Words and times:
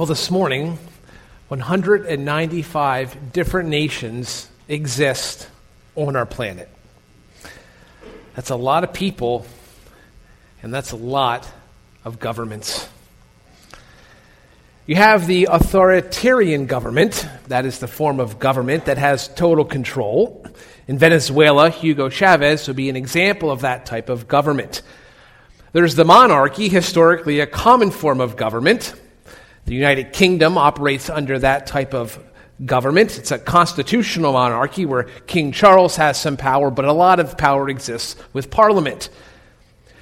Well, 0.00 0.06
this 0.06 0.30
morning, 0.30 0.78
195 1.48 3.34
different 3.34 3.68
nations 3.68 4.48
exist 4.66 5.46
on 5.94 6.16
our 6.16 6.24
planet. 6.24 6.70
That's 8.34 8.48
a 8.48 8.56
lot 8.56 8.82
of 8.82 8.94
people, 8.94 9.44
and 10.62 10.72
that's 10.72 10.92
a 10.92 10.96
lot 10.96 11.46
of 12.02 12.18
governments. 12.18 12.88
You 14.86 14.96
have 14.96 15.26
the 15.26 15.48
authoritarian 15.50 16.64
government, 16.64 17.28
that 17.48 17.66
is 17.66 17.78
the 17.78 17.86
form 17.86 18.20
of 18.20 18.38
government 18.38 18.86
that 18.86 18.96
has 18.96 19.28
total 19.28 19.66
control. 19.66 20.46
In 20.88 20.96
Venezuela, 20.96 21.68
Hugo 21.68 22.08
Chavez 22.08 22.66
would 22.68 22.76
be 22.76 22.88
an 22.88 22.96
example 22.96 23.50
of 23.50 23.60
that 23.60 23.84
type 23.84 24.08
of 24.08 24.28
government. 24.28 24.80
There's 25.74 25.94
the 25.94 26.06
monarchy, 26.06 26.70
historically 26.70 27.40
a 27.40 27.46
common 27.46 27.90
form 27.90 28.22
of 28.22 28.38
government. 28.38 28.94
The 29.66 29.74
United 29.74 30.12
Kingdom 30.12 30.58
operates 30.58 31.08
under 31.10 31.38
that 31.38 31.66
type 31.66 31.94
of 31.94 32.18
government. 32.64 33.18
It's 33.18 33.30
a 33.30 33.38
constitutional 33.38 34.32
monarchy 34.32 34.84
where 34.86 35.04
King 35.26 35.52
Charles 35.52 35.96
has 35.96 36.20
some 36.20 36.36
power, 36.36 36.70
but 36.70 36.84
a 36.84 36.92
lot 36.92 37.20
of 37.20 37.38
power 37.38 37.68
exists 37.68 38.16
with 38.32 38.50
Parliament. 38.50 39.08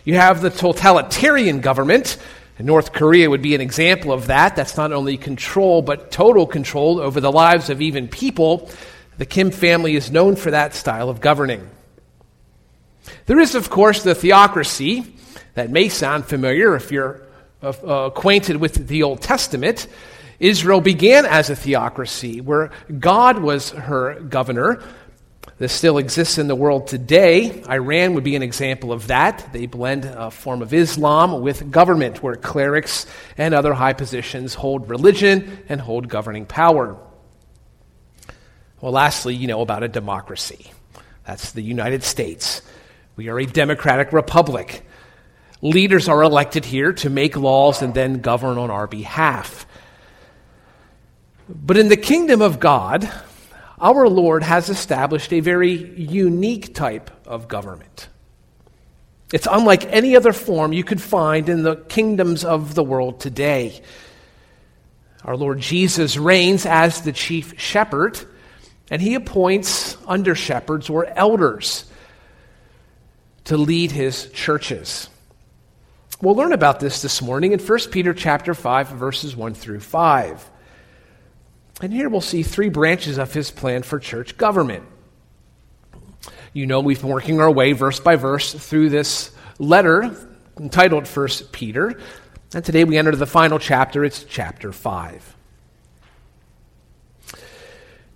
You 0.05 0.15
have 0.15 0.41
the 0.41 0.51
totalitarian 0.51 1.61
government. 1.61 2.16
North 2.59 2.93
Korea 2.93 3.30
would 3.30 3.43
be 3.43 3.55
an 3.55 3.61
example 3.61 4.11
of 4.11 4.27
that. 4.27 4.57
That's 4.57 4.77
not 4.77 4.91
only 4.91 5.16
control, 5.16 5.83
but 5.83 6.11
total 6.11 6.47
control 6.47 6.99
over 6.99 7.21
the 7.21 7.30
lives 7.30 7.71
of 7.71 7.80
even 7.80 8.09
people. 8.09 8.69
The 9.19 9.27
Kim 9.27 9.51
family 9.51 9.95
is 9.95 10.11
known 10.11 10.35
for 10.35 10.51
that 10.51 10.75
style 10.75 11.09
of 11.09 11.21
governing. 11.21 11.69
There 13.27 13.38
is, 13.38 13.55
of 13.55 13.71
course, 13.71 14.02
the 14.02 14.15
theocracy. 14.15 15.15
That 15.55 15.71
may 15.71 15.88
sound 15.88 16.27
familiar 16.27 16.77
if 16.77 16.93
you're 16.93 17.21
uh, 17.62 17.73
acquainted 18.07 18.57
with 18.57 18.87
the 18.87 19.03
Old 19.03 19.21
Testament. 19.21 19.87
Israel 20.41 20.80
began 20.80 21.27
as 21.27 21.51
a 21.51 21.57
theocracy 21.57 22.41
where 22.41 22.71
God 22.99 23.38
was 23.41 23.71
her 23.71 24.21
governor. 24.21 24.82
This 25.59 25.73
still 25.73 25.99
exists 25.99 26.38
in 26.38 26.47
the 26.47 26.55
world 26.55 26.87
today. 26.87 27.65
Iran 27.69 28.15
would 28.15 28.23
be 28.23 28.37
an 28.37 28.45
example 28.45 28.93
of 28.93 29.09
that. 29.09 29.52
They 29.52 29.66
blend 29.66 30.05
a 30.05 30.30
form 30.30 30.63
of 30.63 30.73
Islam 30.73 31.41
with 31.41 31.73
government, 31.73 32.23
where 32.23 32.37
clerics 32.37 33.07
and 33.37 33.52
other 33.52 33.75
high 33.75 33.95
positions 33.95 34.54
hold 34.54 34.88
religion 34.88 35.65
and 35.69 35.80
hold 35.80 36.09
governing 36.09 36.47
power. 36.47 36.97
Well, 38.80 38.93
lastly, 38.93 39.35
you 39.35 39.49
know 39.49 39.60
about 39.60 39.82
a 39.82 39.88
democracy. 39.88 40.71
That's 41.27 41.51
the 41.51 41.63
United 41.63 42.04
States. 42.04 42.63
We 43.16 43.29
are 43.29 43.41
a 43.41 43.47
democratic 43.47 44.13
republic. 44.13 44.85
Leaders 45.60 46.09
are 46.09 46.23
elected 46.23 46.64
here 46.64 46.92
to 46.92 47.10
make 47.10 47.37
laws 47.37 47.82
and 47.82 47.92
then 47.92 48.20
govern 48.20 48.59
on 48.59 48.70
our 48.70 48.87
behalf. 48.87 49.66
But 51.48 51.76
in 51.76 51.88
the 51.88 51.96
kingdom 51.96 52.42
of 52.42 52.60
God, 52.60 53.10
our 53.80 54.09
Lord 54.09 54.42
has 54.42 54.68
established 54.68 55.32
a 55.32 55.40
very 55.40 55.73
unique 55.73 56.74
type 56.74 57.10
of 57.26 57.48
government. 57.48 58.09
It's 59.32 59.48
unlike 59.51 59.84
any 59.86 60.16
other 60.16 60.32
form 60.32 60.73
you 60.73 60.84
could 60.84 61.02
find 61.02 61.48
in 61.48 61.62
the 61.62 61.76
kingdoms 61.76 62.45
of 62.45 62.74
the 62.74 62.84
world 62.84 63.20
today. 63.20 63.82
Our 65.25 65.36
Lord 65.36 65.60
Jesus 65.60 66.16
reigns 66.16 66.64
as 66.64 67.03
the 67.03 67.12
chief 67.12 67.60
shepherd, 67.60 68.19
and 68.91 69.03
he 69.03 69.14
appoints 69.14 69.97
under 70.06 70.34
shepherds 70.34 70.88
or 70.88 71.04
elders 71.04 71.84
to 73.44 73.56
lead 73.56 73.91
his 73.91 74.31
churches. 74.31 75.10
We'll 76.21 76.34
learn 76.34 76.53
about 76.53 76.81
this 76.81 77.00
this 77.00 77.22
morning 77.22 77.53
in 77.53 77.61
1 77.61 77.78
Peter 77.93 78.12
chapter 78.12 78.53
5 78.53 78.88
verses 78.88 79.37
1 79.37 79.55
through 79.55 79.78
5. 79.78 80.50
And 81.81 81.93
here 81.93 82.09
we'll 82.09 82.21
see 82.21 82.43
three 82.43 82.71
branches 82.71 83.19
of 83.19 83.33
his 83.33 83.53
plan 83.53 83.84
for 83.84 84.00
church 84.00 84.37
government. 84.37 84.82
You 86.53 86.66
know 86.66 86.81
we've 86.81 87.00
been 87.00 87.10
working 87.10 87.41
our 87.41 87.50
way 87.50 87.70
verse 87.70 88.00
by 88.00 88.16
verse 88.16 88.53
through 88.53 88.88
this 88.88 89.31
letter 89.60 90.12
entitled 90.59 91.06
1 91.06 91.28
Peter. 91.53 92.00
And 92.53 92.65
today 92.65 92.82
we 92.82 92.98
enter 92.98 93.15
the 93.15 93.25
final 93.25 93.60
chapter. 93.60 94.04
It's 94.04 94.25
chapter 94.25 94.72
5. 94.72 95.37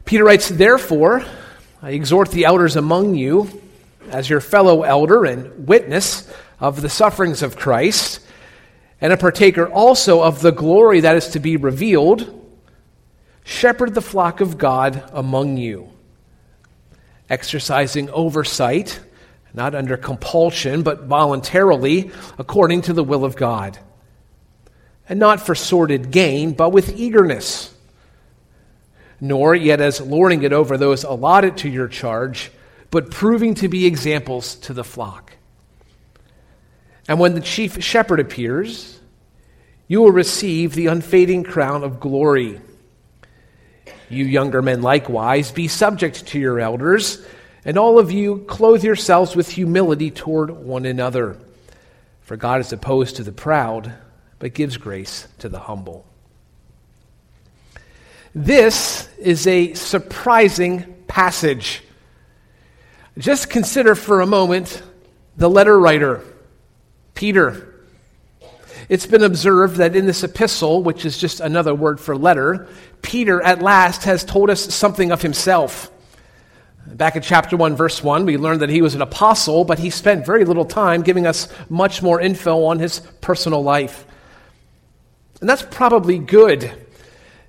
Peter 0.05 0.25
writes, 0.25 0.49
Therefore, 0.49 1.25
I 1.81 1.91
exhort 1.91 2.33
the 2.33 2.47
elders 2.47 2.75
among 2.75 3.15
you, 3.15 3.63
as 4.11 4.29
your 4.29 4.41
fellow 4.41 4.83
elder 4.83 5.25
and 5.25 5.69
witness 5.69 6.29
of 6.63 6.81
the 6.81 6.89
sufferings 6.89 7.43
of 7.43 7.57
Christ, 7.57 8.21
and 9.01 9.13
a 9.13 9.17
partaker 9.17 9.67
also 9.69 10.23
of 10.23 10.43
the 10.43 10.53
glory 10.53 11.01
that 11.01 11.17
is 11.17 11.31
to 11.31 11.41
be 11.41 11.57
revealed, 11.57 12.49
shepherd 13.43 13.95
the 13.95 14.01
flock 14.01 14.41
of 14.41 14.59
God 14.59 15.03
among 15.13 15.57
you, 15.57 15.91
exercising 17.29 18.09
oversight, 18.11 19.01
not 19.53 19.75
under 19.75 19.97
compulsion, 19.97 20.85
but 20.85 21.03
voluntarily, 21.03 22.13
according 22.39 22.83
to 22.83 22.93
the 22.93 23.03
will 23.03 23.25
of 23.25 23.35
God, 23.35 23.77
and 25.09 25.19
not 25.19 25.41
for 25.41 25.57
sordid 25.57 26.13
gain, 26.13 26.53
but 26.53 26.71
with 26.71 26.97
eagerness, 26.97 27.75
nor 29.21 29.53
yet 29.53 29.81
as 29.81 30.01
lording 30.01 30.45
it 30.45 30.53
over 30.53 30.79
those 30.79 31.03
allotted 31.03 31.57
to 31.57 31.69
your 31.69 31.89
charge, 31.89 32.53
but 32.93 33.11
proving 33.11 33.57
to 33.57 33.67
be 33.67 33.85
examples 33.85 34.55
to 34.55 34.73
the 34.73 34.85
flock. 34.85 35.33
And 37.09 37.19
when 37.19 37.35
the 37.35 37.41
chief 37.41 37.83
shepherd 37.83 38.21
appears, 38.21 39.01
you 39.89 40.01
will 40.01 40.13
receive 40.13 40.75
the 40.75 40.87
unfading 40.87 41.45
crown 41.45 41.85
of 41.85 42.01
glory. 42.01 42.61
You 44.09 44.25
younger 44.25 44.63
men 44.63 44.83
likewise, 44.83 45.51
be 45.51 45.69
subject 45.69 46.27
to 46.29 46.39
your 46.39 46.61
elders, 46.61 47.25
and 47.65 47.77
all 47.77 47.99
of 47.99 48.11
you 48.13 48.45
clothe 48.49 48.85
yourselves 48.85 49.35
with 49.35 49.49
humility 49.49 50.11
toward 50.11 50.51
one 50.51 50.85
another. 50.85 51.39
For 52.23 52.37
God 52.37 52.61
is 52.61 52.73
opposed 52.73 53.17
to 53.17 53.25
the 53.25 53.33
proud, 53.33 53.93
but 54.39 54.55
gives 54.55 54.77
grace 54.77 55.27
to 55.39 55.49
the 55.49 55.59
humble. 55.59 56.07
This 58.35 59.09
is 59.19 59.47
a 59.47 59.75
surprising 59.75 61.05
passage. 61.07 61.83
Just 63.19 63.51
consider 63.51 63.95
for 63.95 64.23
a 64.23 64.27
moment 64.27 64.83
the 65.37 65.51
letter 65.51 65.79
writer. 65.79 66.23
Peter. 67.15 67.69
It's 68.89 69.07
been 69.07 69.23
observed 69.23 69.77
that 69.77 69.95
in 69.95 70.07
this 70.07 70.25
epistle, 70.25 70.83
which 70.83 71.05
is 71.05 71.17
just 71.17 71.41
another 71.41 71.75
word 71.75 72.01
for 72.01 72.17
letter, 72.17 72.69
Peter 73.01 73.41
at 73.43 73.63
last 73.63 74.05
has 74.05 74.25
told 74.25 74.51
us 74.51 74.75
something 74.75 75.13
of 75.13 75.23
himself. 75.23 75.91
Back 76.85 77.15
in 77.15 77.23
chapter 77.23 77.57
1, 77.57 77.77
verse 77.77 78.03
1, 78.03 78.27
we 78.27 78.37
learned 78.37 78.61
that 78.61 78.69
he 78.69 78.83
was 78.83 78.97
an 78.97 79.03
apostle, 79.03 79.65
but 79.65 79.79
he 79.79 79.89
spent 79.89 80.27
very 80.27 80.45
little 80.45 80.65
time 80.65 81.03
giving 81.03 81.27
us 81.27 81.49
much 81.69 82.03
more 82.03 82.21
info 82.21 82.65
on 82.65 82.81
his 82.81 83.01
personal 83.21 83.63
life. 83.63 84.05
And 85.41 85.49
that's 85.49 85.63
probably 85.63 86.19
good, 86.19 86.73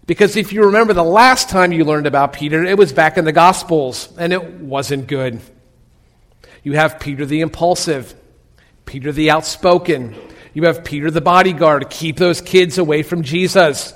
because 0.06 0.36
if 0.36 0.54
you 0.54 0.66
remember 0.66 0.94
the 0.94 1.04
last 1.04 1.50
time 1.50 1.72
you 1.72 1.84
learned 1.84 2.06
about 2.06 2.34
Peter, 2.34 2.64
it 2.64 2.78
was 2.78 2.94
back 2.94 3.18
in 3.18 3.26
the 3.26 3.32
Gospels, 3.32 4.10
and 4.18 4.34
it 4.34 4.44
wasn't 4.62 5.08
good. 5.08 5.42
You 6.64 6.74
have 6.74 7.00
Peter 7.00 7.26
the 7.26 7.42
impulsive, 7.42 8.14
Peter 8.86 9.12
the 9.12 9.32
outspoken. 9.32 10.16
You 10.54 10.64
have 10.64 10.84
Peter 10.84 11.10
the 11.10 11.22
bodyguard. 11.22 11.82
To 11.82 11.88
keep 11.88 12.18
those 12.18 12.42
kids 12.42 12.78
away 12.78 13.04
from 13.04 13.24
Jesus. 13.24 13.94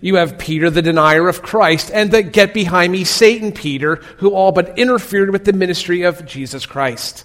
You 0.00 0.16
have 0.16 0.38
Peter 0.38 0.70
the 0.70 0.82
denier 0.82 1.28
of 1.28 1.42
Christ 1.42 1.90
and 1.92 2.10
the 2.10 2.22
get 2.22 2.52
behind 2.52 2.92
me 2.92 3.04
Satan 3.04 3.52
Peter 3.52 3.96
who 4.18 4.34
all 4.34 4.52
but 4.52 4.78
interfered 4.78 5.30
with 5.30 5.44
the 5.44 5.52
ministry 5.52 6.02
of 6.02 6.26
Jesus 6.26 6.66
Christ. 6.66 7.24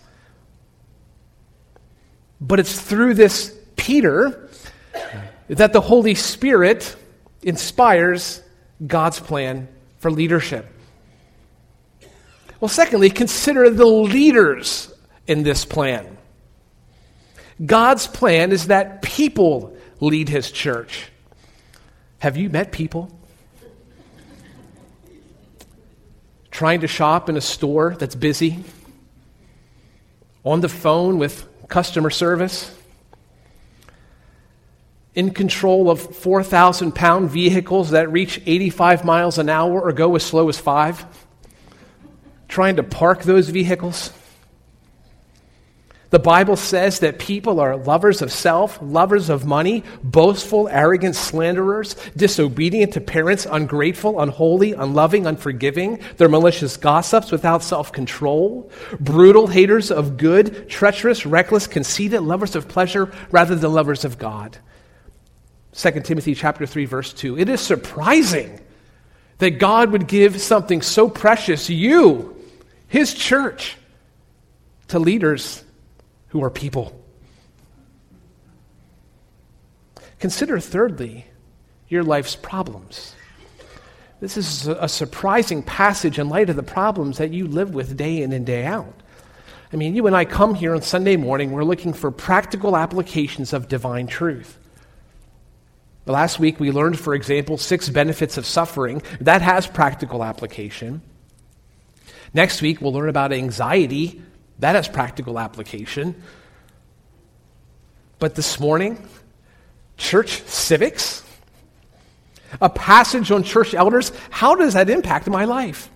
But 2.40 2.60
it's 2.60 2.80
through 2.80 3.16
this 3.16 3.58
Peter 3.76 4.50
that 5.50 5.74
the 5.74 5.82
Holy 5.82 6.16
Spirit 6.16 6.96
inspires 7.42 8.42
God's 8.86 9.20
plan 9.20 9.68
for 10.00 10.10
leadership. 10.12 10.66
Well, 12.60 12.70
secondly, 12.70 13.10
consider 13.10 13.70
the 13.70 13.86
leaders 13.86 14.94
in 15.28 15.44
this 15.44 15.66
plan. 15.66 16.13
God's 17.64 18.08
plan 18.08 18.52
is 18.52 18.68
that 18.68 19.02
people 19.02 19.76
lead 20.00 20.30
his 20.30 20.52
church. 20.52 21.08
Have 22.20 22.38
you 22.38 22.50
met 22.50 22.72
people? 22.72 23.12
Trying 26.52 26.82
to 26.82 26.88
shop 26.88 27.30
in 27.30 27.38
a 27.38 27.42
store 27.42 27.96
that's 27.98 28.16
busy? 28.16 28.64
On 30.46 30.62
the 30.62 30.70
phone 30.70 31.18
with 31.18 31.48
customer 31.68 32.10
service? 32.10 32.74
In 35.16 35.32
control 35.32 35.90
of 35.90 36.00
4,000 36.00 36.94
pound 36.94 37.30
vehicles 37.30 37.92
that 37.92 38.12
reach 38.12 38.42
85 38.46 39.06
miles 39.06 39.38
an 39.38 39.50
hour 39.50 39.82
or 39.82 39.92
go 39.92 40.16
as 40.16 40.24
slow 40.24 40.50
as 40.50 40.60
five? 40.60 41.06
Trying 42.48 42.78
to 42.78 42.84
park 42.84 43.24
those 43.24 43.50
vehicles? 43.50 44.12
The 46.14 46.20
Bible 46.20 46.58
says 46.58 47.00
that 47.00 47.18
people 47.18 47.60
are 47.60 47.76
lovers 47.76 48.22
of 48.22 48.32
self, 48.32 48.78
lovers 48.84 49.32
of 49.32 49.48
money, 49.48 49.84
boastful, 50.04 50.70
arrogant, 50.70 51.16
slanderers, 51.16 51.96
disobedient 52.16 52.94
to 52.94 53.02
parents, 53.02 53.48
ungrateful, 53.50 54.22
unholy, 54.22 54.74
unloving, 54.74 55.26
unforgiving. 55.26 56.00
They're 56.18 56.30
malicious 56.30 56.78
gossips 56.78 57.32
without 57.32 57.64
self 57.64 57.92
control, 57.92 58.70
brutal, 59.00 59.48
haters 59.48 59.90
of 59.90 60.18
good, 60.18 60.70
treacherous, 60.70 61.26
reckless, 61.26 61.66
conceited, 61.66 62.22
lovers 62.22 62.56
of 62.56 62.68
pleasure 62.68 63.12
rather 63.32 63.56
than 63.56 63.74
lovers 63.74 64.06
of 64.06 64.20
God. 64.20 64.60
2 65.74 66.02
Timothy 66.02 66.36
chapter 66.36 66.68
3 66.68 66.86
verse 66.86 67.12
2. 67.12 67.40
It 67.40 67.50
is 67.50 67.60
surprising 67.60 68.60
that 69.40 69.58
God 69.58 69.90
would 69.90 70.08
give 70.08 70.40
something 70.40 70.84
so 70.84 71.10
precious, 71.10 71.72
you, 71.72 72.40
his 72.88 73.16
church, 73.16 73.78
to 74.90 75.00
leaders 75.00 75.64
who 76.34 76.44
are 76.44 76.50
people. 76.50 77.00
Consider, 80.20 80.60
thirdly, 80.60 81.28
your 81.88 82.02
life's 82.02 82.36
problems. 82.36 83.14
This 84.20 84.36
is 84.36 84.68
a 84.68 84.90
surprising 84.90 85.62
passage 85.62 86.18
in 86.18 86.30
light 86.30 86.50
of 86.50 86.56
the 86.56 86.64
problems 86.64 87.20
that 87.20 87.32
you 87.32 87.48
live 87.48 87.76
with 87.76 87.96
day 87.96 88.24
in 88.24 88.34
and 88.34 88.48
day 88.48 88.66
out. 88.66 88.96
I 89.72 89.76
mean, 89.76 89.96
you 89.96 90.08
and 90.08 90.16
I 90.16 90.26
come 90.26 90.56
here 90.56 90.74
on 90.74 90.82
Sunday 90.82 91.18
morning, 91.18 91.52
we're 91.52 91.64
looking 91.64 91.94
for 91.94 92.10
practical 92.10 92.76
applications 92.76 93.54
of 93.54 93.68
divine 93.68 94.08
truth. 94.08 94.58
Last 96.08 96.40
week 96.40 96.60
we 96.60 96.72
learned, 96.72 97.00
for 97.00 97.14
example, 97.14 97.60
six 97.60 97.90
benefits 97.90 98.38
of 98.38 98.48
suffering. 98.48 99.04
That 99.22 99.44
has 99.44 99.68
practical 99.68 100.24
application. 100.24 101.04
Next 102.34 102.60
week 102.64 102.82
we'll 102.82 102.94
learn 102.94 103.10
about 103.10 103.32
anxiety 103.32 104.20
that 104.64 104.76
has 104.76 104.88
practical 104.88 105.40
application. 105.40 106.22
But 108.20 108.36
this 108.36 108.60
morning, 108.60 109.06
church 109.98 110.42
civics, 110.44 111.24
a 112.62 112.70
passage 112.70 113.30
on 113.32 113.44
church 113.44 113.74
elders, 113.74 114.12
how 114.30 114.56
does 114.56 114.74
that 114.76 114.90
impact 114.90 115.28
my 115.28 115.46
life? 115.46 115.90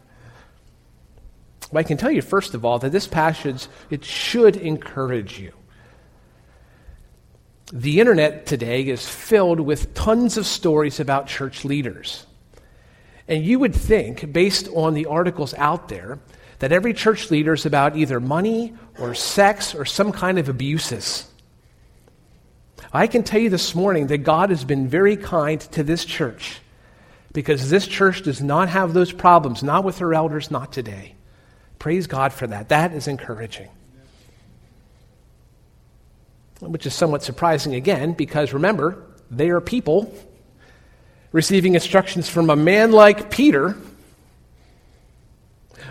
Well, 1.71 1.79
I 1.79 1.83
can 1.83 1.97
tell 1.97 2.11
you, 2.11 2.21
first 2.21 2.53
of 2.53 2.65
all, 2.65 2.79
that 2.79 2.91
this 2.91 3.07
passage, 3.07 3.67
it 3.89 4.03
should 4.03 4.57
encourage 4.57 5.39
you. 5.39 5.53
The 7.71 7.99
internet 7.99 8.45
today 8.45 8.83
is 8.83 9.07
filled 9.07 9.59
with 9.59 9.93
tons 9.93 10.37
of 10.37 10.45
stories 10.45 10.99
about 10.99 11.27
church 11.27 11.63
leaders. 11.63 12.25
And 13.27 13.43
you 13.43 13.59
would 13.59 13.75
think, 13.75 14.31
based 14.31 14.69
on 14.73 14.93
the 14.93 15.05
articles 15.05 15.53
out 15.53 15.89
there, 15.89 16.19
that 16.59 16.71
every 16.71 16.93
church 16.93 17.29
leader 17.29 17.53
is 17.53 17.65
about 17.65 17.95
either 17.95 18.19
money 18.19 18.73
or 18.99 19.13
sex 19.13 19.75
or 19.75 19.85
some 19.85 20.11
kind 20.11 20.39
of 20.39 20.49
abuses. 20.49 21.29
I 22.91 23.07
can 23.07 23.23
tell 23.23 23.39
you 23.39 23.49
this 23.49 23.75
morning 23.75 24.07
that 24.07 24.19
God 24.19 24.49
has 24.49 24.63
been 24.63 24.87
very 24.87 25.17
kind 25.17 25.59
to 25.59 25.83
this 25.83 26.05
church 26.05 26.59
because 27.33 27.69
this 27.69 27.85
church 27.85 28.23
does 28.23 28.41
not 28.41 28.69
have 28.69 28.93
those 28.93 29.11
problems, 29.11 29.61
not 29.61 29.83
with 29.83 29.99
her 29.99 30.13
elders, 30.13 30.49
not 30.49 30.71
today. 30.71 31.13
Praise 31.79 32.07
God 32.07 32.33
for 32.33 32.47
that. 32.47 32.69
That 32.69 32.93
is 32.93 33.07
encouraging. 33.07 33.69
Which 36.59 36.87
is 36.87 36.95
somewhat 36.95 37.21
surprising 37.21 37.75
again 37.75 38.13
because 38.13 38.53
remember, 38.53 39.03
they 39.29 39.49
are 39.49 39.61
people 39.61 40.11
receiving 41.31 41.75
instructions 41.75 42.27
from 42.27 42.49
a 42.49 42.55
man 42.55 42.91
like 42.91 43.29
Peter 43.29 43.77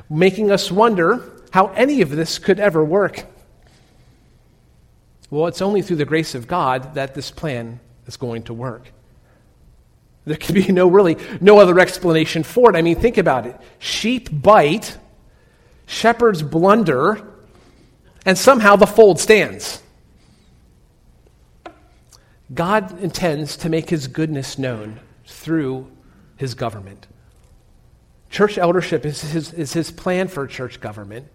making 0.09 0.51
us 0.51 0.71
wonder 0.71 1.33
how 1.51 1.69
any 1.69 2.03
of 2.03 2.11
this 2.11 2.39
could 2.39 2.61
ever 2.61 2.85
work. 2.85 3.25
Well, 5.31 5.47
it's 5.47 5.63
only 5.63 5.83
through 5.83 5.97
the 5.97 6.05
grace 6.05 6.35
of 6.35 6.47
God 6.47 6.95
that 6.95 7.15
this 7.15 7.31
plan 7.31 7.81
is 8.07 8.17
going 8.17 8.45
to 8.45 8.55
work. 8.55 8.93
There 10.25 10.37
can 10.37 10.55
be 10.55 10.73
no 10.73 10.89
really 10.89 11.17
no 11.41 11.59
other 11.59 11.79
explanation 11.79 12.43
for 12.43 12.71
it. 12.71 12.77
I 12.77 12.83
mean, 12.83 12.97
think 12.97 13.17
about 13.17 13.47
it. 13.47 13.57
Sheep 13.79 14.29
bite, 14.31 14.99
shepherds 15.87 16.43
blunder, 16.43 17.23
and 18.25 18.37
somehow 18.37 18.77
the 18.77 18.87
fold 18.87 19.21
stands. 19.21 19.83
God 22.53 23.01
intends 23.01 23.57
to 23.59 23.69
make 23.69 23.91
his 23.91 24.09
goodness 24.09 24.59
known 24.59 25.01
through 25.27 25.91
his 26.37 26.55
government. 26.55 27.07
Church 28.37 28.59
eldership 28.59 29.07
is 29.07 29.23
his, 29.23 29.55
is 29.55 29.73
his 29.73 29.91
plan 29.91 30.29
for 30.29 30.47
church 30.47 30.79
government. 30.79 31.27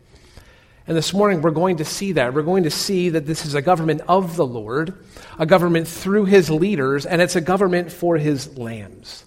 And 0.86 0.96
this 0.96 1.16
morning 1.16 1.42
we're 1.42 1.50
going 1.50 1.78
to 1.78 1.84
see 1.84 2.12
that. 2.12 2.36
We're 2.36 2.44
going 2.44 2.66
to 2.66 2.70
see 2.70 3.10
that 3.10 3.26
this 3.26 3.44
is 3.44 3.56
a 3.56 3.62
government 3.64 4.02
of 4.08 4.36
the 4.36 4.46
Lord, 4.46 5.04
a 5.40 5.48
government 5.48 5.88
through 5.88 6.26
his 6.26 6.52
leaders, 6.52 7.08
and 7.08 7.20
it's 7.20 7.36
a 7.36 7.42
government 7.42 7.92
for 7.92 8.18
his 8.18 8.56
lambs. 8.56 9.26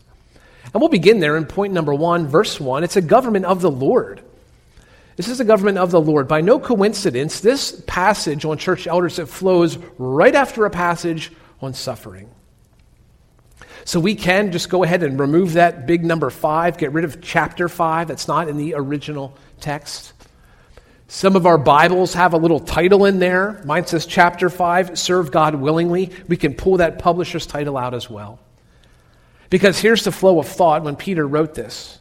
And 0.73 0.81
we'll 0.81 0.88
begin 0.88 1.19
there 1.19 1.37
in 1.37 1.47
point 1.47 1.73
number 1.73 1.93
one, 1.93 2.29
verse 2.29 2.61
one. 2.61 2.85
It's 2.85 2.94
a 2.94 3.03
government 3.03 3.44
of 3.44 3.61
the 3.61 3.73
Lord. 3.73 4.21
This 5.17 5.26
is 5.26 5.41
a 5.41 5.44
government 5.44 5.79
of 5.79 5.91
the 5.91 6.00
Lord. 6.00 6.29
By 6.29 6.43
no 6.43 6.61
coincidence, 6.61 7.41
this 7.41 7.82
passage 7.88 8.44
on 8.44 8.56
church 8.56 8.87
eldership 8.87 9.26
flows 9.26 9.79
right 9.99 10.37
after 10.37 10.65
a 10.65 10.71
passage 10.71 11.32
on 11.61 11.75
suffering. 11.75 12.31
So 13.85 14.01
we 14.01 14.15
can 14.15 14.51
just 14.51 14.71
go 14.71 14.83
ahead 14.83 15.03
and 15.03 15.19
remove 15.21 15.55
that 15.55 15.87
big 15.87 16.05
number 16.05 16.31
five, 16.31 16.79
get 16.79 16.93
rid 16.93 17.05
of 17.05 17.21
chapter 17.21 17.69
five. 17.69 18.09
That's 18.09 18.29
not 18.29 18.49
in 18.49 18.57
the 18.57 18.75
original 18.75 19.37
text. 19.61 20.15
Some 21.07 21.37
of 21.37 21.47
our 21.47 21.59
Bibles 21.59 22.15
have 22.15 22.33
a 22.33 22.39
little 22.39 22.61
title 22.61 23.05
in 23.05 23.19
there. 23.19 23.63
Mine 23.65 23.87
says 23.87 24.07
chapter 24.07 24.49
5, 24.49 24.99
Serve 24.99 25.31
God 25.31 25.55
Willingly. 25.55 26.11
We 26.29 26.37
can 26.37 26.55
pull 26.55 26.79
that 26.79 26.99
publisher's 26.99 27.47
title 27.47 27.77
out 27.77 27.95
as 27.95 28.09
well. 28.09 28.41
Because 29.51 29.79
here's 29.79 30.03
the 30.03 30.11
flow 30.11 30.41
of 30.41 30.49
thought 30.49 30.83
when 30.83 30.97
Peter 30.97 31.27
wrote 31.27 31.55
this. 31.55 31.99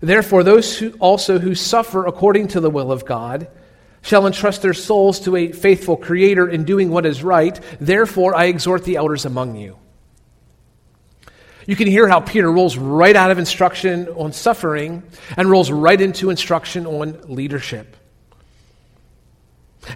Therefore, 0.00 0.42
those 0.42 0.76
who 0.76 0.92
also 0.98 1.38
who 1.38 1.54
suffer 1.54 2.06
according 2.06 2.48
to 2.48 2.60
the 2.60 2.70
will 2.70 2.90
of 2.90 3.04
God 3.04 3.46
shall 4.02 4.26
entrust 4.26 4.60
their 4.62 4.74
souls 4.74 5.20
to 5.20 5.36
a 5.36 5.52
faithful 5.52 5.96
Creator 5.96 6.48
in 6.48 6.64
doing 6.64 6.90
what 6.90 7.06
is 7.06 7.22
right. 7.22 7.58
Therefore, 7.78 8.34
I 8.34 8.46
exhort 8.46 8.84
the 8.84 8.96
elders 8.96 9.24
among 9.24 9.56
you. 9.56 9.78
You 11.66 11.76
can 11.76 11.88
hear 11.88 12.08
how 12.08 12.20
Peter 12.20 12.50
rolls 12.50 12.76
right 12.76 13.16
out 13.16 13.30
of 13.30 13.38
instruction 13.38 14.08
on 14.08 14.32
suffering 14.32 15.02
and 15.36 15.50
rolls 15.50 15.70
right 15.70 16.00
into 16.00 16.30
instruction 16.30 16.86
on 16.86 17.20
leadership. 17.34 17.96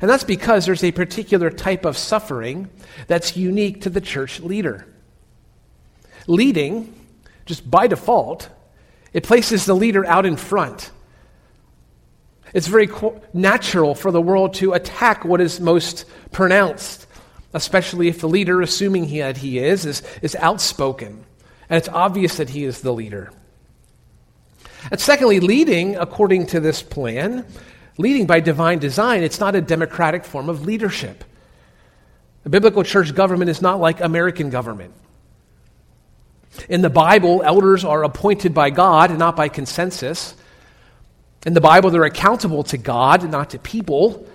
And 0.00 0.08
that's 0.08 0.24
because 0.24 0.66
there's 0.66 0.84
a 0.84 0.92
particular 0.92 1.50
type 1.50 1.84
of 1.84 1.96
suffering 1.96 2.70
that's 3.06 3.36
unique 3.36 3.82
to 3.82 3.90
the 3.90 4.00
church 4.00 4.40
leader. 4.40 4.86
Leading, 6.26 6.94
just 7.46 7.70
by 7.70 7.86
default, 7.86 8.48
it 9.12 9.24
places 9.24 9.64
the 9.64 9.74
leader 9.74 10.04
out 10.06 10.26
in 10.26 10.36
front. 10.36 10.90
It's 12.54 12.66
very 12.66 12.88
natural 13.32 13.94
for 13.94 14.10
the 14.10 14.20
world 14.20 14.54
to 14.54 14.72
attack 14.72 15.24
what 15.24 15.40
is 15.40 15.60
most 15.60 16.06
pronounced, 16.32 17.06
especially 17.52 18.08
if 18.08 18.20
the 18.20 18.28
leader, 18.28 18.60
assuming 18.62 19.04
he, 19.04 19.20
that 19.20 19.38
he 19.38 19.58
is, 19.58 19.84
is, 19.84 20.02
is 20.22 20.34
outspoken 20.36 21.24
and 21.68 21.76
it's 21.76 21.88
obvious 21.88 22.36
that 22.36 22.50
he 22.50 22.64
is 22.64 22.80
the 22.80 22.92
leader. 22.92 23.30
And 24.90 25.00
secondly, 25.00 25.40
leading 25.40 25.96
according 25.96 26.46
to 26.46 26.60
this 26.60 26.82
plan, 26.82 27.44
leading 27.98 28.26
by 28.26 28.40
divine 28.40 28.78
design, 28.78 29.22
it's 29.22 29.40
not 29.40 29.54
a 29.54 29.60
democratic 29.60 30.24
form 30.24 30.48
of 30.48 30.64
leadership. 30.64 31.24
The 32.44 32.50
biblical 32.50 32.82
church 32.82 33.14
government 33.14 33.50
is 33.50 33.60
not 33.60 33.80
like 33.80 34.00
American 34.00 34.50
government. 34.50 34.94
In 36.68 36.80
the 36.80 36.90
Bible, 36.90 37.42
elders 37.44 37.84
are 37.84 38.04
appointed 38.04 38.54
by 38.54 38.70
God 38.70 39.10
and 39.10 39.18
not 39.18 39.36
by 39.36 39.48
consensus. 39.48 40.34
In 41.44 41.52
the 41.52 41.60
Bible, 41.60 41.90
they're 41.90 42.04
accountable 42.04 42.64
to 42.64 42.78
God, 42.78 43.28
not 43.30 43.50
to 43.50 43.58
people. 43.58 44.26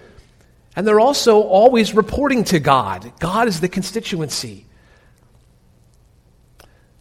And 0.75 0.87
they're 0.87 0.99
also 0.99 1.41
always 1.41 1.93
reporting 1.93 2.43
to 2.45 2.59
God. 2.59 3.11
God 3.19 3.47
is 3.47 3.59
the 3.59 3.69
constituency. 3.69 4.65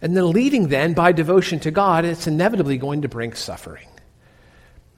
And 0.02 0.16
then 0.16 0.32
leading 0.32 0.68
then 0.68 0.94
by 0.94 1.12
devotion 1.12 1.60
to 1.60 1.70
God, 1.70 2.04
it's 2.04 2.26
inevitably 2.26 2.76
going 2.76 3.02
to 3.02 3.08
bring 3.08 3.34
suffering. 3.34 3.86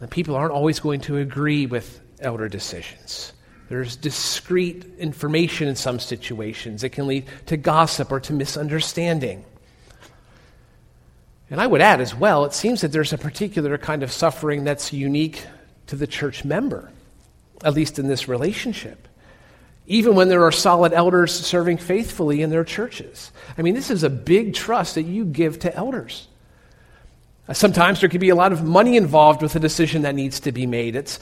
And 0.00 0.10
people 0.10 0.34
aren't 0.34 0.52
always 0.52 0.80
going 0.80 1.02
to 1.02 1.18
agree 1.18 1.66
with 1.66 2.00
elder 2.20 2.48
decisions. 2.48 3.34
There's 3.68 3.96
discrete 3.96 4.86
information 4.98 5.68
in 5.68 5.76
some 5.76 5.98
situations. 5.98 6.82
It 6.82 6.90
can 6.90 7.06
lead 7.06 7.26
to 7.46 7.58
gossip 7.58 8.10
or 8.10 8.20
to 8.20 8.32
misunderstanding. 8.32 9.44
And 11.50 11.60
I 11.60 11.66
would 11.66 11.82
add 11.82 12.00
as 12.00 12.14
well, 12.14 12.46
it 12.46 12.54
seems 12.54 12.80
that 12.80 12.92
there's 12.92 13.12
a 13.12 13.18
particular 13.18 13.76
kind 13.76 14.02
of 14.02 14.10
suffering 14.10 14.64
that's 14.64 14.92
unique 14.92 15.44
to 15.86 15.96
the 15.96 16.06
church 16.06 16.44
member, 16.44 16.90
at 17.62 17.74
least 17.74 17.98
in 17.98 18.08
this 18.08 18.26
relationship 18.26 19.06
even 19.86 20.14
when 20.14 20.28
there 20.28 20.44
are 20.44 20.52
solid 20.52 20.92
elders 20.92 21.32
serving 21.32 21.76
faithfully 21.76 22.40
in 22.40 22.50
their 22.50 22.64
churches. 22.64 23.30
I 23.58 23.62
mean, 23.62 23.74
this 23.74 23.90
is 23.90 24.02
a 24.02 24.10
big 24.10 24.54
trust 24.54 24.94
that 24.94 25.02
you 25.02 25.24
give 25.24 25.58
to 25.60 25.74
elders. 25.74 26.28
Sometimes 27.52 28.00
there 28.00 28.08
can 28.08 28.20
be 28.20 28.30
a 28.30 28.34
lot 28.34 28.52
of 28.52 28.64
money 28.64 28.96
involved 28.96 29.42
with 29.42 29.54
a 29.54 29.60
decision 29.60 30.02
that 30.02 30.14
needs 30.14 30.40
to 30.40 30.52
be 30.52 30.66
made. 30.66 30.96
It's 30.96 31.20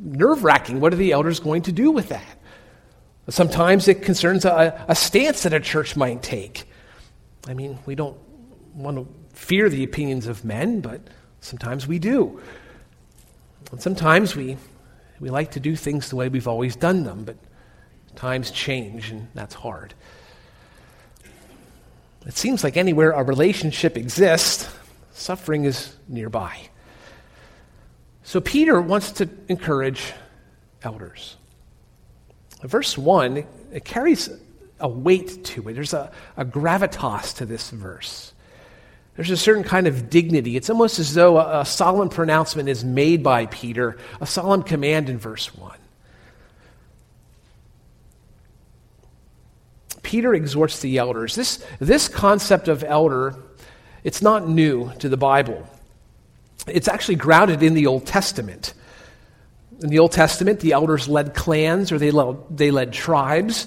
nerve 0.00 0.42
wracking. 0.42 0.80
What 0.80 0.92
are 0.92 0.96
the 0.96 1.12
elders 1.12 1.38
going 1.38 1.62
to 1.62 1.72
do 1.72 1.92
with 1.92 2.08
that? 2.08 2.26
Sometimes 3.28 3.86
it 3.86 4.02
concerns 4.02 4.44
a, 4.44 4.84
a, 4.88 4.94
stance 4.94 5.44
that 5.44 5.54
a 5.54 5.60
church 5.60 5.96
might 5.96 6.22
take. 6.22 6.64
I 7.46 7.54
mean, 7.54 7.78
we 7.86 7.94
don't 7.94 8.18
want 8.74 8.96
to 8.98 9.06
fear 9.32 9.68
the 9.68 9.84
opinions 9.84 10.26
of 10.26 10.44
men, 10.44 10.80
but 10.80 11.00
sometimes 11.40 11.86
we 11.86 11.98
do. 11.98 12.40
And 13.70 13.80
sometimes 13.80 14.36
we, 14.36 14.58
we 15.20 15.30
like 15.30 15.52
to 15.52 15.60
do 15.60 15.74
things 15.76 16.10
the 16.10 16.16
way 16.16 16.28
we've 16.28 16.48
always 16.48 16.76
done 16.76 17.04
them, 17.04 17.24
but 17.24 17.36
times 18.14 18.50
change, 18.50 19.10
and 19.10 19.28
that's 19.34 19.54
hard. 19.54 19.94
It 22.26 22.36
seems 22.36 22.64
like 22.64 22.76
anywhere 22.76 23.10
a 23.10 23.22
relationship 23.22 23.96
exists, 23.96 24.68
suffering 25.12 25.64
is 25.64 25.94
nearby. 26.08 26.56
So 28.22 28.40
Peter 28.40 28.80
wants 28.80 29.12
to 29.12 29.28
encourage 29.48 30.12
elders. 30.82 31.36
Verse 32.62 32.96
1, 32.96 33.44
it 33.72 33.84
carries 33.84 34.30
a 34.80 34.88
weight 34.88 35.44
to 35.44 35.68
it. 35.68 35.74
There's 35.74 35.92
a, 35.92 36.10
a 36.36 36.44
gravitas 36.44 37.36
to 37.36 37.46
this 37.46 37.70
verse. 37.70 38.32
There's 39.16 39.30
a 39.30 39.36
certain 39.36 39.62
kind 39.62 39.86
of 39.86 40.10
dignity. 40.10 40.56
It's 40.56 40.70
almost 40.70 40.98
as 40.98 41.14
though 41.14 41.38
a, 41.38 41.60
a 41.60 41.64
solemn 41.64 42.08
pronouncement 42.08 42.68
is 42.68 42.82
made 42.84 43.22
by 43.22 43.46
Peter, 43.46 43.98
a 44.20 44.26
solemn 44.26 44.62
command 44.62 45.08
in 45.08 45.18
verse 45.18 45.54
1. 45.54 45.76
Peter 50.04 50.32
exhorts 50.34 50.78
the 50.78 50.98
elders. 50.98 51.34
This, 51.34 51.64
this 51.80 52.06
concept 52.06 52.68
of 52.68 52.84
elder, 52.84 53.34
it's 54.04 54.22
not 54.22 54.48
new 54.48 54.92
to 55.00 55.08
the 55.08 55.16
Bible. 55.16 55.68
It's 56.68 56.86
actually 56.86 57.16
grounded 57.16 57.62
in 57.62 57.74
the 57.74 57.86
Old 57.86 58.06
Testament. 58.06 58.74
In 59.82 59.88
the 59.88 59.98
Old 59.98 60.12
Testament, 60.12 60.60
the 60.60 60.72
elders 60.72 61.08
led 61.08 61.34
clans 61.34 61.90
or 61.90 61.98
they 61.98 62.12
led, 62.12 62.36
they 62.50 62.70
led 62.70 62.92
tribes. 62.92 63.66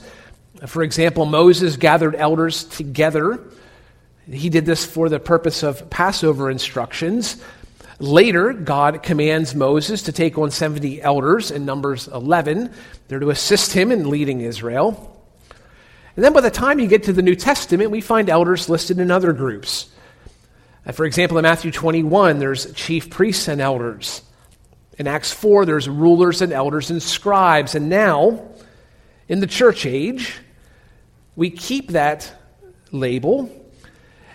For 0.66 0.84
example, 0.84 1.26
Moses 1.26 1.76
gathered 1.76 2.16
elders 2.16 2.64
together. 2.64 3.44
He 4.32 4.50
did 4.50 4.66
this 4.66 4.86
for 4.86 5.10
the 5.10 5.20
purpose 5.20 5.64
of 5.64 5.90
Passover 5.90 6.50
instructions. 6.50 7.42
Later, 8.00 8.54
God 8.54 9.02
commands 9.02 9.56
Moses 9.56 10.04
to 10.04 10.12
take 10.12 10.38
on 10.38 10.52
70 10.52 11.02
elders 11.02 11.50
in 11.50 11.66
Numbers 11.66 12.08
11. 12.08 12.72
They're 13.08 13.20
to 13.20 13.32
assist 13.32 13.74
him 13.74 13.92
in 13.92 14.10
leading 14.10 14.42
Israel. 14.42 15.17
And 16.18 16.24
then 16.26 16.34
by 16.34 16.42
the 16.42 16.50
time 16.50 16.80
you 16.80 16.88
get 16.88 17.04
to 17.04 17.14
the 17.14 17.22
New 17.22 17.36
Testament, 17.36 17.92
we 17.92 18.02
find 18.02 18.28
elders 18.28 18.70
listed 18.70 18.98
in 18.98 19.12
other 19.12 19.34
groups. 19.34 19.88
Uh, 20.84 20.92
for 20.92 21.06
example, 21.06 21.38
in 21.38 21.44
Matthew 21.44 21.70
21, 21.70 22.40
there's 22.40 22.74
chief 22.74 23.12
priests 23.12 23.48
and 23.48 23.62
elders. 23.62 24.24
In 24.98 25.06
Acts 25.06 25.32
4, 25.32 25.68
there's 25.68 25.88
rulers 25.88 26.42
and 26.42 26.52
elders 26.52 26.90
and 26.90 27.04
scribes. 27.04 27.76
And 27.76 27.88
now, 27.88 28.50
in 29.28 29.42
the 29.42 29.46
church 29.48 29.86
age, 29.86 30.40
we 31.36 31.52
keep 31.52 31.92
that 31.92 32.34
label, 32.92 33.52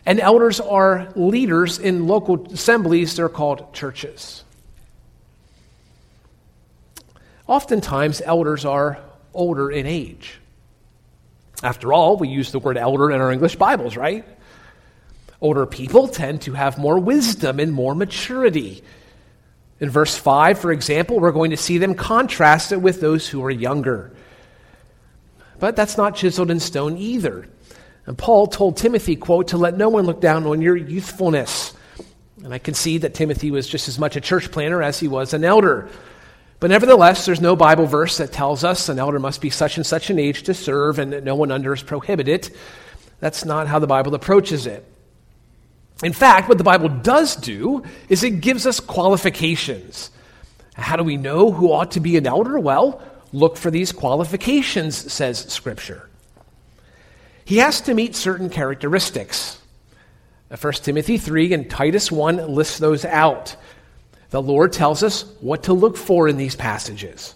and 0.07 0.21
elders 0.21 0.61
are 0.61 1.09
leaders 1.17 1.81
in 1.81 2.07
local 2.07 2.47
assemblies. 2.53 3.17
They're 3.17 3.29
called 3.29 3.75
churches. 3.75 4.45
Oftentimes, 7.49 8.23
elders 8.25 8.65
are 8.65 9.01
older 9.35 9.69
in 9.69 9.85
age. 9.85 10.39
After 11.63 11.93
all, 11.93 12.17
we 12.17 12.29
use 12.29 12.51
the 12.51 12.59
word 12.59 12.77
elder 12.77 13.11
in 13.11 13.21
our 13.21 13.31
English 13.31 13.57
Bibles, 13.57 13.97
right? 13.97 14.25
Older 15.41 15.67
people 15.67 16.09
tend 16.09 16.43
to 16.43 16.53
have 16.53 16.79
more 16.79 16.99
wisdom 16.99 17.61
and 17.61 17.73
more 17.73 17.95
maturity. 17.95 18.83
In 19.81 19.91
verse 19.91 20.17
5, 20.17 20.59
for 20.59 20.73
example, 20.73 21.19
we're 21.19 21.33
going 21.33 21.51
to 21.51 21.57
see 21.57 21.79
them 21.79 21.95
contrasted 21.95 22.83
with 22.83 23.01
those 23.01 23.29
who 23.29 23.45
are 23.45 23.51
younger. 23.51 24.13
But 25.59 25.77
that's 25.77 25.97
not 25.97 26.17
chiseled 26.17 26.51
in 26.51 26.61
stone 26.61 26.97
either. 26.97 27.49
And 28.07 28.19
Paul 28.19 28.49
told 28.49 28.77
Timothy, 28.77 29.15
quote, 29.15 29.49
to 29.49 29.59
let 29.59 29.77
no 29.77 29.89
one 29.89 30.07
look 30.07 30.21
down 30.21 30.47
on 30.47 30.61
your 30.61 30.77
youthfulness. 30.77 31.75
And 32.43 32.53
I 32.53 32.59
can 32.59 32.75
see 32.75 32.99
that 32.99 33.15
Timothy 33.15 33.53
was 33.53 33.69
just 33.69 33.89
as 33.89 33.99
much 33.99 34.17
a 34.17 34.21
church 34.21 34.51
planner 34.51 34.83
as 34.83 34.99
he 34.99 35.07
was 35.07 35.35
an 35.35 35.45
elder. 35.45 35.89
But 36.63 36.71
nevertheless, 36.71 37.27
there's 37.27 37.41
no 37.41 37.57
Bible 37.57 37.87
verse 37.87 38.19
that 38.19 38.31
tells 38.31 38.63
us 38.63 38.89
an 38.89 39.01
elder 39.01 39.19
must 39.19 39.41
be 39.41 39.51
such 39.51 39.79
and 39.79 39.85
such 39.85 40.11
an 40.11 40.19
age 40.21 40.45
to 40.45 40.55
serve 40.55 41.01
and 41.01 41.13
that 41.13 41.25
no 41.25 41.35
one 41.35 41.51
under 41.51 41.75
is 41.75 41.83
prohibited. 41.83 42.55
That's 43.19 43.45
not 43.45 43.67
how 43.67 43.81
the 43.81 43.89
Bible 43.89 44.15
approaches 44.15 44.69
it. 44.69 44.87
In 46.05 46.13
fact, 46.13 46.49
what 46.49 46.59
the 46.59 46.63
Bible 46.63 46.89
does 46.89 47.35
do 47.35 47.83
is 48.09 48.23
it 48.23 48.41
gives 48.41 48.65
us 48.65 48.79
qualifications. 48.79 50.13
How 50.75 50.95
do 50.95 51.03
we 51.03 51.17
know 51.17 51.51
who 51.51 51.73
ought 51.73 51.91
to 51.91 52.01
be 52.01 52.17
an 52.17 52.29
elder? 52.29 52.61
Well, 52.61 53.03
look 53.33 53.57
for 53.57 53.73
these 53.73 53.91
qualifications, 53.91 55.13
says 55.13 55.41
Scripture. 55.41 56.09
He 57.45 57.57
has 57.57 57.81
to 57.81 57.93
meet 57.93 58.15
certain 58.15 58.51
characteristics. 58.51 59.61
1 60.61 60.73
Timothy 60.75 61.19
3 61.19 61.55
and 61.55 61.69
Titus 61.69 62.13
1 62.13 62.55
lists 62.55 62.79
those 62.79 63.05
out 63.05 63.57
the 64.33 64.43
Lord 64.43 64.73
tells 64.73 65.03
us 65.03 65.27
what 65.41 65.65
to 65.65 65.75
look 65.75 65.95
for 65.95 66.27
in 66.27 66.39
these 66.39 66.57
passages. 66.57 67.35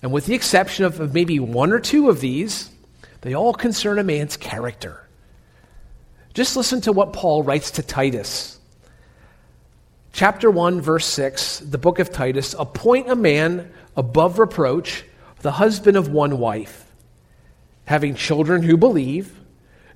And 0.00 0.12
with 0.12 0.26
the 0.26 0.34
exception 0.34 0.84
of, 0.84 1.12
maybe 1.12 1.40
one 1.40 1.72
or 1.72 1.80
two 1.80 2.08
of 2.08 2.20
these, 2.20 2.70
they 3.22 3.34
all 3.34 3.52
concern 3.52 3.98
a 3.98 4.04
man's 4.04 4.36
character. 4.36 5.04
Just 6.34 6.56
listen 6.56 6.82
to 6.82 6.92
what 6.92 7.12
Paul 7.12 7.42
writes 7.42 7.72
to 7.72 7.82
Titus. 7.82 8.60
Chapter 10.12 10.52
1, 10.52 10.80
verse 10.80 11.04
6, 11.06 11.58
the 11.58 11.78
book 11.78 11.98
of 11.98 12.12
Titus 12.12 12.54
appoint 12.56 13.10
a 13.10 13.16
man 13.16 13.72
above 13.96 14.38
reproach, 14.38 15.04
the 15.40 15.50
husband 15.50 15.96
of 15.96 16.06
one 16.06 16.38
wife, 16.38 16.86
having 17.86 18.14
children 18.14 18.62
who 18.62 18.76
believe, 18.76 19.36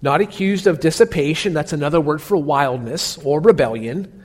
not 0.03 0.21
accused 0.21 0.67
of 0.67 0.81
dissipation, 0.81 1.55
that's 1.55 1.73
another 1.73 2.01
word 2.01 2.21
for 2.21 2.37
wildness 2.37 3.19
or 3.19 3.41
rebellion 3.41 4.25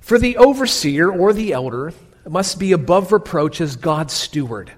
for 0.00 0.18
the 0.18 0.36
overseer 0.36 1.10
or 1.10 1.32
the 1.32 1.52
elder 1.52 1.92
must 2.28 2.58
be 2.58 2.72
above 2.72 3.12
reproach 3.12 3.60
as 3.60 3.76
God's 3.76 4.12
steward, 4.12 4.72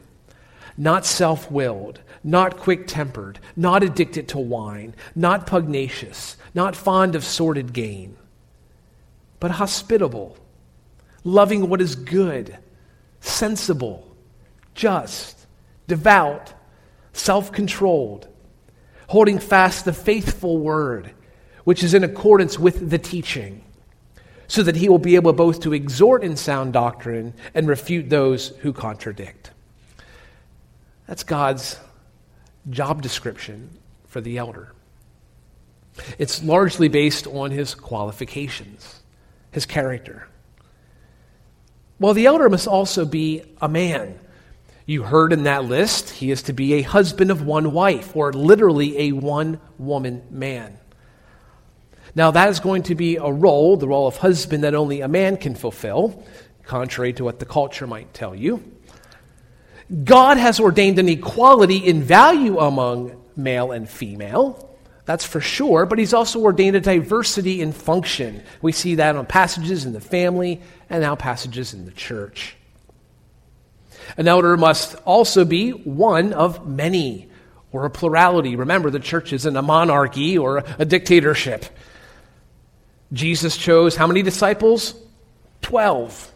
not 0.76 1.04
self 1.04 1.50
willed, 1.50 2.00
not 2.22 2.58
quick 2.58 2.86
tempered, 2.86 3.38
not 3.56 3.82
addicted 3.82 4.28
to 4.28 4.38
wine, 4.38 4.94
not 5.14 5.46
pugnacious, 5.46 6.36
not 6.54 6.76
fond 6.76 7.14
of 7.14 7.24
sordid 7.24 7.72
gain, 7.72 8.16
but 9.38 9.52
hospitable, 9.52 10.36
loving 11.24 11.68
what 11.68 11.80
is 11.80 11.94
good, 11.94 12.56
sensible, 13.20 14.06
just, 14.74 15.46
devout, 15.86 16.52
self 17.12 17.52
controlled, 17.52 18.28
holding 19.08 19.38
fast 19.38 19.84
the 19.84 19.92
faithful 19.92 20.58
word, 20.58 21.10
which 21.64 21.82
is 21.82 21.94
in 21.94 22.04
accordance 22.04 22.58
with 22.58 22.90
the 22.90 22.98
teaching 22.98 23.64
so 24.50 24.64
that 24.64 24.74
he 24.74 24.88
will 24.88 24.98
be 24.98 25.14
able 25.14 25.32
both 25.32 25.60
to 25.60 25.72
exhort 25.72 26.24
in 26.24 26.34
sound 26.36 26.72
doctrine 26.72 27.32
and 27.54 27.68
refute 27.68 28.10
those 28.10 28.48
who 28.48 28.72
contradict. 28.72 29.52
That's 31.06 31.22
God's 31.22 31.78
job 32.68 33.00
description 33.00 33.70
for 34.08 34.20
the 34.20 34.38
elder. 34.38 34.72
It's 36.18 36.42
largely 36.42 36.88
based 36.88 37.28
on 37.28 37.52
his 37.52 37.76
qualifications, 37.76 39.02
his 39.52 39.66
character. 39.66 40.26
Well, 42.00 42.12
the 42.12 42.26
elder 42.26 42.48
must 42.48 42.66
also 42.66 43.04
be 43.04 43.44
a 43.60 43.68
man. 43.68 44.18
You 44.84 45.04
heard 45.04 45.32
in 45.32 45.44
that 45.44 45.64
list, 45.64 46.10
he 46.10 46.32
is 46.32 46.42
to 46.44 46.52
be 46.52 46.74
a 46.74 46.82
husband 46.82 47.30
of 47.30 47.46
one 47.46 47.70
wife, 47.70 48.16
or 48.16 48.32
literally 48.32 48.98
a 48.98 49.12
one 49.12 49.60
woman 49.78 50.24
man. 50.28 50.79
Now, 52.14 52.30
that 52.32 52.48
is 52.48 52.60
going 52.60 52.84
to 52.84 52.94
be 52.94 53.16
a 53.16 53.30
role, 53.30 53.76
the 53.76 53.88
role 53.88 54.06
of 54.06 54.16
husband, 54.16 54.64
that 54.64 54.74
only 54.74 55.00
a 55.00 55.08
man 55.08 55.36
can 55.36 55.54
fulfill, 55.54 56.24
contrary 56.64 57.12
to 57.14 57.24
what 57.24 57.38
the 57.38 57.46
culture 57.46 57.86
might 57.86 58.12
tell 58.12 58.34
you. 58.34 58.62
God 60.04 60.36
has 60.36 60.60
ordained 60.60 60.98
an 60.98 61.08
equality 61.08 61.78
in 61.78 62.02
value 62.02 62.58
among 62.58 63.20
male 63.36 63.72
and 63.72 63.88
female. 63.88 64.68
That's 65.04 65.24
for 65.24 65.40
sure, 65.40 65.86
but 65.86 65.98
he's 65.98 66.14
also 66.14 66.40
ordained 66.40 66.76
a 66.76 66.80
diversity 66.80 67.60
in 67.60 67.72
function. 67.72 68.42
We 68.62 68.70
see 68.70 68.96
that 68.96 69.16
on 69.16 69.26
passages 69.26 69.84
in 69.84 69.92
the 69.92 70.00
family 70.00 70.60
and 70.88 71.02
now 71.02 71.16
passages 71.16 71.74
in 71.74 71.84
the 71.84 71.90
church. 71.90 72.54
An 74.16 74.28
elder 74.28 74.56
must 74.56 74.94
also 75.04 75.44
be 75.44 75.70
one 75.70 76.32
of 76.32 76.66
many, 76.66 77.28
or 77.72 77.84
a 77.84 77.90
plurality. 77.90 78.56
Remember, 78.56 78.90
the 78.90 79.00
church 79.00 79.32
isn't 79.32 79.56
a 79.56 79.62
monarchy 79.62 80.38
or 80.38 80.64
a 80.78 80.84
dictatorship. 80.84 81.64
Jesus 83.12 83.56
chose 83.56 83.96
how 83.96 84.06
many 84.06 84.22
disciples? 84.22 84.94
Twelve. 85.62 86.32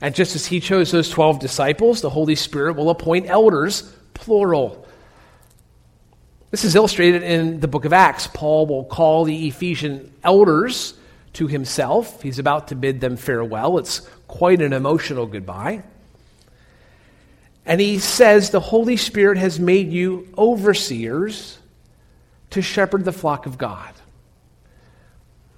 And 0.00 0.14
just 0.14 0.36
as 0.36 0.46
he 0.46 0.60
chose 0.60 0.92
those 0.92 1.10
12 1.10 1.40
disciples, 1.40 2.02
the 2.02 2.10
Holy 2.10 2.36
Spirit 2.36 2.76
will 2.76 2.90
appoint 2.90 3.28
elders, 3.28 3.82
plural. 4.14 4.86
This 6.50 6.64
is 6.64 6.76
illustrated 6.76 7.22
in 7.22 7.60
the 7.60 7.68
book 7.68 7.84
of 7.84 7.92
Acts. 7.92 8.28
Paul 8.28 8.66
will 8.66 8.84
call 8.84 9.24
the 9.24 9.48
Ephesian 9.48 10.12
elders 10.22 10.94
to 11.34 11.46
himself. 11.46 12.22
He's 12.22 12.38
about 12.38 12.68
to 12.68 12.74
bid 12.74 13.00
them 13.00 13.16
farewell. 13.16 13.78
It's 13.78 14.08
quite 14.28 14.62
an 14.62 14.72
emotional 14.72 15.26
goodbye. 15.26 15.82
And 17.66 17.80
he 17.80 17.98
says, 17.98 18.50
The 18.50 18.60
Holy 18.60 18.96
Spirit 18.96 19.36
has 19.36 19.60
made 19.60 19.92
you 19.92 20.32
overseers 20.38 21.58
to 22.50 22.62
shepherd 22.62 23.04
the 23.04 23.12
flock 23.12 23.44
of 23.44 23.58
God. 23.58 23.92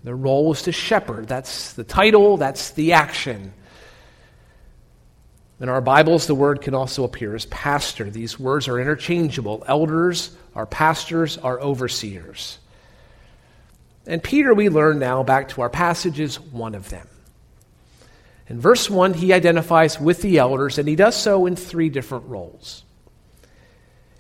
Their 0.02 0.16
role 0.16 0.52
is 0.52 0.62
to 0.62 0.72
shepherd. 0.72 1.28
That's 1.28 1.74
the 1.74 1.84
title, 1.84 2.36
that's 2.36 2.70
the 2.70 2.92
action. 2.92 3.52
In 5.60 5.68
our 5.68 5.82
Bibles, 5.82 6.26
the 6.26 6.34
word 6.34 6.62
can 6.62 6.74
also 6.74 7.04
appear 7.04 7.34
as 7.34 7.44
pastor. 7.46 8.08
These 8.08 8.40
words 8.40 8.66
are 8.66 8.80
interchangeable. 8.80 9.62
Elders 9.68 10.34
are 10.54 10.64
pastors, 10.64 11.36
are 11.36 11.60
overseers. 11.60 12.58
And 14.06 14.22
Peter, 14.22 14.54
we 14.54 14.70
learn 14.70 14.98
now, 14.98 15.22
back 15.22 15.50
to 15.50 15.60
our 15.60 15.68
passage, 15.68 16.18
is 16.18 16.40
one 16.40 16.74
of 16.74 16.88
them. 16.88 17.06
In 18.48 18.58
verse 18.58 18.88
1, 18.88 19.14
he 19.14 19.34
identifies 19.34 20.00
with 20.00 20.22
the 20.22 20.38
elders, 20.38 20.78
and 20.78 20.88
he 20.88 20.96
does 20.96 21.14
so 21.14 21.44
in 21.44 21.56
three 21.56 21.90
different 21.90 22.26
roles. 22.26 22.82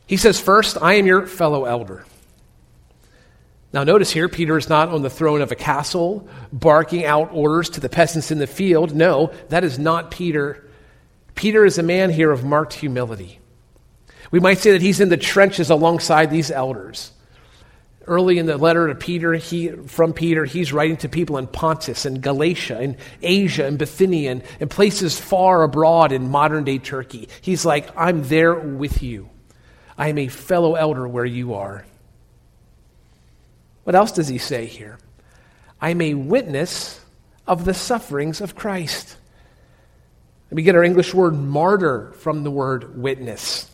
He 0.06 0.18
says, 0.18 0.38
First, 0.38 0.76
I 0.80 0.94
am 0.94 1.06
your 1.06 1.26
fellow 1.26 1.64
elder. 1.64 2.04
Now, 3.72 3.84
notice 3.84 4.10
here, 4.10 4.28
Peter 4.28 4.58
is 4.58 4.68
not 4.68 4.88
on 4.88 5.02
the 5.02 5.10
throne 5.10 5.42
of 5.42 5.52
a 5.52 5.56
castle, 5.56 6.28
barking 6.52 7.04
out 7.04 7.30
orders 7.32 7.70
to 7.70 7.80
the 7.80 7.88
peasants 7.88 8.32
in 8.32 8.38
the 8.38 8.48
field. 8.48 8.94
No, 8.94 9.32
that 9.48 9.62
is 9.62 9.78
not 9.78 10.10
Peter. 10.10 10.68
Peter 11.36 11.64
is 11.64 11.78
a 11.78 11.82
man 11.82 12.10
here 12.10 12.32
of 12.32 12.44
marked 12.44 12.74
humility. 12.74 13.38
We 14.32 14.40
might 14.40 14.58
say 14.58 14.72
that 14.72 14.82
he's 14.82 15.00
in 15.00 15.08
the 15.08 15.16
trenches 15.16 15.70
alongside 15.70 16.30
these 16.30 16.50
elders. 16.50 17.12
Early 18.06 18.38
in 18.38 18.46
the 18.46 18.58
letter 18.58 18.88
to 18.88 18.94
Peter, 18.96 19.34
he, 19.34 19.68
from 19.68 20.14
Peter, 20.14 20.44
he's 20.44 20.72
writing 20.72 20.96
to 20.98 21.08
people 21.08 21.38
in 21.38 21.46
Pontus 21.46 22.06
and 22.06 22.20
Galatia 22.20 22.78
and 22.78 22.96
Asia 23.22 23.66
and 23.66 23.78
Bithynia 23.78 24.32
and, 24.32 24.42
and 24.58 24.68
places 24.68 25.20
far 25.20 25.62
abroad 25.62 26.10
in 26.10 26.28
modern 26.28 26.64
day 26.64 26.78
Turkey. 26.78 27.28
He's 27.40 27.64
like, 27.64 27.88
I'm 27.96 28.24
there 28.24 28.54
with 28.54 29.00
you. 29.02 29.30
I 29.96 30.08
am 30.08 30.18
a 30.18 30.28
fellow 30.28 30.74
elder 30.74 31.06
where 31.06 31.24
you 31.24 31.54
are. 31.54 31.84
What 33.90 33.96
else 33.96 34.12
does 34.12 34.28
he 34.28 34.38
say 34.38 34.66
here? 34.66 35.00
I'm 35.80 36.00
a 36.00 36.14
witness 36.14 37.00
of 37.44 37.64
the 37.64 37.74
sufferings 37.74 38.40
of 38.40 38.54
Christ. 38.54 39.16
We 40.48 40.62
get 40.62 40.76
our 40.76 40.84
English 40.84 41.12
word 41.12 41.34
martyr 41.34 42.12
from 42.20 42.44
the 42.44 42.52
word 42.52 42.96
witness, 42.96 43.68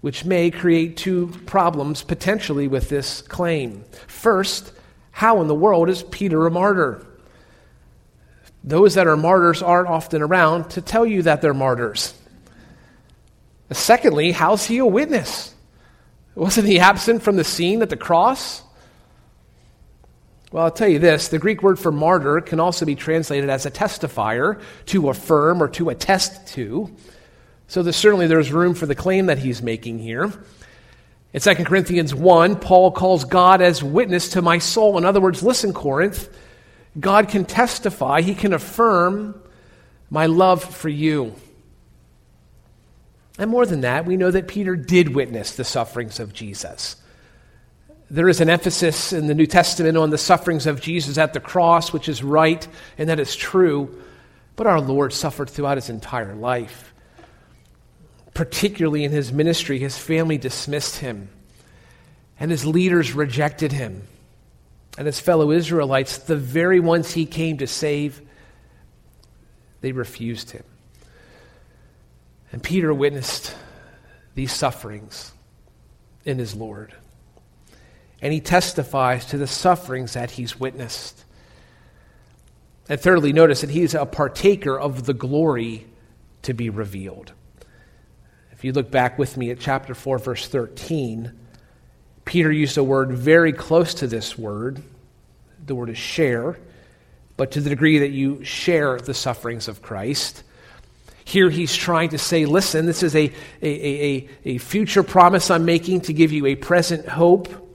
which 0.00 0.24
may 0.24 0.50
create 0.50 0.96
two 0.96 1.26
problems 1.44 2.02
potentially 2.02 2.66
with 2.66 2.88
this 2.88 3.20
claim. 3.20 3.84
First, 4.06 4.72
how 5.10 5.42
in 5.42 5.48
the 5.48 5.54
world 5.54 5.90
is 5.90 6.02
Peter 6.02 6.46
a 6.46 6.50
martyr? 6.50 7.06
Those 8.64 8.94
that 8.94 9.06
are 9.06 9.18
martyrs 9.18 9.60
aren't 9.60 9.88
often 9.88 10.22
around 10.22 10.70
to 10.70 10.80
tell 10.80 11.04
you 11.04 11.20
that 11.24 11.42
they're 11.42 11.52
martyrs. 11.52 12.14
Secondly, 13.70 14.32
how's 14.32 14.64
he 14.64 14.78
a 14.78 14.86
witness? 14.86 15.54
Wasn't 16.34 16.66
he 16.66 16.80
absent 16.80 17.22
from 17.22 17.36
the 17.36 17.44
scene 17.44 17.82
at 17.82 17.90
the 17.90 17.96
cross? 17.98 18.62
Well, 20.50 20.64
I'll 20.64 20.70
tell 20.70 20.88
you 20.88 20.98
this 20.98 21.28
the 21.28 21.38
Greek 21.38 21.62
word 21.62 21.78
for 21.78 21.92
martyr 21.92 22.40
can 22.40 22.60
also 22.60 22.86
be 22.86 22.94
translated 22.94 23.50
as 23.50 23.66
a 23.66 23.70
testifier, 23.70 24.60
to 24.86 25.10
affirm 25.10 25.62
or 25.62 25.68
to 25.68 25.90
attest 25.90 26.48
to. 26.54 26.94
So 27.66 27.82
there's, 27.82 27.96
certainly 27.96 28.26
there's 28.26 28.50
room 28.50 28.74
for 28.74 28.86
the 28.86 28.94
claim 28.94 29.26
that 29.26 29.38
he's 29.38 29.62
making 29.62 29.98
here. 29.98 30.32
In 31.34 31.40
2 31.40 31.54
Corinthians 31.64 32.14
1, 32.14 32.56
Paul 32.56 32.90
calls 32.90 33.26
God 33.26 33.60
as 33.60 33.82
witness 33.82 34.30
to 34.30 34.42
my 34.42 34.58
soul. 34.58 34.96
In 34.96 35.04
other 35.04 35.20
words, 35.20 35.42
listen, 35.42 35.74
Corinth, 35.74 36.34
God 36.98 37.28
can 37.28 37.44
testify, 37.44 38.22
he 38.22 38.34
can 38.34 38.54
affirm 38.54 39.38
my 40.08 40.24
love 40.24 40.64
for 40.64 40.88
you. 40.88 41.34
And 43.38 43.50
more 43.50 43.66
than 43.66 43.82
that, 43.82 44.06
we 44.06 44.16
know 44.16 44.30
that 44.30 44.48
Peter 44.48 44.74
did 44.74 45.14
witness 45.14 45.54
the 45.54 45.64
sufferings 45.64 46.18
of 46.18 46.32
Jesus. 46.32 46.96
There 48.10 48.28
is 48.28 48.40
an 48.40 48.48
emphasis 48.48 49.12
in 49.12 49.26
the 49.26 49.34
New 49.34 49.46
Testament 49.46 49.98
on 49.98 50.10
the 50.10 50.18
sufferings 50.18 50.66
of 50.66 50.80
Jesus 50.80 51.18
at 51.18 51.34
the 51.34 51.40
cross, 51.40 51.92
which 51.92 52.08
is 52.08 52.22
right 52.22 52.66
and 52.96 53.08
that 53.10 53.20
is 53.20 53.36
true. 53.36 54.02
But 54.56 54.66
our 54.66 54.80
Lord 54.80 55.12
suffered 55.12 55.50
throughout 55.50 55.76
his 55.76 55.90
entire 55.90 56.34
life. 56.34 56.94
Particularly 58.32 59.04
in 59.04 59.12
his 59.12 59.32
ministry, 59.32 59.78
his 59.78 59.98
family 59.98 60.38
dismissed 60.38 60.98
him, 60.98 61.28
and 62.38 62.50
his 62.50 62.64
leaders 62.64 63.12
rejected 63.12 63.72
him. 63.72 64.02
And 64.96 65.06
his 65.06 65.20
fellow 65.20 65.50
Israelites, 65.50 66.18
the 66.18 66.36
very 66.36 66.80
ones 66.80 67.12
he 67.12 67.26
came 67.26 67.58
to 67.58 67.66
save, 67.66 68.22
they 69.80 69.92
refused 69.92 70.52
him. 70.52 70.64
And 72.52 72.62
Peter 72.62 72.94
witnessed 72.94 73.54
these 74.34 74.52
sufferings 74.52 75.32
in 76.24 76.38
his 76.38 76.54
Lord 76.54 76.94
and 78.20 78.32
he 78.32 78.40
testifies 78.40 79.26
to 79.26 79.38
the 79.38 79.46
sufferings 79.46 80.14
that 80.14 80.32
he's 80.32 80.58
witnessed. 80.58 81.24
And 82.88 83.00
thirdly, 83.00 83.32
notice 83.32 83.60
that 83.60 83.70
he's 83.70 83.94
a 83.94 84.06
partaker 84.06 84.78
of 84.78 85.04
the 85.04 85.14
glory 85.14 85.86
to 86.42 86.54
be 86.54 86.70
revealed. 86.70 87.32
If 88.52 88.64
you 88.64 88.72
look 88.72 88.90
back 88.90 89.18
with 89.18 89.36
me 89.36 89.50
at 89.50 89.60
chapter 89.60 89.94
4, 89.94 90.18
verse 90.18 90.48
13, 90.48 91.32
Peter 92.24 92.50
used 92.50 92.76
a 92.76 92.82
word 92.84 93.12
very 93.12 93.52
close 93.52 93.94
to 93.94 94.06
this 94.06 94.36
word. 94.36 94.82
The 95.64 95.74
word 95.74 95.90
is 95.90 95.98
share, 95.98 96.58
but 97.36 97.52
to 97.52 97.60
the 97.60 97.70
degree 97.70 97.98
that 97.98 98.10
you 98.10 98.42
share 98.42 98.98
the 98.98 99.14
sufferings 99.14 99.68
of 99.68 99.80
Christ. 99.80 100.42
Here 101.24 101.50
he's 101.50 101.76
trying 101.76 102.08
to 102.10 102.18
say, 102.18 102.46
listen, 102.46 102.86
this 102.86 103.02
is 103.02 103.14
a, 103.14 103.30
a, 103.62 103.68
a, 103.68 104.28
a 104.44 104.58
future 104.58 105.02
promise 105.02 105.50
I'm 105.50 105.66
making 105.66 106.00
to 106.02 106.12
give 106.14 106.32
you 106.32 106.46
a 106.46 106.54
present 106.54 107.06
hope 107.06 107.67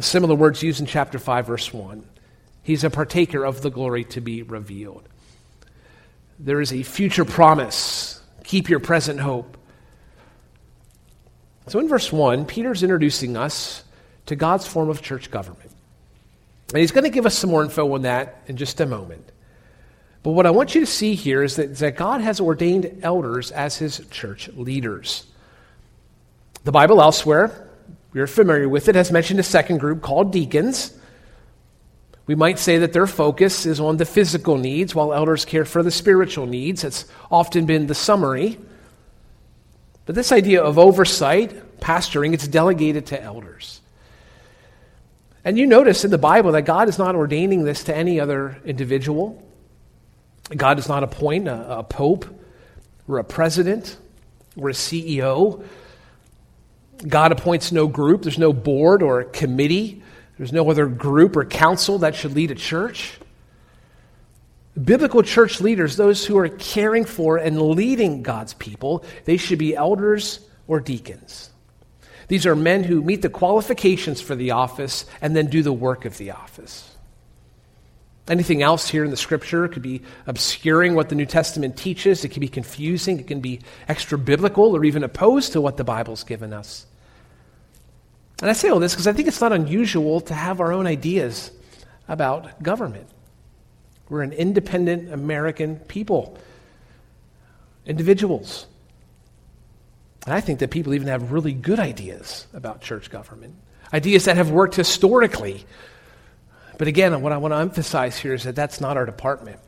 Similar 0.00 0.34
words 0.34 0.62
used 0.62 0.80
in 0.80 0.86
chapter 0.86 1.18
5, 1.18 1.46
verse 1.46 1.72
1. 1.72 2.04
He's 2.62 2.84
a 2.84 2.90
partaker 2.90 3.44
of 3.44 3.60
the 3.60 3.70
glory 3.70 4.04
to 4.04 4.20
be 4.20 4.42
revealed. 4.42 5.06
There 6.38 6.60
is 6.60 6.72
a 6.72 6.82
future 6.82 7.24
promise. 7.24 8.20
Keep 8.44 8.68
your 8.68 8.80
present 8.80 9.20
hope. 9.20 9.56
So 11.68 11.78
in 11.78 11.88
verse 11.88 12.10
1, 12.10 12.46
Peter's 12.46 12.82
introducing 12.82 13.36
us 13.36 13.84
to 14.26 14.36
God's 14.36 14.66
form 14.66 14.88
of 14.88 15.02
church 15.02 15.30
government. 15.30 15.70
And 16.70 16.78
he's 16.78 16.90
going 16.90 17.04
to 17.04 17.10
give 17.10 17.26
us 17.26 17.36
some 17.36 17.50
more 17.50 17.62
info 17.62 17.92
on 17.94 18.02
that 18.02 18.42
in 18.46 18.56
just 18.56 18.80
a 18.80 18.86
moment. 18.86 19.30
But 20.22 20.30
what 20.30 20.46
I 20.46 20.50
want 20.50 20.74
you 20.74 20.80
to 20.80 20.86
see 20.86 21.14
here 21.14 21.42
is 21.42 21.56
that, 21.56 21.76
that 21.78 21.96
God 21.96 22.20
has 22.20 22.40
ordained 22.40 23.00
elders 23.02 23.50
as 23.50 23.76
his 23.76 24.00
church 24.10 24.48
leaders. 24.54 25.26
The 26.64 26.72
Bible 26.72 27.02
elsewhere 27.02 27.68
we're 28.12 28.26
familiar 28.26 28.68
with 28.68 28.88
it, 28.88 28.94
has 28.94 29.10
mentioned 29.10 29.40
a 29.40 29.44
second 29.44 29.78
group 29.78 30.02
called 30.02 30.32
deacons. 30.32 30.92
We 32.26 32.34
might 32.34 32.58
say 32.58 32.78
that 32.78 32.92
their 32.92 33.06
focus 33.06 33.66
is 33.66 33.80
on 33.80 33.96
the 33.96 34.04
physical 34.04 34.56
needs 34.58 34.94
while 34.94 35.12
elders 35.12 35.44
care 35.44 35.64
for 35.64 35.82
the 35.82 35.90
spiritual 35.90 36.46
needs. 36.46 36.82
That's 36.82 37.06
often 37.30 37.66
been 37.66 37.86
the 37.86 37.94
summary. 37.94 38.58
But 40.06 40.14
this 40.14 40.30
idea 40.30 40.62
of 40.62 40.78
oversight, 40.78 41.80
pastoring, 41.80 42.34
it's 42.34 42.46
delegated 42.46 43.06
to 43.06 43.22
elders. 43.22 43.80
And 45.44 45.58
you 45.58 45.66
notice 45.66 46.04
in 46.04 46.10
the 46.10 46.18
Bible 46.18 46.52
that 46.52 46.62
God 46.62 46.88
is 46.88 46.98
not 46.98 47.16
ordaining 47.16 47.64
this 47.64 47.84
to 47.84 47.96
any 47.96 48.20
other 48.20 48.58
individual. 48.64 49.42
God 50.56 50.74
does 50.74 50.88
not 50.88 51.02
appoint 51.02 51.48
a, 51.48 51.78
a 51.78 51.82
pope 51.82 52.26
or 53.08 53.18
a 53.18 53.24
president 53.24 53.96
or 54.56 54.68
a 54.68 54.72
CEO 54.72 55.64
God 57.06 57.32
appoints 57.32 57.72
no 57.72 57.86
group, 57.86 58.22
there's 58.22 58.38
no 58.38 58.52
board 58.52 59.02
or 59.02 59.24
committee, 59.24 60.02
there's 60.38 60.52
no 60.52 60.70
other 60.70 60.86
group 60.86 61.36
or 61.36 61.44
council 61.44 61.98
that 61.98 62.14
should 62.14 62.34
lead 62.34 62.50
a 62.50 62.54
church. 62.54 63.18
Biblical 64.82 65.22
church 65.22 65.60
leaders, 65.60 65.96
those 65.96 66.24
who 66.24 66.38
are 66.38 66.48
caring 66.48 67.04
for 67.04 67.36
and 67.36 67.60
leading 67.60 68.22
God's 68.22 68.54
people, 68.54 69.04
they 69.24 69.36
should 69.36 69.58
be 69.58 69.76
elders 69.76 70.40
or 70.66 70.80
deacons. 70.80 71.50
These 72.28 72.46
are 72.46 72.56
men 72.56 72.84
who 72.84 73.02
meet 73.02 73.20
the 73.20 73.28
qualifications 73.28 74.20
for 74.20 74.34
the 74.34 74.52
office 74.52 75.04
and 75.20 75.36
then 75.36 75.48
do 75.48 75.62
the 75.62 75.72
work 75.72 76.06
of 76.06 76.16
the 76.16 76.30
office. 76.30 76.88
Anything 78.28 78.62
else 78.62 78.88
here 78.88 79.04
in 79.04 79.10
the 79.10 79.16
scripture 79.16 79.66
could 79.68 79.82
be 79.82 80.00
obscuring 80.26 80.94
what 80.94 81.08
the 81.08 81.16
New 81.16 81.26
Testament 81.26 81.76
teaches. 81.76 82.24
It 82.24 82.28
can 82.28 82.40
be 82.40 82.48
confusing. 82.48 83.18
It 83.18 83.26
can 83.26 83.40
be 83.40 83.60
extra 83.88 84.16
biblical 84.16 84.76
or 84.76 84.84
even 84.84 85.02
opposed 85.02 85.52
to 85.52 85.60
what 85.60 85.76
the 85.76 85.84
Bible's 85.84 86.22
given 86.24 86.52
us. 86.52 86.86
And 88.42 88.50
I 88.50 88.52
say 88.52 88.68
all 88.68 88.80
this 88.80 88.92
because 88.92 89.06
I 89.06 89.14
think 89.14 89.28
it's 89.28 89.40
not 89.40 89.52
unusual 89.52 90.20
to 90.22 90.34
have 90.34 90.60
our 90.60 90.72
own 90.72 90.86
ideas 90.86 91.50
about 92.08 92.62
government. 92.62 93.08
We're 94.10 94.22
an 94.22 94.32
independent 94.32 95.12
American 95.12 95.76
people, 95.76 96.36
individuals. 97.86 98.66
And 100.26 100.34
I 100.34 100.40
think 100.40 100.58
that 100.58 100.70
people 100.70 100.92
even 100.92 101.08
have 101.08 101.32
really 101.32 101.52
good 101.52 101.80
ideas 101.80 102.46
about 102.52 102.82
church 102.82 103.10
government, 103.10 103.54
ideas 103.92 104.26
that 104.26 104.36
have 104.36 104.50
worked 104.50 104.74
historically 104.74 105.64
But 106.82 106.88
again, 106.88 107.20
what 107.22 107.32
I 107.32 107.36
want 107.36 107.52
to 107.52 107.58
emphasize 107.58 108.18
here 108.18 108.34
is 108.34 108.42
that 108.42 108.56
that's 108.56 108.80
not 108.80 108.96
our 108.96 109.06
department. 109.06 109.60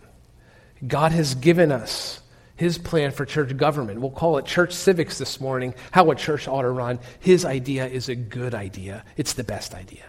God 0.85 1.13
has 1.13 1.37
given 1.37 1.71
us 1.71 2.21
his 2.57 2.79
plan 2.79 3.11
for 3.11 3.25
church 3.25 3.57
government. 3.57 4.01
We'll 4.01 4.11
call 4.11 4.39
it 4.39 4.47
church 4.47 4.73
civics 4.73 5.19
this 5.19 5.41
morning, 5.41 5.75
how 5.91 6.11
a 6.11 6.15
church 6.15 6.47
ought 6.47 6.63
to 6.63 6.71
run. 6.71 7.01
His 7.21 7.45
idea 7.45 7.87
is 7.87 8.09
a 8.09 8.15
good 8.15 8.55
idea, 8.55 9.05
it's 9.17 9.33
the 9.33 9.45
best 9.45 9.75
idea. 9.75 10.05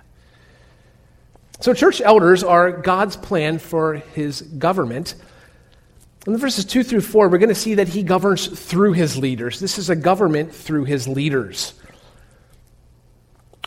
So, 1.62 1.74
church 1.74 2.02
elders 2.02 2.44
are 2.44 2.72
God's 2.72 3.16
plan 3.16 3.60
for 3.60 3.96
his 3.96 4.42
government. 4.42 5.16
In 6.28 6.34
the 6.34 6.40
verses 6.40 6.66
2 6.66 6.84
through 6.84 7.02
4, 7.02 7.30
we're 7.30 7.38
going 7.38 7.50
to 7.50 7.56
see 7.56 7.76
that 7.76 7.88
he 7.88 8.04
governs 8.04 8.48
through 8.48 8.94
his 8.94 9.16
leaders. 9.16 9.60
This 9.60 9.78
is 9.78 9.90
a 9.90 9.96
government 9.96 10.54
through 10.54 10.86
his 10.86 11.08
leaders. 11.08 11.74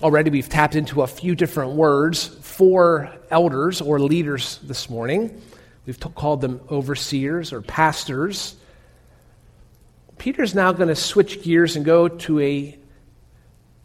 Already, 0.02 0.30
we've 0.30 0.48
tapped 0.48 0.74
into 0.76 1.02
a 1.02 1.06
few 1.06 1.34
different 1.34 1.72
words 1.72 2.26
for 2.26 3.12
elders 3.30 3.80
or 3.80 3.98
leaders 3.98 4.58
this 4.62 4.90
morning. 4.90 5.40
We've 5.86 5.98
t- 5.98 6.10
called 6.14 6.40
them 6.40 6.60
overseers 6.70 7.52
or 7.52 7.62
pastors. 7.62 8.56
Peter's 10.18 10.54
now 10.54 10.72
going 10.72 10.88
to 10.88 10.96
switch 10.96 11.42
gears 11.42 11.76
and 11.76 11.85
go 11.85 12.09
to 12.09 12.40
a 12.40 12.78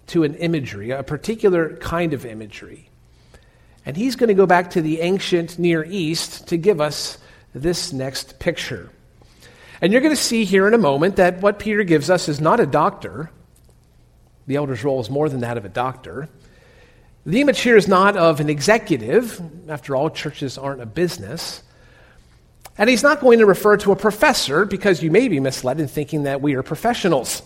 to 0.08 0.24
an 0.24 0.36
imagery, 0.36 0.92
a 0.92 1.04
particular 1.04 1.78
kind 1.78 2.14
of 2.14 2.26
imagery. 2.26 2.90
And 3.86 3.96
he's 3.96 4.16
going 4.16 4.28
to 4.28 4.34
go 4.34 4.46
back 4.46 4.72
to 4.72 4.82
the 4.82 5.02
ancient 5.02 5.58
Near 5.60 5.84
East 5.86 6.48
to 6.50 6.58
give 6.58 6.82
us 6.82 7.18
this 7.54 7.94
next 7.94 8.40
picture. 8.40 8.90
And 9.82 9.92
you're 9.92 10.02
going 10.02 10.16
to 10.16 10.22
see 10.22 10.46
here 10.46 10.68
in 10.68 10.74
a 10.74 10.78
moment 10.78 11.18
that 11.18 11.42
what 11.42 11.60
Peter 11.60 11.84
gives 11.84 12.10
us 12.10 12.30
is 12.30 12.40
not 12.40 12.60
a 12.60 12.66
doctor. 12.66 13.30
The 14.48 14.56
elder's 14.56 14.84
role 14.84 15.00
is 15.00 15.10
more 15.10 15.30
than 15.30 15.42
that 15.42 15.58
of 15.58 15.66
a 15.66 15.70
doctor. 15.70 16.30
The 17.26 17.42
image 17.42 17.62
here 17.62 17.78
is 17.78 17.88
not 17.88 18.18
of 18.18 18.40
an 18.40 18.50
executive. 18.50 19.42
After 19.70 19.96
all, 19.96 20.10
churches 20.10 20.58
aren't 20.58 20.82
a 20.82 20.86
business. 20.86 21.64
And 22.78 22.90
he's 22.90 23.04
not 23.04 23.22
going 23.22 23.40
to 23.40 23.46
refer 23.46 23.78
to 23.78 23.92
a 23.92 23.96
professor 23.96 24.66
because 24.66 25.04
you 25.04 25.12
may 25.12 25.28
be 25.28 25.40
misled 25.40 25.80
in 25.80 25.88
thinking 25.88 26.24
that 26.24 26.42
we 26.42 26.56
are 26.56 26.64
professionals. 26.64 27.44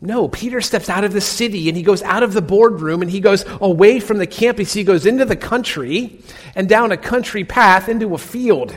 No, 0.00 0.26
Peter 0.26 0.60
steps 0.60 0.88
out 0.88 1.04
of 1.04 1.12
the 1.12 1.20
city 1.20 1.68
and 1.68 1.76
he 1.76 1.84
goes 1.84 2.02
out 2.02 2.24
of 2.24 2.32
the 2.32 2.42
boardroom 2.42 3.02
and 3.02 3.10
he 3.10 3.20
goes 3.20 3.44
away 3.60 4.00
from 4.00 4.18
the 4.18 4.26
campus. 4.26 4.72
He 4.72 4.82
goes 4.82 5.06
into 5.06 5.24
the 5.24 5.36
country 5.36 6.20
and 6.56 6.68
down 6.68 6.90
a 6.90 6.96
country 6.96 7.44
path 7.44 7.88
into 7.88 8.12
a 8.14 8.18
field. 8.18 8.76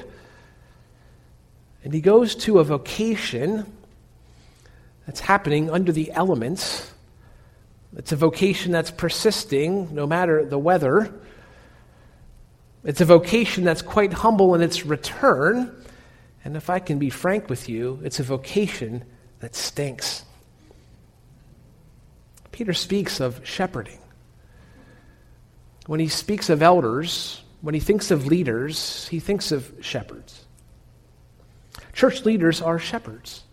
And 1.84 1.94
he 1.94 2.02
goes 2.02 2.36
to 2.36 2.60
a 2.60 2.64
vocation 2.64 3.72
that's 5.06 5.22
happening 5.22 5.70
under 5.70 5.92
the 5.92 6.12
elements. 6.12 6.92
It's 7.98 8.12
a 8.12 8.16
vocation 8.16 8.72
that's 8.72 8.92
persisting 8.92 9.96
no 9.96 10.06
matter 10.06 10.46
the 10.46 10.60
weather. 10.60 11.14
It's 12.86 13.02
a 13.02 13.06
vocation 13.06 13.64
that's 13.64 13.82
quite 13.82 14.14
humble 14.14 14.54
in 14.54 14.62
its 14.62 14.86
return. 14.86 15.76
And 16.44 16.56
if 16.56 16.70
I 16.70 16.78
can 16.78 17.00
be 17.00 17.10
frank 17.10 17.50
with 17.50 17.68
you, 17.68 18.00
it's 18.04 18.20
a 18.20 18.24
vocation 18.24 19.04
that 19.40 19.56
stinks. 19.56 20.24
Peter 22.52 22.74
speaks 22.74 23.20
of 23.20 23.42
shepherding. 23.44 24.00
When 25.88 26.00
he 26.00 26.08
speaks 26.08 26.50
of 26.50 26.62
elders, 26.62 27.42
when 27.62 27.74
he 27.74 27.80
thinks 27.80 28.12
of 28.12 28.28
leaders, 28.28 29.08
he 29.08 29.20
thinks 29.20 29.52
of 29.52 29.74
shepherds. 29.82 30.46
Church 31.94 32.24
leaders 32.24 32.62
are 32.62 32.78
shepherds. 32.78 33.44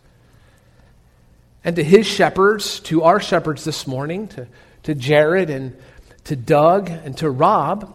And 1.65 1.77
to 1.77 1.83
his 1.83 2.07
shepherds, 2.07 2.81
to 2.81 3.03
our 3.03 3.21
shepherds 3.21 3.65
this 3.65 3.87
morning, 3.87 4.29
to, 4.29 4.47
to 4.83 4.95
Jared 4.95 5.49
and 5.49 5.77
to 6.25 6.37
Doug 6.37 6.91
and 6.91 7.17
to 7.19 7.31
Rob, 7.31 7.95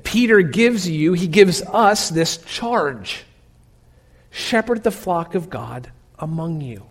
Peter 0.00 0.40
gives 0.40 0.88
you, 0.88 1.12
he 1.12 1.28
gives 1.28 1.62
us 1.62 2.08
this 2.08 2.38
charge 2.38 3.24
shepherd 4.30 4.82
the 4.82 4.90
flock 4.90 5.34
of 5.34 5.50
God 5.50 5.92
among 6.18 6.60
you. 6.62 6.86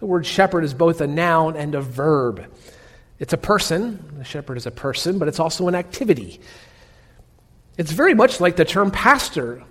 The 0.00 0.06
word 0.06 0.26
shepherd 0.26 0.64
is 0.64 0.74
both 0.74 1.00
a 1.00 1.06
noun 1.06 1.56
and 1.56 1.74
a 1.74 1.80
verb. 1.80 2.52
It's 3.18 3.32
a 3.32 3.38
person, 3.38 4.14
the 4.18 4.24
shepherd 4.24 4.56
is 4.56 4.66
a 4.66 4.70
person, 4.70 5.18
but 5.18 5.28
it's 5.28 5.40
also 5.40 5.68
an 5.68 5.74
activity. 5.74 6.40
It's 7.76 7.92
very 7.92 8.14
much 8.14 8.40
like 8.40 8.56
the 8.56 8.64
term 8.64 8.90
pastor 8.90 9.62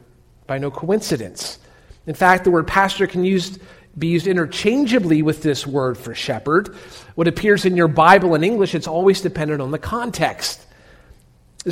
by 0.48 0.58
no 0.58 0.72
coincidence. 0.72 1.60
In 2.08 2.14
fact, 2.14 2.46
the 2.46 2.52
word 2.52 2.68
pastor 2.68 3.08
can 3.08 3.24
use, 3.26 3.60
be 3.98 4.08
used 4.08 4.28
interchangeably 4.28 5.22
with 5.22 5.44
this 5.44 5.68
word 5.68 5.98
for 5.98 6.16
shepherd. 6.16 6.76
What 7.16 7.28
appears 7.28 7.66
in 7.66 7.76
your 7.76 7.90
Bible 7.90 8.36
in 8.36 8.44
English, 8.44 8.76
it's 8.76 8.88
always 8.88 9.20
dependent 9.22 9.62
on 9.62 9.72
the 9.72 9.80
context. 9.80 10.67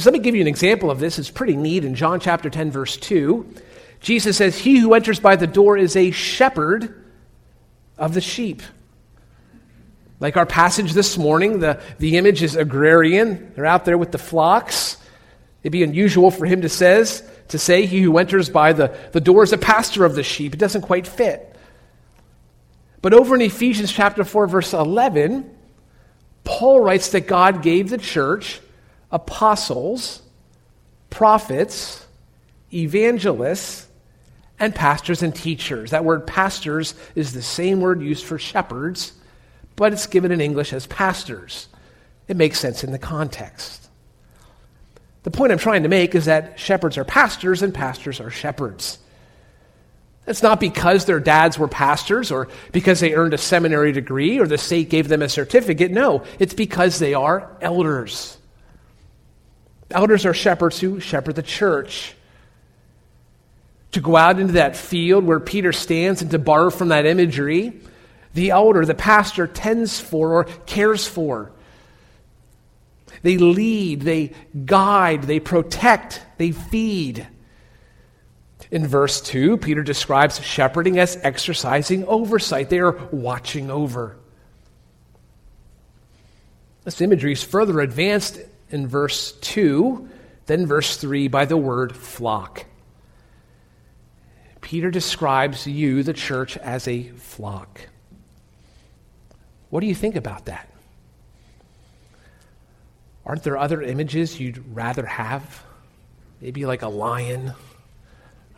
Let 0.03 0.13
me 0.13 0.19
give 0.19 0.35
you 0.35 0.41
an 0.41 0.47
example 0.47 0.91
of 0.91 0.99
this. 0.99 1.17
It's 1.17 1.31
pretty 1.31 1.55
neat. 1.55 1.85
In 1.85 1.95
John 1.95 2.19
chapter 2.19 2.49
10, 2.49 2.69
verse 2.69 2.97
2, 2.97 3.49
Jesus 4.01 4.35
says, 4.35 4.57
He 4.57 4.77
who 4.77 4.93
enters 4.93 5.21
by 5.21 5.37
the 5.37 5.47
door 5.47 5.77
is 5.77 5.95
a 5.95 6.11
shepherd 6.11 7.05
of 7.97 8.13
the 8.13 8.19
sheep. 8.19 8.61
Like 10.19 10.35
our 10.35 10.45
passage 10.45 10.91
this 10.91 11.17
morning, 11.17 11.59
the, 11.59 11.81
the 11.99 12.17
image 12.17 12.43
is 12.43 12.57
agrarian. 12.57 13.53
They're 13.55 13.65
out 13.65 13.85
there 13.85 13.97
with 13.97 14.11
the 14.11 14.17
flocks. 14.17 14.97
It'd 15.63 15.71
be 15.71 15.83
unusual 15.83 16.29
for 16.29 16.45
him 16.45 16.61
to 16.61 16.69
says 16.69 17.23
to 17.49 17.57
say 17.57 17.85
he 17.85 18.01
who 18.01 18.17
enters 18.17 18.49
by 18.49 18.73
the, 18.73 18.97
the 19.13 19.21
door 19.21 19.43
is 19.43 19.53
a 19.53 19.57
pastor 19.57 20.03
of 20.03 20.15
the 20.15 20.23
sheep. 20.23 20.53
It 20.53 20.57
doesn't 20.57 20.81
quite 20.81 21.07
fit. 21.07 21.55
But 23.01 23.13
over 23.13 23.35
in 23.35 23.41
Ephesians 23.41 23.91
chapter 23.91 24.23
4, 24.23 24.47
verse 24.47 24.73
11, 24.73 25.49
Paul 26.43 26.81
writes 26.81 27.09
that 27.09 27.27
God 27.27 27.61
gave 27.61 27.89
the 27.89 27.97
church 27.97 28.59
apostles, 29.15 30.21
prophets, 31.09 32.05
evangelists, 32.73 33.87
and 34.59 34.75
pastors 34.75 35.23
and 35.23 35.33
teachers. 35.33 35.91
That 35.91 36.03
word 36.03 36.27
pastors 36.27 36.95
is 37.15 37.33
the 37.33 37.41
same 37.41 37.79
word 37.79 38.01
used 38.01 38.25
for 38.25 38.37
shepherds, 38.37 39.13
but 39.77 39.93
it's 39.93 40.05
given 40.05 40.33
in 40.33 40.41
English 40.41 40.73
as 40.73 40.85
pastors. 40.87 41.69
It 42.27 42.35
makes 42.35 42.59
sense 42.59 42.83
in 42.83 42.91
the 42.91 42.99
context. 42.99 43.87
The 45.23 45.31
point 45.31 45.53
I'm 45.53 45.57
trying 45.59 45.83
to 45.83 45.89
make 45.89 46.13
is 46.13 46.25
that 46.25 46.59
shepherds 46.59 46.97
are 46.97 47.05
pastors 47.05 47.61
and 47.61 47.73
pastors 47.73 48.19
are 48.19 48.29
shepherds. 48.29 48.99
It's 50.27 50.43
not 50.43 50.59
because 50.59 51.05
their 51.05 51.21
dads 51.21 51.57
were 51.57 51.69
pastors 51.69 52.31
or 52.31 52.49
because 52.73 52.99
they 52.99 53.13
earned 53.13 53.33
a 53.33 53.37
seminary 53.37 53.93
degree 53.93 54.39
or 54.39 54.47
the 54.47 54.57
state 54.57 54.89
gave 54.89 55.07
them 55.07 55.21
a 55.21 55.29
certificate. 55.29 55.91
No, 55.91 56.23
it's 56.37 56.53
because 56.53 56.99
they 56.99 57.13
are 57.13 57.55
elders. 57.61 58.37
Elders 59.91 60.25
are 60.25 60.33
shepherds 60.33 60.79
who 60.79 60.99
shepherd 60.99 61.35
the 61.35 61.43
church. 61.43 62.15
To 63.91 64.01
go 64.01 64.17
out 64.17 64.39
into 64.39 64.53
that 64.53 64.75
field 64.75 65.23
where 65.23 65.39
Peter 65.39 65.71
stands 65.71 66.21
and 66.21 66.31
to 66.31 66.39
borrow 66.39 66.69
from 66.69 66.89
that 66.89 67.05
imagery, 67.05 67.79
the 68.33 68.51
elder, 68.51 68.85
the 68.85 68.93
pastor, 68.93 69.47
tends 69.47 69.99
for 69.99 70.33
or 70.33 70.43
cares 70.43 71.07
for. 71.07 71.51
They 73.21 73.37
lead, 73.37 74.01
they 74.01 74.33
guide, 74.65 75.23
they 75.23 75.39
protect, 75.39 76.21
they 76.37 76.51
feed. 76.51 77.25
In 78.71 78.85
verse 78.87 79.21
2, 79.21 79.57
Peter 79.57 79.83
describes 79.83 80.41
shepherding 80.43 80.99
as 80.99 81.17
exercising 81.23 82.05
oversight. 82.05 82.69
They 82.69 82.79
are 82.79 82.97
watching 83.11 83.71
over. 83.71 84.17
This 86.83 86.99
imagery 86.99 87.31
is 87.31 87.43
further 87.43 87.79
advanced 87.79 88.39
in 88.69 88.87
verse 88.87 89.33
2, 89.41 90.09
then 90.45 90.65
verse 90.65 90.97
3 90.97 91.27
by 91.27 91.45
the 91.45 91.57
word 91.57 91.95
flock. 91.95 92.65
Peter 94.61 94.89
describes 94.89 95.67
you, 95.67 96.01
the 96.01 96.13
church, 96.13 96.57
as 96.57 96.87
a 96.87 97.03
flock. 97.09 97.81
What 99.69 99.81
do 99.81 99.87
you 99.87 99.95
think 99.95 100.15
about 100.15 100.45
that? 100.45 100.69
Aren't 103.25 103.43
there 103.43 103.57
other 103.57 103.81
images 103.81 104.39
you'd 104.39 104.75
rather 104.75 105.05
have? 105.05 105.63
Maybe 106.41 106.65
like 106.65 106.81
a 106.81 106.87
lion, 106.87 107.53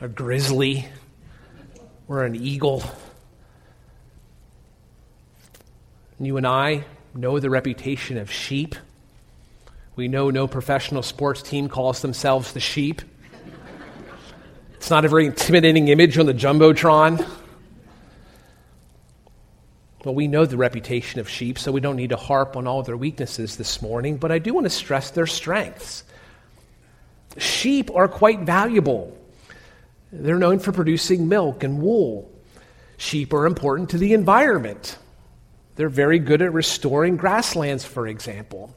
a 0.02 0.08
grizzly, 0.08 0.88
or 2.08 2.24
an 2.24 2.36
eagle. 2.36 2.84
You 6.20 6.38
and 6.38 6.48
I 6.48 6.86
know 7.14 7.40
the 7.40 7.50
reputation 7.50 8.18
of 8.18 8.32
sheep. 8.32 8.76
We 9.98 10.08
know 10.08 10.30
no 10.30 10.48
professional 10.48 11.02
sports 11.02 11.42
team 11.42 11.70
calls 11.70 12.04
themselves 12.04 12.54
the 12.54 12.60
sheep. 12.60 13.02
It's 14.76 14.92
not 14.92 15.06
a 15.06 15.08
very 15.08 15.26
intimidating 15.26 15.88
image 15.88 16.20
on 16.20 16.28
the 16.28 16.36
Jumbotron. 16.36 17.28
Well, 20.06 20.14
we 20.14 20.28
know 20.28 20.46
the 20.46 20.56
reputation 20.56 21.20
of 21.20 21.28
sheep, 21.28 21.58
so 21.58 21.72
we 21.72 21.82
don't 21.82 21.96
need 21.96 22.12
to 22.12 22.16
harp 22.16 22.56
on 22.56 22.68
all 22.68 22.84
their 22.84 22.96
weaknesses 22.96 23.58
this 23.58 23.82
morning, 23.82 24.18
but 24.18 24.32
I 24.32 24.38
do 24.38 24.54
want 24.54 24.66
to 24.66 24.70
stress 24.70 25.10
their 25.10 25.26
strengths. 25.26 26.04
Sheep 27.38 27.90
are 27.96 28.08
quite 28.08 28.42
valuable. 28.42 29.18
They're 30.12 30.38
known 30.38 30.60
for 30.60 30.72
producing 30.72 31.28
milk 31.28 31.64
and 31.64 31.82
wool. 31.82 32.32
Sheep 32.98 33.34
are 33.34 33.48
important 33.48 33.90
to 33.90 33.98
the 33.98 34.14
environment. 34.14 34.96
They're 35.76 35.90
very 35.90 36.20
good 36.20 36.44
at 36.44 36.54
restoring 36.54 37.18
grasslands, 37.18 37.84
for 37.84 38.06
example. 38.06 38.76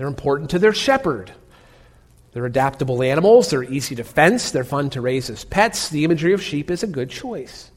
They're 0.00 0.08
important 0.08 0.48
to 0.52 0.58
their 0.58 0.72
shepherd. 0.72 1.30
They're 2.32 2.46
adaptable 2.46 3.02
animals, 3.02 3.50
they're 3.50 3.62
easy 3.62 3.96
to 3.96 4.02
fence, 4.02 4.50
they're 4.50 4.64
fun 4.64 4.88
to 4.90 5.02
raise 5.02 5.28
as 5.28 5.44
pets. 5.44 5.90
The 5.90 6.04
imagery 6.04 6.32
of 6.32 6.42
sheep 6.42 6.70
is 6.70 6.82
a 6.82 6.86
good 6.86 7.10
choice. 7.10 7.70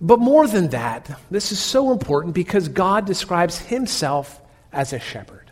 But 0.00 0.20
more 0.20 0.46
than 0.46 0.68
that, 0.68 1.20
this 1.30 1.52
is 1.52 1.58
so 1.58 1.92
important 1.92 2.34
because 2.34 2.68
God 2.68 3.04
describes 3.04 3.58
himself 3.58 4.40
as 4.72 4.94
a 4.94 4.98
shepherd. 4.98 5.50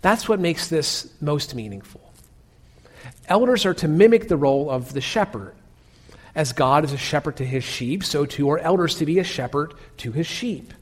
That's 0.00 0.28
what 0.28 0.40
makes 0.40 0.66
this 0.66 1.08
most 1.20 1.54
meaningful. 1.54 2.00
Elders 3.28 3.64
are 3.64 3.74
to 3.74 3.86
mimic 3.86 4.26
the 4.26 4.36
role 4.36 4.68
of 4.68 4.94
the 4.94 5.00
shepherd. 5.00 5.54
As 6.34 6.52
God 6.52 6.84
is 6.84 6.92
a 6.92 6.98
shepherd 6.98 7.36
to 7.36 7.44
his 7.44 7.62
sheep, 7.62 8.02
so 8.02 8.26
too 8.26 8.50
are 8.50 8.58
elders 8.58 8.96
to 8.96 9.06
be 9.06 9.20
a 9.20 9.24
shepherd 9.24 9.74
to 9.98 10.10
his 10.10 10.26
sheep. 10.26 10.74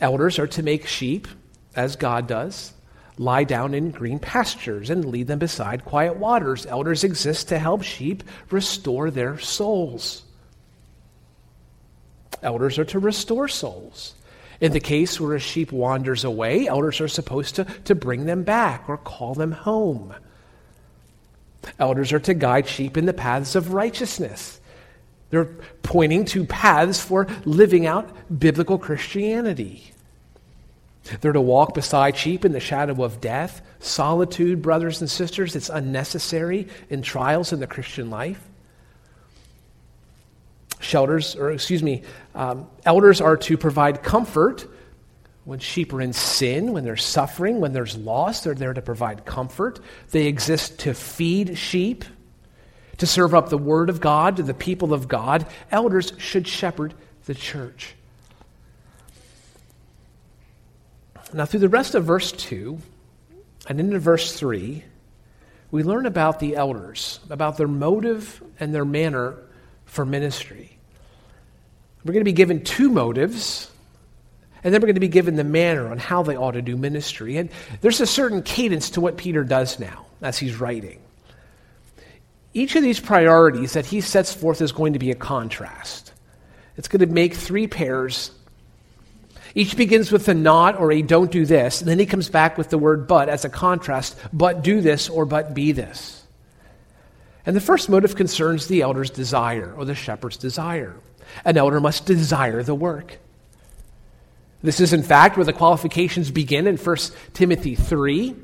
Elders 0.00 0.38
are 0.38 0.46
to 0.46 0.62
make 0.62 0.86
sheep, 0.86 1.26
as 1.74 1.96
God 1.96 2.26
does, 2.26 2.72
lie 3.18 3.44
down 3.44 3.74
in 3.74 3.90
green 3.90 4.18
pastures 4.18 4.90
and 4.90 5.04
lead 5.04 5.26
them 5.26 5.40
beside 5.40 5.84
quiet 5.84 6.16
waters. 6.16 6.66
Elders 6.66 7.04
exist 7.04 7.48
to 7.48 7.58
help 7.58 7.82
sheep 7.82 8.22
restore 8.50 9.10
their 9.10 9.38
souls. 9.38 10.22
Elders 12.42 12.78
are 12.78 12.84
to 12.84 12.98
restore 12.98 13.48
souls. 13.48 14.14
In 14.60 14.72
the 14.72 14.80
case 14.80 15.20
where 15.20 15.34
a 15.34 15.40
sheep 15.40 15.72
wanders 15.72 16.24
away, 16.24 16.66
elders 16.66 17.00
are 17.00 17.08
supposed 17.08 17.56
to, 17.56 17.64
to 17.84 17.94
bring 17.94 18.26
them 18.26 18.42
back 18.42 18.88
or 18.88 18.96
call 18.96 19.34
them 19.34 19.52
home. 19.52 20.14
Elders 21.78 22.12
are 22.12 22.20
to 22.20 22.34
guide 22.34 22.68
sheep 22.68 22.96
in 22.96 23.06
the 23.06 23.12
paths 23.12 23.54
of 23.54 23.72
righteousness. 23.72 24.60
They're 25.30 25.48
pointing 25.82 26.24
to 26.26 26.44
paths 26.44 27.00
for 27.00 27.26
living 27.44 27.86
out 27.86 28.08
biblical 28.38 28.78
Christianity. 28.78 29.92
They're 31.20 31.32
to 31.32 31.40
walk 31.40 31.74
beside 31.74 32.16
sheep 32.16 32.44
in 32.44 32.52
the 32.52 32.60
shadow 32.60 33.02
of 33.02 33.20
death. 33.20 33.62
Solitude, 33.80 34.60
brothers 34.60 35.00
and 35.00 35.10
sisters, 35.10 35.56
it's 35.56 35.70
unnecessary 35.70 36.68
in 36.90 37.02
trials 37.02 37.52
in 37.52 37.60
the 37.60 37.66
Christian 37.66 38.10
life. 38.10 38.42
Shelters, 40.80 41.34
or 41.34 41.50
excuse 41.50 41.82
me, 41.82 42.02
um, 42.34 42.68
elders 42.84 43.20
are 43.20 43.36
to 43.38 43.56
provide 43.56 44.02
comfort 44.02 44.66
when 45.44 45.58
sheep 45.58 45.92
are 45.92 46.02
in 46.02 46.12
sin, 46.12 46.72
when 46.72 46.84
they're 46.84 46.96
suffering, 46.96 47.58
when 47.58 47.72
there's 47.72 47.96
loss. 47.96 48.42
They're 48.42 48.54
there 48.54 48.74
to 48.74 48.82
provide 48.82 49.24
comfort. 49.24 49.80
They 50.10 50.26
exist 50.26 50.80
to 50.80 50.94
feed 50.94 51.56
sheep, 51.56 52.04
to 52.98 53.06
serve 53.06 53.34
up 53.34 53.48
the 53.48 53.58
word 53.58 53.90
of 53.90 54.00
God 54.00 54.36
to 54.36 54.42
the 54.42 54.54
people 54.54 54.92
of 54.92 55.08
God. 55.08 55.46
Elders 55.70 56.12
should 56.18 56.46
shepherd 56.46 56.94
the 57.24 57.34
church. 57.34 57.94
Now, 61.32 61.44
through 61.44 61.60
the 61.60 61.68
rest 61.68 61.94
of 61.94 62.04
verse 62.04 62.32
2 62.32 62.78
and 63.68 63.80
into 63.80 63.98
verse 63.98 64.34
3, 64.34 64.82
we 65.70 65.82
learn 65.82 66.06
about 66.06 66.40
the 66.40 66.56
elders, 66.56 67.20
about 67.28 67.58
their 67.58 67.68
motive 67.68 68.42
and 68.58 68.74
their 68.74 68.86
manner 68.86 69.36
for 69.84 70.06
ministry. 70.06 70.78
We're 72.04 72.14
going 72.14 72.24
to 72.24 72.30
be 72.30 72.32
given 72.32 72.64
two 72.64 72.88
motives, 72.88 73.70
and 74.64 74.72
then 74.72 74.80
we're 74.80 74.86
going 74.86 74.94
to 74.94 75.00
be 75.00 75.08
given 75.08 75.36
the 75.36 75.44
manner 75.44 75.88
on 75.88 75.98
how 75.98 76.22
they 76.22 76.36
ought 76.36 76.52
to 76.52 76.62
do 76.62 76.76
ministry. 76.76 77.36
And 77.36 77.50
there's 77.82 78.00
a 78.00 78.06
certain 78.06 78.42
cadence 78.42 78.90
to 78.90 79.02
what 79.02 79.18
Peter 79.18 79.44
does 79.44 79.78
now 79.78 80.06
as 80.22 80.38
he's 80.38 80.58
writing. 80.58 81.00
Each 82.54 82.76
of 82.76 82.82
these 82.82 83.00
priorities 83.00 83.74
that 83.74 83.86
he 83.86 84.00
sets 84.00 84.32
forth 84.32 84.60
is 84.60 84.72
going 84.72 84.94
to 84.94 84.98
be 84.98 85.10
a 85.10 85.14
contrast. 85.14 86.12
It's 86.76 86.88
going 86.88 87.00
to 87.00 87.12
make 87.12 87.34
three 87.34 87.66
pairs 87.66 88.30
each 89.54 89.76
begins 89.76 90.12
with 90.12 90.28
a 90.28 90.34
not 90.34 90.78
or 90.78 90.92
a 90.92 91.02
don't 91.02 91.30
do 91.30 91.46
this, 91.46 91.80
and 91.80 91.90
then 91.90 91.98
he 91.98 92.06
comes 92.06 92.28
back 92.28 92.58
with 92.58 92.70
the 92.70 92.78
word 92.78 93.06
but 93.06 93.28
as 93.28 93.44
a 93.44 93.48
contrast 93.48 94.16
but 94.32 94.62
do 94.62 94.80
this 94.80 95.08
or 95.08 95.24
but 95.24 95.54
be 95.54 95.72
this. 95.72 96.22
And 97.46 97.56
the 97.56 97.60
first 97.60 97.88
motive 97.88 98.14
concerns 98.14 98.66
the 98.66 98.82
elder's 98.82 99.10
desire 99.10 99.74
or 99.76 99.84
the 99.84 99.94
shepherd's 99.94 100.36
desire. 100.36 100.94
An 101.44 101.56
elder 101.56 101.80
must 101.80 102.06
desire 102.06 102.62
the 102.62 102.74
work. 102.74 103.18
This 104.62 104.80
is, 104.80 104.92
in 104.92 105.02
fact, 105.02 105.36
where 105.36 105.44
the 105.44 105.52
qualifications 105.52 106.30
begin 106.30 106.66
in 106.66 106.76
1 106.76 106.96
Timothy 107.32 107.74
3. 107.74 108.34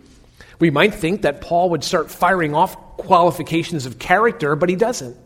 We 0.58 0.70
might 0.70 0.94
think 0.94 1.22
that 1.22 1.40
Paul 1.40 1.70
would 1.70 1.84
start 1.84 2.10
firing 2.10 2.54
off 2.54 2.76
qualifications 2.96 3.86
of 3.86 3.98
character, 3.98 4.56
but 4.56 4.68
he 4.68 4.76
doesn't. 4.76 5.16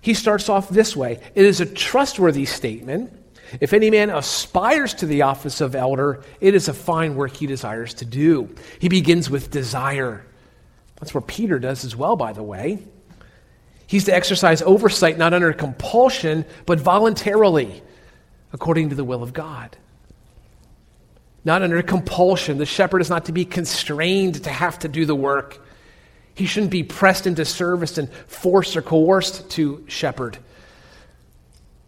He 0.00 0.14
starts 0.14 0.48
off 0.48 0.68
this 0.68 0.94
way 0.94 1.20
It 1.34 1.44
is 1.44 1.60
a 1.60 1.66
trustworthy 1.66 2.44
statement 2.44 3.12
if 3.60 3.72
any 3.72 3.90
man 3.90 4.10
aspires 4.10 4.94
to 4.94 5.06
the 5.06 5.22
office 5.22 5.60
of 5.60 5.74
elder, 5.74 6.22
it 6.40 6.54
is 6.54 6.68
a 6.68 6.74
fine 6.74 7.14
work 7.14 7.36
he 7.36 7.46
desires 7.46 7.94
to 7.94 8.04
do. 8.04 8.54
He 8.78 8.88
begins 8.88 9.30
with 9.30 9.50
desire. 9.50 10.24
That's 10.96 11.14
what 11.14 11.26
Peter 11.26 11.58
does 11.58 11.84
as 11.84 11.94
well, 11.94 12.16
by 12.16 12.32
the 12.32 12.42
way. 12.42 12.78
He's 13.86 14.04
to 14.04 14.14
exercise 14.14 14.62
oversight 14.62 15.18
not 15.18 15.34
under 15.34 15.52
compulsion, 15.52 16.44
but 16.66 16.80
voluntarily, 16.80 17.82
according 18.52 18.88
to 18.90 18.94
the 18.94 19.04
will 19.04 19.22
of 19.22 19.32
God. 19.32 19.76
Not 21.44 21.62
under 21.62 21.82
compulsion. 21.82 22.58
The 22.58 22.66
shepherd 22.66 23.00
is 23.00 23.10
not 23.10 23.26
to 23.26 23.32
be 23.32 23.44
constrained 23.44 24.44
to 24.44 24.50
have 24.50 24.78
to 24.80 24.88
do 24.88 25.04
the 25.04 25.14
work. 25.14 25.64
He 26.34 26.46
shouldn't 26.46 26.72
be 26.72 26.82
pressed 26.82 27.26
into 27.26 27.44
service 27.44 27.98
and 27.98 28.10
forced 28.26 28.76
or 28.76 28.82
coerced 28.82 29.50
to 29.50 29.84
shepherd. 29.88 30.38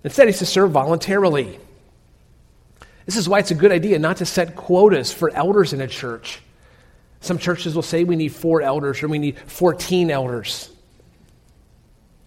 Instead, 0.05 0.29
he's 0.29 0.39
to 0.39 0.47
serve 0.47 0.71
voluntarily. 0.71 1.59
This 3.07 3.17
is 3.17 3.29
why 3.29 3.39
it's 3.39 3.51
a 3.51 3.57
good 3.57 3.73
idea 3.73 3.99
not 3.99 4.19
to 4.19 4.27
set 4.27 4.57
quotas 4.57 5.13
for 5.13 5.31
elders 5.31 5.73
in 5.73 5.81
a 5.81 5.89
church. 5.89 6.41
Some 7.21 7.39
churches 7.39 7.75
will 7.75 7.83
say 7.83 8.05
we 8.05 8.15
need 8.15 8.29
four 8.29 8.63
elders 8.63 9.03
or 9.03 9.09
we 9.09 9.19
need 9.19 9.39
14 9.39 10.11
elders. 10.11 10.71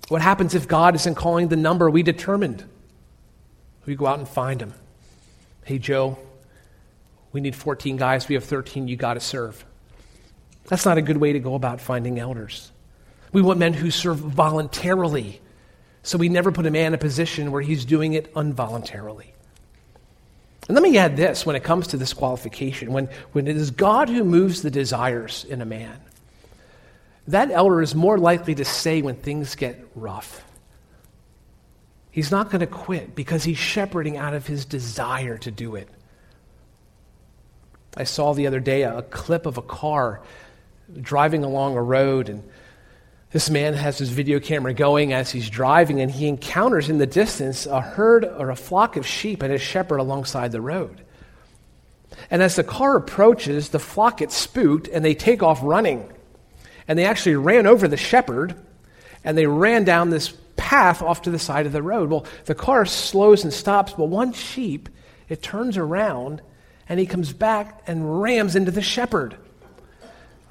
What 0.08 0.22
happens 0.22 0.56
if 0.56 0.68
God 0.68 0.96
isn't 0.96 1.16
calling 1.16 1.50
the 1.50 1.56
number 1.56 1.90
we 1.90 2.02
determined? 2.02 2.64
We 3.86 3.96
go 3.96 4.08
out 4.08 4.20
and 4.20 4.28
find 4.28 4.60
them. 4.60 4.74
Hey, 5.64 5.78
Joe, 5.78 6.18
we 7.32 7.42
need 7.42 7.56
14 7.56 7.98
guys. 7.98 8.28
We 8.28 8.36
have 8.36 8.44
13. 8.44 8.88
You 8.88 8.96
got 8.96 9.16
to 9.16 9.20
serve. 9.20 9.66
That's 10.68 10.86
not 10.86 10.98
a 10.98 11.02
good 11.02 11.18
way 11.18 11.34
to 11.34 11.40
go 11.40 11.56
about 11.56 11.82
finding 11.82 12.20
elders. 12.20 12.72
We 13.32 13.42
want 13.42 13.60
men 13.60 13.74
who 13.74 13.92
serve 13.92 14.18
voluntarily 14.18 15.42
so 16.04 16.18
we 16.18 16.30
never 16.30 16.52
put 16.52 16.66
a 16.66 16.72
man 16.72 16.88
in 16.88 16.94
a 16.94 16.98
position 16.98 17.52
where 17.52 17.62
he's 17.62 17.86
doing 17.86 18.14
it 18.14 18.32
involuntarily. 18.36 19.34
And 20.68 20.76
let 20.76 20.84
me 20.84 20.98
add 20.98 21.18
this 21.18 21.46
when 21.46 21.56
it 21.56 21.64
comes 21.64 21.88
to 21.88 21.98
this 21.98 22.14
qualification 22.14 22.94
when, 22.94 23.10
when 23.32 23.48
it 23.48 23.58
is 23.58 23.72
God 23.72 24.08
who 24.10 24.24
moves 24.24 24.62
the 24.62 24.72
desires 24.72 25.46
in 25.50 25.62
a 25.62 25.66
man, 25.66 26.00
that 27.28 27.52
elder 27.52 27.82
is 27.82 27.96
more 27.96 28.18
likely 28.18 28.56
to 28.56 28.66
say 28.66 29.02
when 29.02 29.16
things 29.16 29.56
get 29.56 29.88
rough. 29.96 30.44
He's 32.12 32.32
not 32.32 32.50
going 32.50 32.62
to 32.62 32.68
quit 32.68 33.16
because 33.16 33.44
he's 33.44 33.58
shepherding 33.58 34.18
out 34.18 34.34
of 34.34 34.48
his 34.48 34.66
desire 34.66 35.38
to 35.40 35.52
do 35.52 35.76
it. 35.76 35.90
I 37.98 38.04
saw 38.04 38.34
the 38.34 38.48
other 38.48 38.60
day 38.60 38.84
a, 38.84 39.02
clip 39.02 39.46
of 39.46 39.58
a 39.58 39.62
car 39.62 40.22
driving 41.02 41.44
along 41.44 41.76
a 41.76 41.82
road 41.82 42.30
and 42.30 42.44
this 43.32 43.50
man 43.50 43.76
has 43.76 44.00
his 44.00 44.10
video 44.10 44.40
camera 44.40 44.74
going 44.74 45.14
as 45.14 45.30
he's 45.30 45.52
driving, 45.52 46.02
and 46.02 46.10
he 46.10 46.28
encounters 46.28 46.90
in 46.90 46.98
the 46.98 47.06
distance 47.06 47.68
a 47.68 47.80
herd 47.80 48.26
or 48.26 48.50
a 48.50 48.56
flock 48.56 48.98
of 48.98 49.06
sheep 49.06 49.44
and 49.44 49.54
a 49.54 49.60
shepherd 49.60 50.00
alongside 50.00 50.52
the 50.52 50.62
road. 50.62 51.02
And 52.32 52.42
as 52.42 52.56
the 52.56 52.64
car 52.64 52.96
approaches, 52.96 53.70
the 53.70 53.78
flock 53.78 54.18
gets 54.18 54.36
spooked 54.36 54.88
and 54.88 55.06
they 55.06 55.14
take 55.14 55.44
off 55.44 55.60
running. 55.62 56.12
And 56.88 56.98
they 56.98 57.06
actually 57.06 57.36
ran 57.36 57.68
over 57.68 57.88
the 57.88 57.98
shepherd 57.98 58.56
and 59.24 59.38
they 59.38 59.46
ran 59.46 59.84
down 59.84 60.10
this 60.10 60.34
path 60.58 61.04
off 61.04 61.22
to 61.24 61.32
the 61.32 61.38
side 61.38 61.68
of 61.68 61.72
the 61.72 61.84
road. 61.84 62.10
Well, 62.10 62.26
the 62.46 62.56
car 62.56 62.86
slows 62.86 63.44
and 63.44 63.54
stops, 63.54 63.94
but 63.94 64.06
one 64.06 64.34
sheep, 64.34 64.90
it 65.28 65.44
turns 65.44 65.78
around 65.78 66.42
and 66.90 67.00
he 67.00 67.06
comes 67.06 67.32
back 67.32 67.84
and 67.88 68.22
rams 68.22 68.56
into 68.56 68.72
the 68.72 68.82
shepherd 68.82 69.38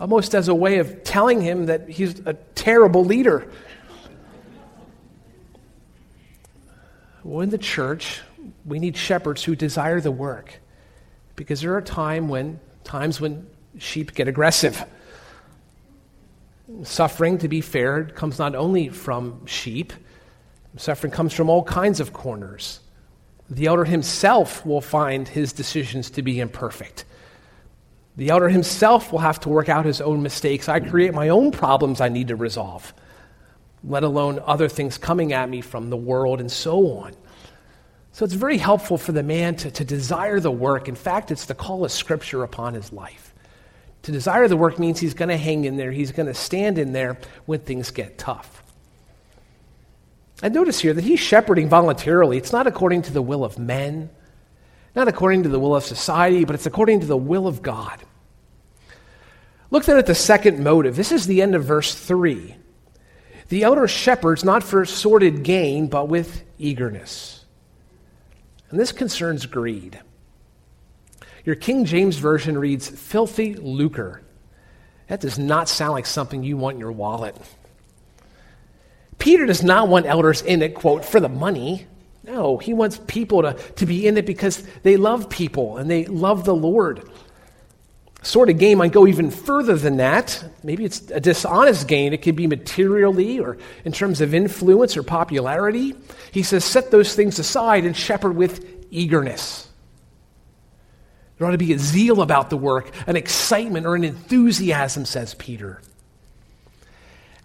almost 0.01 0.35
as 0.35 0.48
a 0.48 0.55
way 0.55 0.79
of 0.79 1.03
telling 1.03 1.40
him 1.40 1.66
that 1.66 1.88
he's 1.88 2.20
a 2.20 2.35
terrible 2.55 3.05
leader. 3.05 3.51
Well, 7.24 7.40
in 7.40 7.51
the 7.51 7.59
church, 7.59 8.20
we 8.64 8.79
need 8.79 8.96
shepherds 8.96 9.42
who 9.42 9.57
desire 9.57 10.01
the 10.01 10.12
work 10.12 10.61
because 11.37 11.61
there 11.61 11.74
are 11.74 11.83
time 11.83 12.29
when, 12.29 12.61
times 12.85 13.20
when 13.20 13.46
sheep 13.79 14.14
get 14.14 14.29
aggressive. 14.29 14.85
Suffering, 16.85 17.38
to 17.38 17.48
be 17.48 17.61
fair, 17.61 18.05
comes 18.05 18.38
not 18.38 18.55
only 18.55 18.88
from 18.88 19.46
sheep, 19.46 19.92
suffering 20.77 21.12
comes 21.12 21.33
from 21.33 21.51
all 21.51 21.64
kinds 21.64 21.98
of 21.98 22.12
corners. 22.12 22.81
The 23.50 23.66
elder 23.66 23.84
himself 23.84 24.64
will 24.66 24.80
find 24.80 25.26
his 25.26 25.52
decisions 25.52 26.11
to 26.11 26.22
be 26.22 26.40
imperfect. 26.40 27.04
The 28.16 28.30
elder 28.30 28.48
himself 28.48 29.12
will 29.12 29.20
have 29.20 29.40
to 29.40 29.48
work 29.48 29.68
out 29.68 29.84
his 29.84 30.00
own 30.00 30.22
mistakes. 30.22 30.68
I 30.68 30.80
create 30.80 31.14
my 31.14 31.28
own 31.28 31.52
problems 31.52 32.00
I 32.00 32.08
need 32.08 32.28
to 32.28 32.37
resolve, 32.37 32.92
let 33.84 34.02
alone 34.02 34.40
other 34.44 34.68
things 34.68 34.98
coming 34.98 35.32
at 35.32 35.48
me 35.48 35.61
from 35.61 35.88
the 35.88 35.96
world 35.96 36.40
and 36.40 36.50
so 36.50 36.98
on. 36.98 37.14
So 38.12 38.24
it's 38.24 38.34
very 38.34 38.58
helpful 38.58 38.98
for 38.98 39.12
the 39.12 39.22
man 39.22 39.54
to, 39.56 39.70
to 39.70 39.84
desire 39.84 40.40
the 40.40 40.50
work. 40.50 40.88
In 40.88 40.96
fact, 40.96 41.30
it's 41.30 41.44
the 41.46 41.54
call 41.54 41.84
of 41.84 41.92
Scripture 41.92 42.42
upon 42.42 42.74
his 42.74 42.92
life. 42.92 43.32
To 44.02 44.12
desire 44.12 44.48
the 44.48 44.56
work 44.56 44.78
means 44.78 44.98
he's 44.98 45.14
going 45.14 45.28
to 45.28 45.37
hang 45.37 45.64
in 45.64 45.76
there, 45.76 45.92
he's 45.92 46.12
going 46.12 46.26
to 46.26 46.34
stand 46.34 46.78
in 46.78 46.92
there 46.92 47.18
when 47.46 47.61
things 47.61 47.92
get 47.92 48.18
tough. 48.18 48.62
And 50.42 50.55
notice 50.55 50.81
here 50.81 50.92
that 50.92 51.05
he's 51.05 51.20
shepherding 51.20 51.68
voluntarily. 51.68 52.37
It's 52.37 52.53
not 52.53 52.66
according 52.66 53.03
to 53.03 53.12
the 53.12 53.22
will 53.22 53.44
of 53.44 53.59
men, 53.59 54.11
not 54.94 55.09
according 55.09 55.42
to 55.44 55.48
the 55.48 55.59
will 55.59 55.74
of 55.74 55.85
society, 55.85 56.44
but 56.44 56.55
it's 56.55 56.66
according 56.66 57.01
to 57.01 57.07
the 57.07 57.16
will 57.16 57.46
of 57.46 57.62
God. 57.62 58.01
Look 59.70 59.85
then 59.85 59.98
at 59.98 60.07
the 60.07 60.14
second 60.14 60.62
motive. 60.62 60.96
This 60.96 61.12
is 61.12 61.27
the 61.27 61.42
end 61.42 61.55
of 61.55 61.64
verse 61.64 61.94
3. 61.94 62.55
The 63.48 63.62
elder 63.62 63.88
shepherds 63.88 64.44
not 64.44 64.62
for 64.62 64.85
sordid 64.85 65.42
gain, 65.42 65.88
but 65.88 66.09
with 66.09 66.44
eagerness. 66.59 67.44
And 68.70 68.79
this 68.79 68.92
concerns 68.92 69.46
greed. 69.46 69.98
Your 71.44 71.57
King 71.57 71.85
James 71.85 72.16
Version 72.16 72.59
reads 72.59 72.88
filthy 72.88 73.55
lucre. 73.55 74.22
That 75.09 75.20
does 75.20 75.38
not 75.38 75.68
sound 75.68 75.92
like 75.92 76.07
something 76.07 76.42
you 76.42 76.59
want 76.59 76.74
in 76.74 76.81
your 76.81 76.92
wallet. 76.92 77.37
Peter 79.18 79.46
does 79.46 79.62
not 79.62 79.88
want 79.88 80.07
elders 80.07 80.42
in 80.42 80.62
it, 80.62 80.74
quote, 80.74 81.04
for 81.04 81.20
the 81.20 81.28
money. 81.28 81.87
No, 82.24 82.59
he 82.59 82.74
wants 82.74 83.00
people 83.07 83.42
to, 83.42 83.54
to 83.54 83.87
be 83.87 84.07
in 84.07 84.16
it 84.16 84.26
because 84.26 84.62
they 84.83 84.96
love 84.96 85.31
people 85.31 85.78
and 85.78 85.90
they 85.90 86.04
love 86.04 86.44
the 86.44 86.54
Lord. 86.54 87.09
Sort 88.22 88.50
of 88.50 88.59
game 88.59 88.78
might 88.78 88.92
go 88.92 89.07
even 89.07 89.31
further 89.31 89.76
than 89.76 89.98
that. 89.98 90.44
Maybe 90.62 90.85
it's 90.85 91.11
a 91.11 91.20
dishonest 91.20 91.87
gain. 91.87 92.12
It 92.12 92.22
could 92.22 92.37
be 92.37 92.46
materially 92.46 93.38
or 93.38 93.59
in 93.85 93.92
terms 93.92 94.20
of 94.20 94.35
influence 94.35 94.96
or 94.96 95.02
popularity. 95.02 95.94
He 96.33 96.42
says, 96.42 96.64
set 96.64 96.90
those 96.90 97.14
things 97.14 97.38
aside 97.38 97.85
and 97.85 97.96
shepherd 97.96 98.35
with 98.37 98.64
eagerness. 98.90 99.68
There 101.38 101.46
ought 101.46 101.52
to 101.52 101.59
be 101.59 101.72
a 101.72 101.78
zeal 101.78 102.20
about 102.20 102.50
the 102.50 102.57
work, 102.57 102.90
an 103.07 103.14
excitement 103.14 103.87
or 103.87 103.94
an 103.94 104.02
enthusiasm, 104.02 105.04
says 105.04 105.35
Peter. 105.35 105.81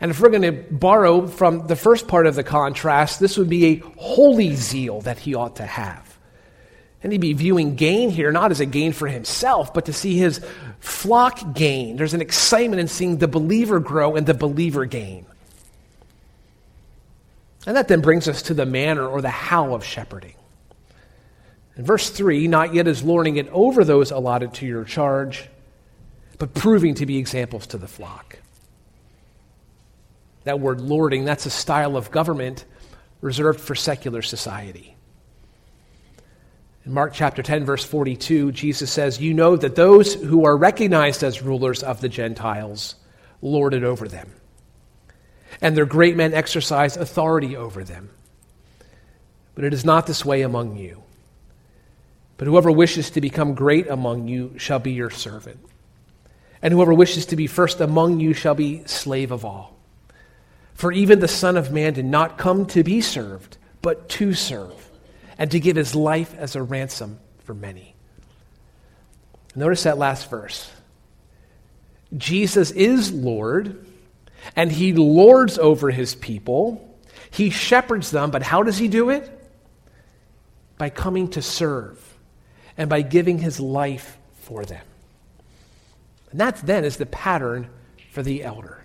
And 0.03 0.11
if 0.11 0.19
we're 0.19 0.31
going 0.31 0.41
to 0.41 0.51
borrow 0.51 1.27
from 1.27 1.65
the 1.67 1.77
first 1.77 2.09
part 2.09 2.27
of 2.27 2.35
the 2.35 2.43
contrast, 2.43 3.21
this 3.21 3.37
would 3.37 3.47
be 3.47 3.67
a 3.67 3.75
holy 3.95 4.53
zeal 4.53 4.99
that 5.01 5.17
he 5.17 5.33
ought 5.33 5.55
to 5.55 5.65
have. 5.65 6.19
And 7.01 7.13
he'd 7.13 7.21
be 7.21 7.31
viewing 7.31 7.77
gain 7.77 8.09
here 8.09 8.29
not 8.29 8.51
as 8.51 8.59
a 8.59 8.65
gain 8.65 8.91
for 8.91 9.07
himself, 9.07 9.73
but 9.73 9.85
to 9.85 9.93
see 9.93 10.17
his 10.17 10.45
flock 10.81 11.53
gain. 11.53 11.95
There's 11.95 12.13
an 12.13 12.19
excitement 12.19 12.81
in 12.81 12.89
seeing 12.89 13.17
the 13.17 13.29
believer 13.29 13.79
grow 13.79 14.17
and 14.17 14.27
the 14.27 14.33
believer 14.33 14.83
gain. 14.83 15.25
And 17.65 17.77
that 17.77 17.87
then 17.87 18.01
brings 18.01 18.27
us 18.27 18.41
to 18.41 18.53
the 18.53 18.65
manner 18.65 19.07
or 19.07 19.21
the 19.21 19.29
how 19.29 19.73
of 19.73 19.85
shepherding. 19.85 20.35
In 21.77 21.85
verse 21.85 22.09
3, 22.09 22.49
not 22.49 22.73
yet 22.73 22.89
as 22.89 23.03
lording 23.03 23.37
it 23.37 23.47
over 23.53 23.85
those 23.85 24.11
allotted 24.11 24.53
to 24.55 24.65
your 24.65 24.83
charge, 24.83 25.47
but 26.39 26.53
proving 26.53 26.93
to 26.95 27.05
be 27.05 27.17
examples 27.19 27.67
to 27.67 27.77
the 27.77 27.87
flock. 27.87 28.39
That 30.43 30.59
word 30.59 30.81
lording, 30.81 31.25
that's 31.25 31.45
a 31.45 31.49
style 31.49 31.95
of 31.95 32.11
government 32.11 32.65
reserved 33.21 33.61
for 33.61 33.75
secular 33.75 34.21
society. 34.21 34.95
In 36.85 36.93
Mark 36.93 37.13
chapter 37.13 37.41
10, 37.41 37.63
verse 37.63 37.85
42, 37.85 38.51
Jesus 38.51 38.91
says, 38.91 39.21
You 39.21 39.33
know 39.33 39.55
that 39.55 39.75
those 39.75 40.13
who 40.13 40.45
are 40.45 40.57
recognized 40.57 41.23
as 41.23 41.41
rulers 41.41 41.81
of 41.81 42.01
the 42.01 42.09
Gentiles 42.09 42.95
lord 43.41 43.73
it 43.73 43.83
over 43.83 44.07
them, 44.07 44.29
and 45.61 45.77
their 45.77 45.85
great 45.85 46.17
men 46.17 46.33
exercise 46.33 46.97
authority 46.97 47.55
over 47.55 47.85
them. 47.85 48.09
But 49.55 49.63
it 49.63 49.73
is 49.73 49.85
not 49.85 50.07
this 50.07 50.25
way 50.25 50.41
among 50.41 50.75
you. 50.75 51.03
But 52.37 52.47
whoever 52.47 52.71
wishes 52.71 53.11
to 53.11 53.21
become 53.21 53.53
great 53.53 53.87
among 53.87 54.27
you 54.27 54.57
shall 54.57 54.79
be 54.79 54.91
your 54.91 55.11
servant. 55.11 55.59
And 56.61 56.73
whoever 56.73 56.93
wishes 56.93 57.27
to 57.27 57.35
be 57.35 57.47
first 57.47 57.79
among 57.79 58.19
you 58.19 58.33
shall 58.33 58.55
be 58.55 58.83
slave 58.85 59.31
of 59.31 59.45
all. 59.45 59.72
For 60.73 60.91
even 60.91 61.19
the 61.19 61.27
Son 61.27 61.57
of 61.57 61.71
Man 61.71 61.93
did 61.93 62.05
not 62.05 62.37
come 62.37 62.65
to 62.67 62.83
be 62.83 63.01
served, 63.01 63.57
but 63.81 64.09
to 64.09 64.33
serve 64.33 64.89
and 65.37 65.51
to 65.51 65.59
give 65.59 65.75
his 65.75 65.95
life 65.95 66.35
as 66.37 66.55
a 66.55 66.63
ransom 66.63 67.19
for 67.39 67.53
many. 67.53 67.95
Notice 69.55 69.83
that 69.83 69.97
last 69.97 70.29
verse. 70.29 70.69
Jesus 72.15 72.71
is 72.71 73.11
Lord, 73.11 73.85
and 74.55 74.71
he 74.71 74.93
lords 74.93 75.57
over 75.57 75.89
his 75.89 76.15
people. 76.15 76.97
He 77.31 77.49
shepherds 77.49 78.11
them, 78.11 78.31
but 78.31 78.43
how 78.43 78.63
does 78.63 78.77
he 78.77 78.87
do 78.87 79.09
it? 79.09 79.29
By 80.77 80.89
coming 80.89 81.29
to 81.29 81.41
serve 81.41 81.99
and 82.77 82.89
by 82.89 83.01
giving 83.01 83.39
his 83.39 83.59
life 83.59 84.17
for 84.41 84.65
them. 84.65 84.83
And 86.31 86.39
that 86.39 86.57
then 86.57 86.83
is 86.83 86.97
the 86.97 87.05
pattern 87.05 87.69
for 88.11 88.23
the 88.23 88.43
elder. 88.43 88.82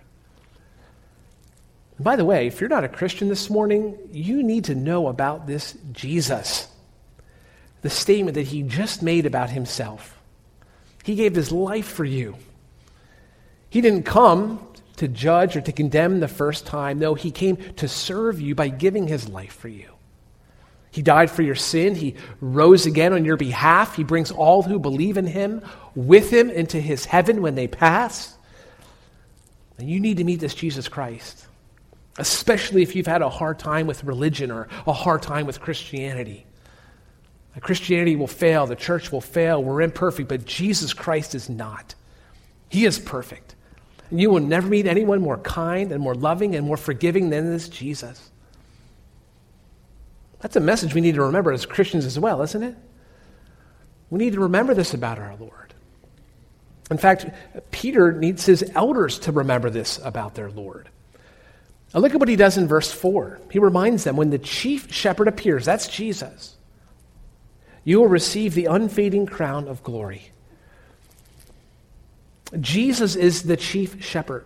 And 1.99 2.05
by 2.05 2.15
the 2.17 2.25
way, 2.25 2.47
if 2.47 2.61
you're 2.61 2.71
not 2.71 2.85
a 2.85 2.89
Christian 2.89 3.29
this 3.29 3.51
morning, 3.51 3.99
you 4.13 4.43
need 4.43 4.65
to 4.65 4.75
know 4.75 5.09
about 5.09 5.47
this 5.47 5.77
Jesus. 5.93 6.69
The 7.83 7.91
statement 7.91 8.37
that 8.37 8.47
he 8.47 8.63
just 8.63 9.03
made 9.03 9.27
about 9.27 9.51
himself. 9.51 10.17
He 11.03 11.17
gave 11.17 11.35
his 11.35 11.51
life 11.51 11.89
for 11.89 12.05
you. 12.05 12.37
He 13.69 13.81
didn't 13.81 14.05
come 14.05 14.65
to 14.97 15.09
judge 15.09 15.57
or 15.57 15.61
to 15.61 15.73
condemn 15.73 16.21
the 16.21 16.29
first 16.29 16.67
time. 16.67 17.01
No, 17.01 17.15
he 17.15 17.31
came 17.33 17.57
to 17.75 17.89
serve 17.89 18.41
you 18.41 18.55
by 18.55 18.69
giving 18.69 19.09
his 19.09 19.29
life 19.29 19.55
for 19.55 19.69
you. 19.69 19.91
He 20.91 21.03
died 21.03 21.31
for 21.31 21.43
your 21.43 21.55
sin. 21.55 21.97
He 21.97 22.15
rose 22.41 22.87
again 22.87 23.13
on 23.13 23.25
your 23.25 23.37
behalf. 23.37 23.97
He 23.97 24.05
brings 24.05 24.31
all 24.31 24.63
who 24.63 24.79
believe 24.79 25.19
in 25.19 25.27
him 25.27 25.63
with 25.95 26.31
him 26.33 26.49
into 26.49 26.81
his 26.81 27.05
heaven 27.05 27.43
when 27.43 27.57
they 27.57 27.67
pass. 27.67 28.37
And 29.79 29.91
you 29.91 29.99
need 30.01 30.17
to 30.17 30.25
meet 30.25 30.41
this 30.41 30.55
Jesus 30.55 30.89
Christ 30.89 31.48
especially 32.19 32.83
if 32.83 32.95
you've 32.95 33.07
had 33.07 33.23
a 33.23 33.29
hard 33.29 33.59
time 33.59 33.87
with 33.87 34.05
religion 34.05 34.51
or 34.51 34.69
a 34.87 34.93
hard 34.93 35.23
time 35.23 35.47
with 35.47 35.61
Christianity. 35.61 36.45
Christianity 37.61 38.17
will 38.17 38.29
fail, 38.29 38.67
the 38.67 38.77
church 38.77 39.11
will 39.11 39.21
fail, 39.21 39.63
we're 39.63 39.81
imperfect, 39.81 40.29
but 40.29 40.45
Jesus 40.45 40.93
Christ 40.93 41.35
is 41.35 41.49
not. 41.49 41.95
He 42.69 42.85
is 42.85 42.99
perfect. 42.99 43.57
And 44.11 44.21
you 44.21 44.31
will 44.31 44.41
never 44.41 44.69
meet 44.69 44.87
anyone 44.87 45.21
more 45.21 45.39
kind 45.39 45.93
and 45.93 46.03
more 46.03 46.15
loving 46.15 46.55
and 46.55 46.67
more 46.67 46.77
forgiving 46.77 47.31
than 47.31 47.51
this 47.51 47.69
Jesus. 47.69 48.31
That's 50.41 50.57
a 50.57 50.61
message 50.61 50.95
we 50.95 51.01
need 51.01 51.17
to 51.17 51.23
remember 51.23 51.53
as 51.53 51.67
Christians 51.67 52.05
as 52.05 52.19
well, 52.19 52.43
isn't 52.43 52.63
it? 52.63 52.77
We 54.11 54.19
need 54.19 54.35
to 54.35 54.41
remember 54.41 54.73
this 54.73 54.95
about 54.95 55.19
our 55.19 55.35
Lord. 55.37 55.75
In 56.91 56.97
fact, 56.97 57.27
Peter 57.71 58.13
needs 58.13 58.47
his 58.47 58.71
elders 58.75 59.19
to 59.21 59.33
remember 59.33 59.69
this 59.69 60.01
about 60.03 60.35
their 60.35 60.51
Lord. 60.51 60.89
Now 61.95 62.01
look 62.01 62.13
at 62.13 62.21
what 62.21 62.29
he 62.29 62.37
does 62.37 62.59
in 62.59 62.69
verse 62.69 62.91
4. 62.93 63.41
He 63.51 63.59
reminds 63.59 64.05
them 64.05 64.17
when 64.17 64.31
the 64.31 64.39
chief 64.39 64.93
shepherd 64.93 65.29
appears, 65.29 65.65
that's 65.65 65.89
Jesus, 65.89 66.57
you 67.85 68.01
will 68.01 68.09
receive 68.09 68.55
the 68.55 68.67
unfading 68.67 69.27
crown 69.27 69.69
of 69.69 69.83
glory. 69.83 70.31
Jesus 72.61 73.17
is 73.17 73.43
the 73.43 73.57
chief 73.57 74.05
shepherd. 74.05 74.45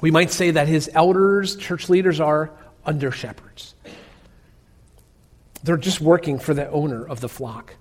We 0.00 0.10
might 0.10 0.30
say 0.30 0.52
that 0.52 0.68
his 0.68 0.90
elders, 0.92 1.56
church 1.56 1.88
leaders, 1.88 2.20
are 2.20 2.50
under 2.84 3.10
shepherds. 3.10 3.74
They're 5.62 5.76
just 5.76 6.00
working 6.00 6.38
for 6.38 6.52
the 6.52 6.68
owner 6.70 7.04
of 7.06 7.20
the 7.20 7.28
flock. 7.28 7.74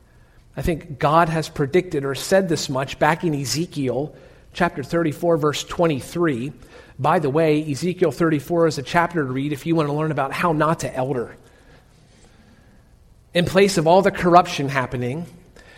I 0.55 0.61
think 0.61 0.99
God 0.99 1.29
has 1.29 1.49
predicted 1.49 2.05
or 2.05 2.15
said 2.15 2.47
this 2.47 2.69
much 2.69 2.97
back 2.97 3.23
in 3.23 3.35
Ezekiel 3.35 4.15
chapter 4.53 4.83
34, 4.83 5.37
verse 5.37 5.63
23 5.63 6.53
by 6.99 7.19
the 7.19 7.29
way, 7.29 7.63
Ezekiel 7.69 8.11
34 8.11 8.67
is 8.67 8.77
a 8.77 8.83
chapter 8.83 9.23
to 9.23 9.31
read 9.31 9.51
if 9.51 9.65
you 9.65 9.75
want 9.75 9.89
to 9.89 9.93
learn 9.93 10.11
about 10.11 10.31
how 10.31 10.53
not 10.53 10.81
to 10.81 10.95
elder. 10.95 11.35
In 13.33 13.45
place 13.45 13.77
of 13.77 13.87
all 13.87 14.01
the 14.01 14.11
corruption 14.11 14.69
happening 14.69 15.25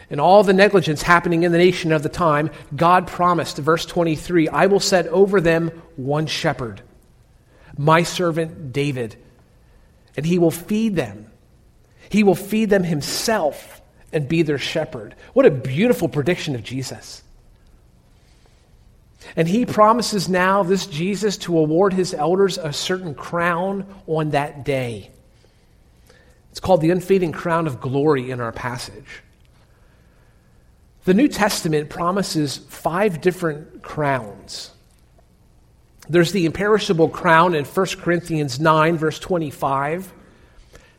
and 0.10 0.20
all 0.20 0.44
the 0.44 0.54
negligence 0.54 1.02
happening 1.02 1.44
in 1.44 1.52
the 1.52 1.58
nation 1.58 1.92
of 1.92 2.04
the 2.04 2.10
time, 2.10 2.52
God 2.76 3.08
promised, 3.08 3.58
verse 3.58 3.86
23, 3.86 4.50
I 4.50 4.68
will 4.68 4.80
set 4.80 5.08
over 5.08 5.40
them 5.40 5.70
one 5.96 6.28
shepherd, 6.28 6.82
my 7.78 8.04
servant 8.04 8.74
David, 8.74 9.16
and 10.18 10.26
he 10.26 10.38
will 10.38 10.52
feed 10.52 10.96
them. 10.96 11.32
He 12.10 12.24
will 12.24 12.36
feed 12.36 12.70
them 12.70 12.84
himself 12.84 13.82
and 14.12 14.28
be 14.28 14.44
their 14.44 14.58
shepherd. 14.58 15.16
What 15.34 15.46
a 15.46 15.52
beautiful 15.52 16.08
prediction 16.08 16.56
of 16.56 16.64
Jesus. 16.64 17.24
And 19.36 19.48
he 19.48 19.66
promises 19.66 20.30
now, 20.30 20.64
this 20.64 20.86
Jesus, 20.88 21.38
to 21.40 21.58
award 21.58 21.94
his 21.94 22.14
elders 22.14 22.58
a 22.58 22.72
certain 22.72 23.16
crown 23.16 23.86
on 24.08 24.32
that 24.32 24.64
day. 24.64 25.12
It's 26.52 26.60
called 26.60 26.82
the 26.82 26.92
unfading 26.92 27.32
crown 27.32 27.68
of 27.68 27.82
glory 27.82 28.32
in 28.32 28.40
our 28.40 28.52
passage. 28.52 29.22
The 31.04 31.14
New 31.14 31.28
Testament 31.28 31.90
promises 31.90 32.58
five 32.58 33.22
different 33.22 33.84
crowns. 33.84 34.72
There's 36.08 36.32
the 36.32 36.46
imperishable 36.46 37.10
crown 37.10 37.56
in 37.56 37.66
1 37.66 37.86
Corinthians 38.00 38.60
9, 38.60 38.98
verse 38.98 39.20
25. 39.20 40.14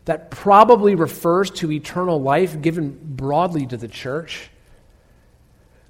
that 0.07 0.31
probably 0.31 0.95
refers 0.95 1.51
to 1.51 1.71
eternal 1.71 2.21
life 2.21 2.63
given 2.63 2.99
broadly 3.17 3.67
to 3.67 3.77
the 3.77 3.89
church. 3.89 4.51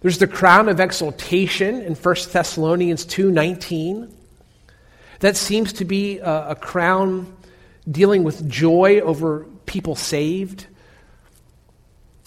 There's 0.07 0.19
the 0.19 0.29
crown 0.29 0.69
of 0.69 0.79
exaltation 0.79 1.83
in 1.83 1.97
1 1.97 2.15
Thessalonians 2.31 3.05
2:19. 3.07 4.09
That 5.19 5.37
seems 5.37 5.73
to 5.73 5.85
be 5.85 6.19
a, 6.19 6.51
a 6.51 6.55
crown 6.55 7.37
dealing 7.91 8.23
with 8.23 8.49
joy 8.49 9.01
over 9.01 9.49
people 9.67 9.97
saved. 9.97 10.69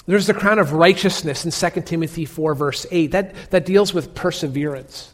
There's 0.08 0.28
the 0.28 0.34
crown 0.34 0.60
of 0.60 0.74
righteousness 0.74 1.46
in 1.46 1.52
2 1.72 1.82
Timothy 1.84 2.26
4, 2.26 2.54
verse 2.54 2.86
8. 2.92 3.12
That, 3.12 3.34
that 3.52 3.66
deals 3.66 3.94
with 3.94 4.14
perseverance. 4.14 5.14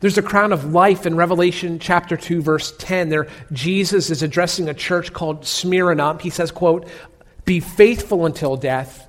There's 0.00 0.16
the 0.16 0.22
crown 0.22 0.52
of 0.52 0.72
life 0.72 1.06
in 1.06 1.14
Revelation 1.14 1.78
chapter 1.78 2.16
2, 2.16 2.42
verse 2.42 2.74
10. 2.76 3.10
There, 3.10 3.28
Jesus 3.52 4.10
is 4.10 4.24
addressing 4.24 4.68
a 4.68 4.74
church 4.74 5.12
called 5.12 5.46
Smyrna. 5.46 6.18
He 6.20 6.30
says, 6.30 6.50
quote, 6.50 6.88
Be 7.44 7.60
faithful 7.60 8.26
until 8.26 8.56
death, 8.56 9.06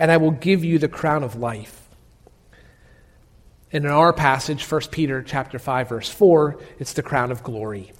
and 0.00 0.10
I 0.10 0.16
will 0.16 0.30
give 0.30 0.64
you 0.64 0.78
the 0.78 0.88
crown 0.88 1.22
of 1.22 1.36
life. 1.36 1.76
And 3.70 3.84
in 3.84 3.90
our 3.90 4.14
passage, 4.14 4.68
1 4.68 4.80
Peter 4.90 5.22
chapter 5.22 5.58
5, 5.58 5.90
verse 5.90 6.08
4, 6.08 6.58
it's 6.78 6.94
the 6.94 7.02
crown 7.02 7.30
of 7.30 7.44
glory. 7.44 7.92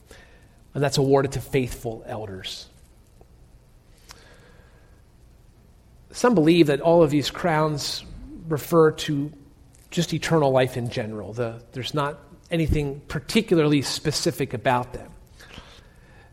And 0.74 0.82
that's 0.82 0.96
awarded 0.96 1.32
to 1.32 1.40
faithful 1.40 2.02
elders. 2.06 2.66
Some 6.10 6.34
believe 6.34 6.68
that 6.68 6.80
all 6.80 7.02
of 7.02 7.10
these 7.10 7.30
crowns 7.30 8.02
refer 8.48 8.92
to 8.92 9.30
just 9.90 10.14
eternal 10.14 10.50
life 10.50 10.76
in 10.78 10.88
general. 10.88 11.34
The, 11.34 11.62
there's 11.72 11.92
not 11.92 12.18
anything 12.50 13.00
particularly 13.08 13.82
specific 13.82 14.54
about 14.54 14.94
them. 14.94 15.12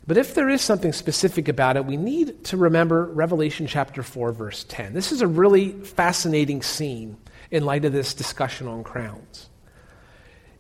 But 0.08 0.16
if 0.16 0.34
there 0.34 0.48
is 0.48 0.62
something 0.62 0.94
specific 0.94 1.50
about 1.50 1.76
it, 1.76 1.86
we 1.86 1.98
need 1.98 2.46
to 2.46 2.58
remember 2.58 3.08
Revelation 3.08 3.68
chapter 3.68 4.02
4, 4.02 4.32
verse 4.32 4.66
10. 4.70 4.94
This 4.94 5.12
is 5.12 5.22
a 5.22 5.28
really 5.28 5.72
fascinating 5.72 6.64
scene 6.64 7.18
in 7.52 7.66
light 7.66 7.84
of 7.84 7.92
this 7.92 8.14
discussion 8.14 8.70
on 8.70 8.86
crowns. 8.86 9.50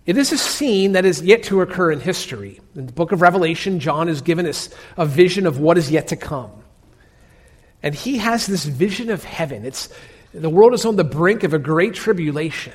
It 0.06 0.18
is 0.18 0.34
a 0.34 0.38
scene 0.38 0.93
that 0.93 1.06
is 1.06 1.22
yet 1.22 1.43
to 1.43 1.62
occur 1.62 1.91
in 1.91 2.02
history. 2.02 2.60
In 2.76 2.88
the 2.88 2.93
book 2.93 3.14
of 3.14 3.22
Revelation, 3.22 3.80
John 3.80 4.08
has 4.08 4.22
given 4.22 4.45
us 4.45 4.70
a 4.98 5.06
vision 5.06 5.48
of 5.48 5.60
what 5.60 5.78
is 5.78 5.89
yet 5.89 6.10
to 6.10 6.18
come. 6.18 6.52
And 7.82 7.95
he 7.95 8.18
has 8.18 8.48
this 8.48 8.66
vision 8.66 9.10
of 9.10 9.24
heaven. 9.24 9.66
It's, 9.66 9.88
the 10.34 10.50
world 10.50 10.74
is 10.74 10.84
on 10.84 10.98
the 10.98 11.04
brink 11.06 11.43
of 11.43 11.54
a 11.54 11.60
great 11.60 11.93
tribulation. 11.93 12.74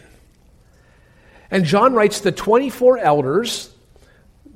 And 1.51 1.67
John 1.67 1.93
writes 1.93 2.21
the 2.21 2.33
24 2.33 2.99
elders. 2.99 3.75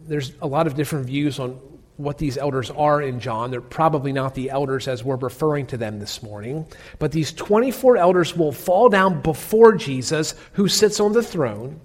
There's 0.06 0.32
a 0.40 0.46
lot 0.46 0.66
of 0.66 0.74
different 0.74 1.06
views 1.06 1.38
on 1.38 1.60
what 1.96 2.18
these 2.18 2.36
elders 2.36 2.70
are 2.70 3.00
in 3.00 3.20
John. 3.20 3.50
They're 3.50 3.60
probably 3.60 4.12
not 4.12 4.34
the 4.34 4.50
elders 4.50 4.86
as 4.86 5.02
we're 5.02 5.16
referring 5.16 5.66
to 5.68 5.76
them 5.76 5.98
this 5.98 6.22
morning. 6.22 6.66
But 6.98 7.12
these 7.12 7.32
24 7.32 7.96
elders 7.96 8.36
will 8.36 8.52
fall 8.52 8.88
down 8.88 9.22
before 9.22 9.74
Jesus, 9.74 10.34
who 10.52 10.68
sits 10.68 11.00
on 11.00 11.12
the 11.12 11.22
throne, 11.22 11.80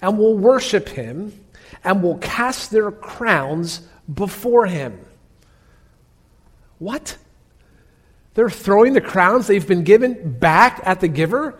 and 0.00 0.18
will 0.18 0.36
worship 0.36 0.88
him 0.88 1.32
and 1.84 2.02
will 2.02 2.18
cast 2.18 2.70
their 2.70 2.90
crowns 2.90 3.82
before 4.12 4.66
him. 4.66 4.98
What? 6.78 7.16
They're 8.34 8.50
throwing 8.50 8.92
the 8.92 9.00
crowns 9.00 9.46
they've 9.46 9.66
been 9.66 9.82
given 9.82 10.38
back 10.38 10.80
at 10.84 11.00
the 11.00 11.08
giver? 11.08 11.58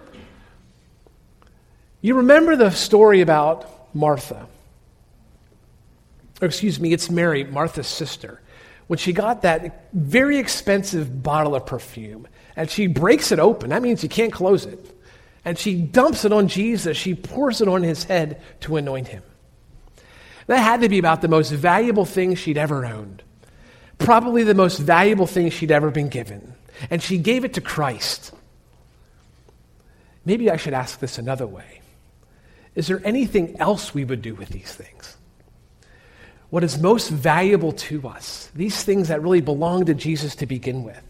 You 2.00 2.14
remember 2.18 2.54
the 2.54 2.70
story 2.70 3.20
about 3.20 3.94
Martha. 3.94 4.46
Or 6.40 6.46
excuse 6.46 6.78
me, 6.78 6.92
it's 6.92 7.10
Mary, 7.10 7.44
Martha's 7.44 7.86
sister. 7.86 8.40
When 8.86 8.98
she 8.98 9.12
got 9.12 9.42
that 9.42 9.88
very 9.92 10.38
expensive 10.38 11.22
bottle 11.22 11.54
of 11.54 11.66
perfume 11.66 12.26
and 12.56 12.70
she 12.70 12.86
breaks 12.86 13.32
it 13.32 13.38
open, 13.38 13.70
that 13.70 13.82
means 13.82 14.02
you 14.02 14.08
can't 14.08 14.32
close 14.32 14.64
it. 14.64 14.94
And 15.44 15.58
she 15.58 15.80
dumps 15.80 16.24
it 16.24 16.32
on 16.32 16.48
Jesus, 16.48 16.96
she 16.96 17.14
pours 17.14 17.60
it 17.60 17.68
on 17.68 17.82
his 17.82 18.04
head 18.04 18.42
to 18.60 18.76
anoint 18.76 19.08
him. 19.08 19.22
That 20.46 20.58
had 20.58 20.80
to 20.80 20.88
be 20.88 20.98
about 20.98 21.20
the 21.20 21.28
most 21.28 21.50
valuable 21.50 22.04
thing 22.04 22.34
she'd 22.34 22.58
ever 22.58 22.86
owned. 22.86 23.22
Probably 23.98 24.42
the 24.42 24.54
most 24.54 24.78
valuable 24.78 25.26
thing 25.26 25.50
she'd 25.50 25.70
ever 25.70 25.90
been 25.90 26.08
given 26.08 26.54
and 26.90 27.02
she 27.02 27.18
gave 27.18 27.44
it 27.44 27.54
to 27.54 27.60
Christ. 27.60 28.32
Maybe 30.24 30.50
I 30.50 30.56
should 30.56 30.74
ask 30.74 30.98
this 30.98 31.18
another 31.18 31.46
way. 31.46 31.80
Is 32.74 32.86
there 32.86 33.00
anything 33.04 33.56
else 33.60 33.94
we 33.94 34.04
would 34.04 34.22
do 34.22 34.34
with 34.34 34.50
these 34.50 34.72
things? 34.72 35.16
What 36.50 36.64
is 36.64 36.78
most 36.78 37.10
valuable 37.10 37.72
to 37.72 38.08
us, 38.08 38.50
these 38.54 38.82
things 38.82 39.08
that 39.08 39.22
really 39.22 39.40
belong 39.40 39.84
to 39.86 39.94
Jesus 39.94 40.34
to 40.36 40.46
begin 40.46 40.82
with? 40.82 41.02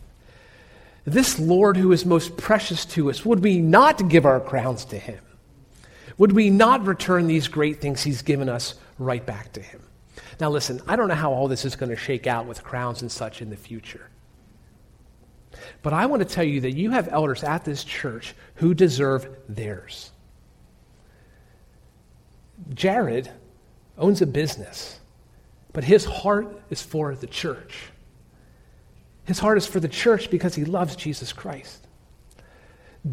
This 1.04 1.38
Lord 1.38 1.76
who 1.76 1.92
is 1.92 2.04
most 2.04 2.36
precious 2.36 2.84
to 2.86 3.08
us, 3.08 3.24
would 3.24 3.42
we 3.42 3.60
not 3.60 4.08
give 4.08 4.26
our 4.26 4.40
crowns 4.40 4.84
to 4.86 4.98
him? 4.98 5.20
Would 6.18 6.32
we 6.32 6.50
not 6.50 6.84
return 6.84 7.28
these 7.28 7.46
great 7.46 7.80
things 7.80 8.02
he's 8.02 8.22
given 8.22 8.48
us 8.48 8.74
right 8.98 9.24
back 9.24 9.52
to 9.52 9.62
him? 9.62 9.80
Now, 10.40 10.50
listen, 10.50 10.80
I 10.86 10.96
don't 10.96 11.08
know 11.08 11.14
how 11.14 11.32
all 11.32 11.48
this 11.48 11.64
is 11.64 11.76
going 11.76 11.90
to 11.90 11.96
shake 11.96 12.26
out 12.26 12.46
with 12.46 12.62
crowns 12.64 13.02
and 13.02 13.10
such 13.10 13.40
in 13.40 13.50
the 13.50 13.56
future. 13.56 14.08
But 15.82 15.92
I 15.92 16.06
want 16.06 16.20
to 16.20 16.34
tell 16.34 16.44
you 16.44 16.60
that 16.62 16.76
you 16.76 16.90
have 16.90 17.08
elders 17.08 17.44
at 17.44 17.64
this 17.64 17.84
church 17.84 18.34
who 18.56 18.74
deserve 18.74 19.28
theirs. 19.48 20.10
Jared 22.74 23.30
owns 23.96 24.20
a 24.20 24.26
business, 24.26 24.98
but 25.78 25.84
his 25.84 26.04
heart 26.04 26.60
is 26.70 26.82
for 26.82 27.14
the 27.14 27.28
church. 27.28 27.84
His 29.26 29.38
heart 29.38 29.58
is 29.58 29.64
for 29.64 29.78
the 29.78 29.86
church 29.86 30.28
because 30.28 30.56
he 30.56 30.64
loves 30.64 30.96
Jesus 30.96 31.32
Christ. 31.32 31.86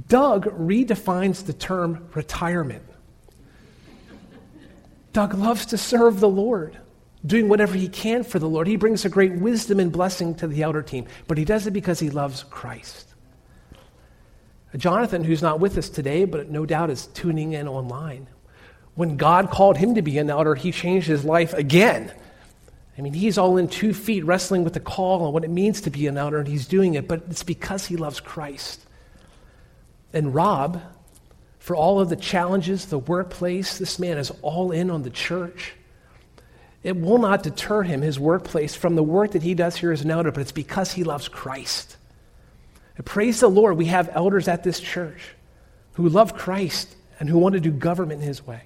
Doug 0.07 0.45
redefines 0.45 1.45
the 1.45 1.53
term 1.53 2.07
retirement. 2.15 2.81
Doug 5.13 5.35
loves 5.35 5.67
to 5.67 5.77
serve 5.77 6.19
the 6.19 6.27
Lord 6.27 6.75
doing 7.23 7.49
whatever 7.49 7.75
he 7.75 7.87
can 7.87 8.23
for 8.23 8.39
the 8.39 8.49
Lord. 8.49 8.65
He 8.65 8.77
brings 8.77 9.05
a 9.05 9.09
great 9.09 9.33
wisdom 9.33 9.79
and 9.79 9.91
blessing 9.91 10.33
to 10.33 10.47
the 10.47 10.63
elder 10.63 10.81
team, 10.81 11.05
but 11.27 11.37
he 11.37 11.45
does 11.45 11.67
it 11.67 11.71
because 11.71 11.99
he 11.99 12.09
loves 12.09 12.41
Christ. 12.41 13.13
Jonathan, 14.75 15.23
who's 15.23 15.43
not 15.43 15.59
with 15.59 15.77
us 15.77 15.87
today, 15.87 16.25
but 16.25 16.49
no 16.49 16.65
doubt 16.65 16.89
is 16.89 17.05
tuning 17.05 17.53
in 17.53 17.67
online. 17.67 18.25
When 18.95 19.17
God 19.17 19.51
called 19.51 19.77
him 19.77 19.93
to 19.93 20.01
be 20.01 20.17
an 20.17 20.31
elder, 20.31 20.55
he 20.55 20.71
changed 20.71 21.05
his 21.05 21.23
life 21.23 21.53
again. 21.53 22.11
I 22.97 23.01
mean, 23.01 23.13
he's 23.13 23.37
all 23.37 23.57
in 23.57 23.67
two 23.67 23.93
feet 23.93 24.23
wrestling 24.23 24.63
with 24.63 24.73
the 24.73 24.79
call 24.79 25.25
and 25.25 25.33
what 25.33 25.43
it 25.43 25.49
means 25.49 25.81
to 25.81 25.89
be 25.89 26.07
an 26.07 26.17
elder, 26.17 26.39
and 26.39 26.47
he's 26.47 26.67
doing 26.67 26.93
it, 26.93 27.07
but 27.07 27.23
it's 27.29 27.43
because 27.43 27.85
he 27.85 27.97
loves 27.97 28.19
Christ. 28.19 28.81
And 30.13 30.33
Rob, 30.33 30.81
for 31.59 31.75
all 31.75 31.99
of 31.99 32.09
the 32.09 32.15
challenges, 32.15 32.85
the 32.85 32.99
workplace, 32.99 33.77
this 33.77 33.99
man 33.99 34.17
is 34.17 34.31
all 34.41 34.71
in 34.71 34.89
on 34.89 35.03
the 35.03 35.09
church. 35.09 35.73
It 36.83 36.95
will 36.95 37.17
not 37.17 37.43
deter 37.43 37.83
him, 37.83 38.01
his 38.01 38.19
workplace, 38.19 38.75
from 38.75 38.95
the 38.95 39.03
work 39.03 39.31
that 39.31 39.43
he 39.43 39.55
does 39.55 39.75
here 39.75 39.91
as 39.91 40.01
an 40.01 40.11
elder, 40.11 40.31
but 40.31 40.41
it's 40.41 40.51
because 40.53 40.93
he 40.93 41.03
loves 41.03 41.27
Christ. 41.27 41.97
And 42.95 43.05
praise 43.05 43.41
the 43.41 43.49
Lord, 43.49 43.75
we 43.75 43.85
have 43.85 44.09
elders 44.13 44.47
at 44.47 44.63
this 44.63 44.79
church 44.79 45.21
who 45.93 46.07
love 46.07 46.37
Christ 46.37 46.95
and 47.19 47.27
who 47.27 47.39
want 47.39 47.53
to 47.53 47.59
do 47.59 47.71
government 47.71 48.21
in 48.21 48.27
his 48.27 48.45
way. 48.45 48.61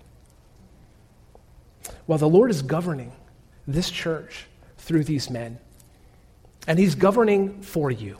While 2.05 2.19
the 2.19 2.29
Lord 2.29 2.51
is 2.51 2.61
governing 2.61 3.11
this 3.71 3.89
church 3.89 4.45
through 4.77 5.03
these 5.03 5.29
men, 5.29 5.59
and 6.67 6.79
he's 6.79 6.95
governing 6.95 7.61
for 7.61 7.91
you. 7.91 8.17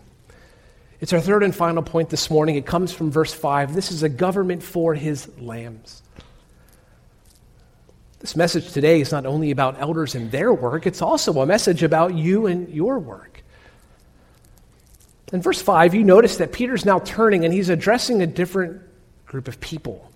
It's 1.01 1.13
our 1.13 1.21
third 1.21 1.43
and 1.43 1.55
final 1.55 1.81
point 1.81 2.09
this 2.09 2.29
morning. 2.29 2.55
It 2.55 2.65
comes 2.65 2.91
from 2.91 3.09
verse 3.09 3.33
5. 3.33 3.73
This 3.73 3.91
is 3.91 4.03
a 4.03 4.09
government 4.09 4.61
for 4.61 4.93
his 4.93 5.29
lambs. 5.39 6.01
This 8.19 8.35
message 8.35 8.73
today 8.73 8.99
is 8.99 9.13
not 9.13 9.25
only 9.25 9.51
about 9.51 9.79
elders 9.79 10.13
and 10.13 10.29
their 10.29 10.53
work, 10.53 10.85
it's 10.85 11.01
also 11.01 11.39
a 11.41 11.45
message 11.45 11.83
about 11.83 12.15
you 12.15 12.47
and 12.47 12.67
your 12.67 12.99
work. 12.99 13.43
In 15.31 15.41
verse 15.41 15.61
5, 15.61 15.95
you 15.95 16.03
notice 16.03 16.37
that 16.37 16.51
Peter's 16.51 16.83
now 16.83 16.99
turning 16.99 17.45
and 17.45 17.53
he's 17.53 17.69
addressing 17.69 18.21
a 18.21 18.27
different 18.27 18.81
group 19.25 19.47
of 19.47 19.61
people. 19.61 20.11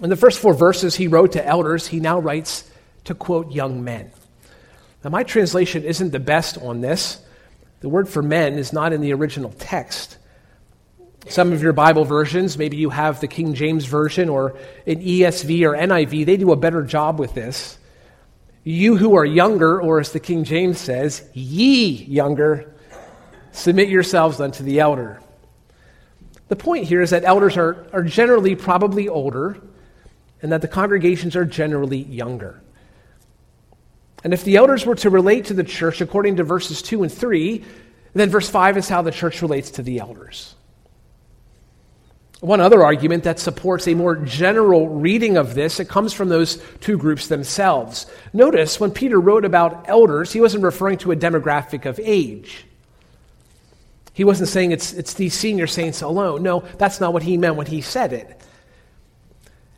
In 0.00 0.10
the 0.10 0.16
first 0.16 0.38
four 0.38 0.54
verses 0.54 0.94
he 0.94 1.08
wrote 1.08 1.32
to 1.32 1.44
elders, 1.44 1.88
he 1.88 1.98
now 1.98 2.20
writes 2.20 2.69
to 3.04 3.14
quote 3.14 3.52
young 3.52 3.82
men. 3.84 4.10
Now, 5.02 5.10
my 5.10 5.22
translation 5.22 5.84
isn't 5.84 6.10
the 6.10 6.20
best 6.20 6.58
on 6.58 6.80
this. 6.80 7.22
The 7.80 7.88
word 7.88 8.08
for 8.08 8.22
men 8.22 8.58
is 8.58 8.72
not 8.72 8.92
in 8.92 9.00
the 9.00 9.14
original 9.14 9.50
text. 9.58 10.18
Some 11.28 11.52
of 11.52 11.62
your 11.62 11.72
Bible 11.72 12.04
versions, 12.04 12.58
maybe 12.58 12.76
you 12.76 12.90
have 12.90 13.20
the 13.20 13.28
King 13.28 13.54
James 13.54 13.84
Version 13.84 14.28
or 14.28 14.56
an 14.86 15.02
ESV 15.02 15.62
or 15.62 15.74
NIV, 15.74 16.26
they 16.26 16.36
do 16.36 16.52
a 16.52 16.56
better 16.56 16.82
job 16.82 17.18
with 17.18 17.34
this. 17.34 17.78
You 18.64 18.96
who 18.96 19.14
are 19.16 19.24
younger, 19.24 19.80
or 19.80 20.00
as 20.00 20.12
the 20.12 20.20
King 20.20 20.44
James 20.44 20.78
says, 20.78 21.28
ye 21.32 21.88
younger, 21.88 22.74
submit 23.52 23.88
yourselves 23.88 24.40
unto 24.40 24.62
the 24.62 24.80
elder. 24.80 25.20
The 26.48 26.56
point 26.56 26.84
here 26.84 27.00
is 27.00 27.10
that 27.10 27.24
elders 27.24 27.56
are, 27.56 27.86
are 27.92 28.02
generally 28.02 28.56
probably 28.56 29.08
older 29.08 29.56
and 30.42 30.52
that 30.52 30.62
the 30.62 30.68
congregations 30.68 31.36
are 31.36 31.44
generally 31.44 32.02
younger. 32.02 32.60
And 34.22 34.34
if 34.34 34.44
the 34.44 34.56
elders 34.56 34.84
were 34.84 34.96
to 34.96 35.10
relate 35.10 35.46
to 35.46 35.54
the 35.54 35.64
church 35.64 36.00
according 36.00 36.36
to 36.36 36.44
verses 36.44 36.82
2 36.82 37.02
and 37.02 37.12
3, 37.12 37.64
then 38.14 38.28
verse 38.28 38.48
5 38.48 38.76
is 38.76 38.88
how 38.88 39.02
the 39.02 39.10
church 39.10 39.40
relates 39.42 39.70
to 39.72 39.82
the 39.82 39.98
elders. 39.98 40.54
One 42.40 42.60
other 42.60 42.82
argument 42.82 43.24
that 43.24 43.38
supports 43.38 43.86
a 43.86 43.94
more 43.94 44.16
general 44.16 44.88
reading 44.88 45.36
of 45.36 45.54
this, 45.54 45.78
it 45.78 45.88
comes 45.88 46.14
from 46.14 46.30
those 46.30 46.62
two 46.80 46.96
groups 46.96 47.28
themselves. 47.28 48.06
Notice 48.32 48.80
when 48.80 48.92
Peter 48.92 49.20
wrote 49.20 49.44
about 49.44 49.88
elders, 49.88 50.32
he 50.32 50.40
wasn't 50.40 50.64
referring 50.64 50.96
to 50.98 51.12
a 51.12 51.16
demographic 51.16 51.84
of 51.84 52.00
age. 52.02 52.64
He 54.14 54.24
wasn't 54.24 54.48
saying 54.48 54.72
it's, 54.72 54.92
it's 54.94 55.14
these 55.14 55.34
senior 55.34 55.66
saints 55.66 56.00
alone. 56.00 56.42
No, 56.42 56.60
that's 56.78 56.98
not 56.98 57.12
what 57.12 57.22
he 57.22 57.36
meant 57.36 57.56
when 57.56 57.66
he 57.66 57.82
said 57.82 58.12
it. 58.12 58.40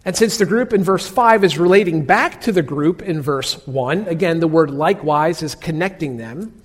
And 0.05 0.16
since 0.16 0.36
the 0.36 0.46
group 0.46 0.72
in 0.72 0.82
verse 0.82 1.09
5 1.09 1.44
is 1.44 1.59
relating 1.59 2.05
back 2.05 2.40
to 2.42 2.53
the 2.53 2.62
group 2.62 3.03
in 3.03 3.22
verse 3.22 3.64
1, 3.66 4.09
again, 4.09 4.40
the 4.40 4.48
word 4.48 4.70
likewise 4.70 5.42
is 5.42 5.55
connecting 5.55 6.16
them, 6.16 6.61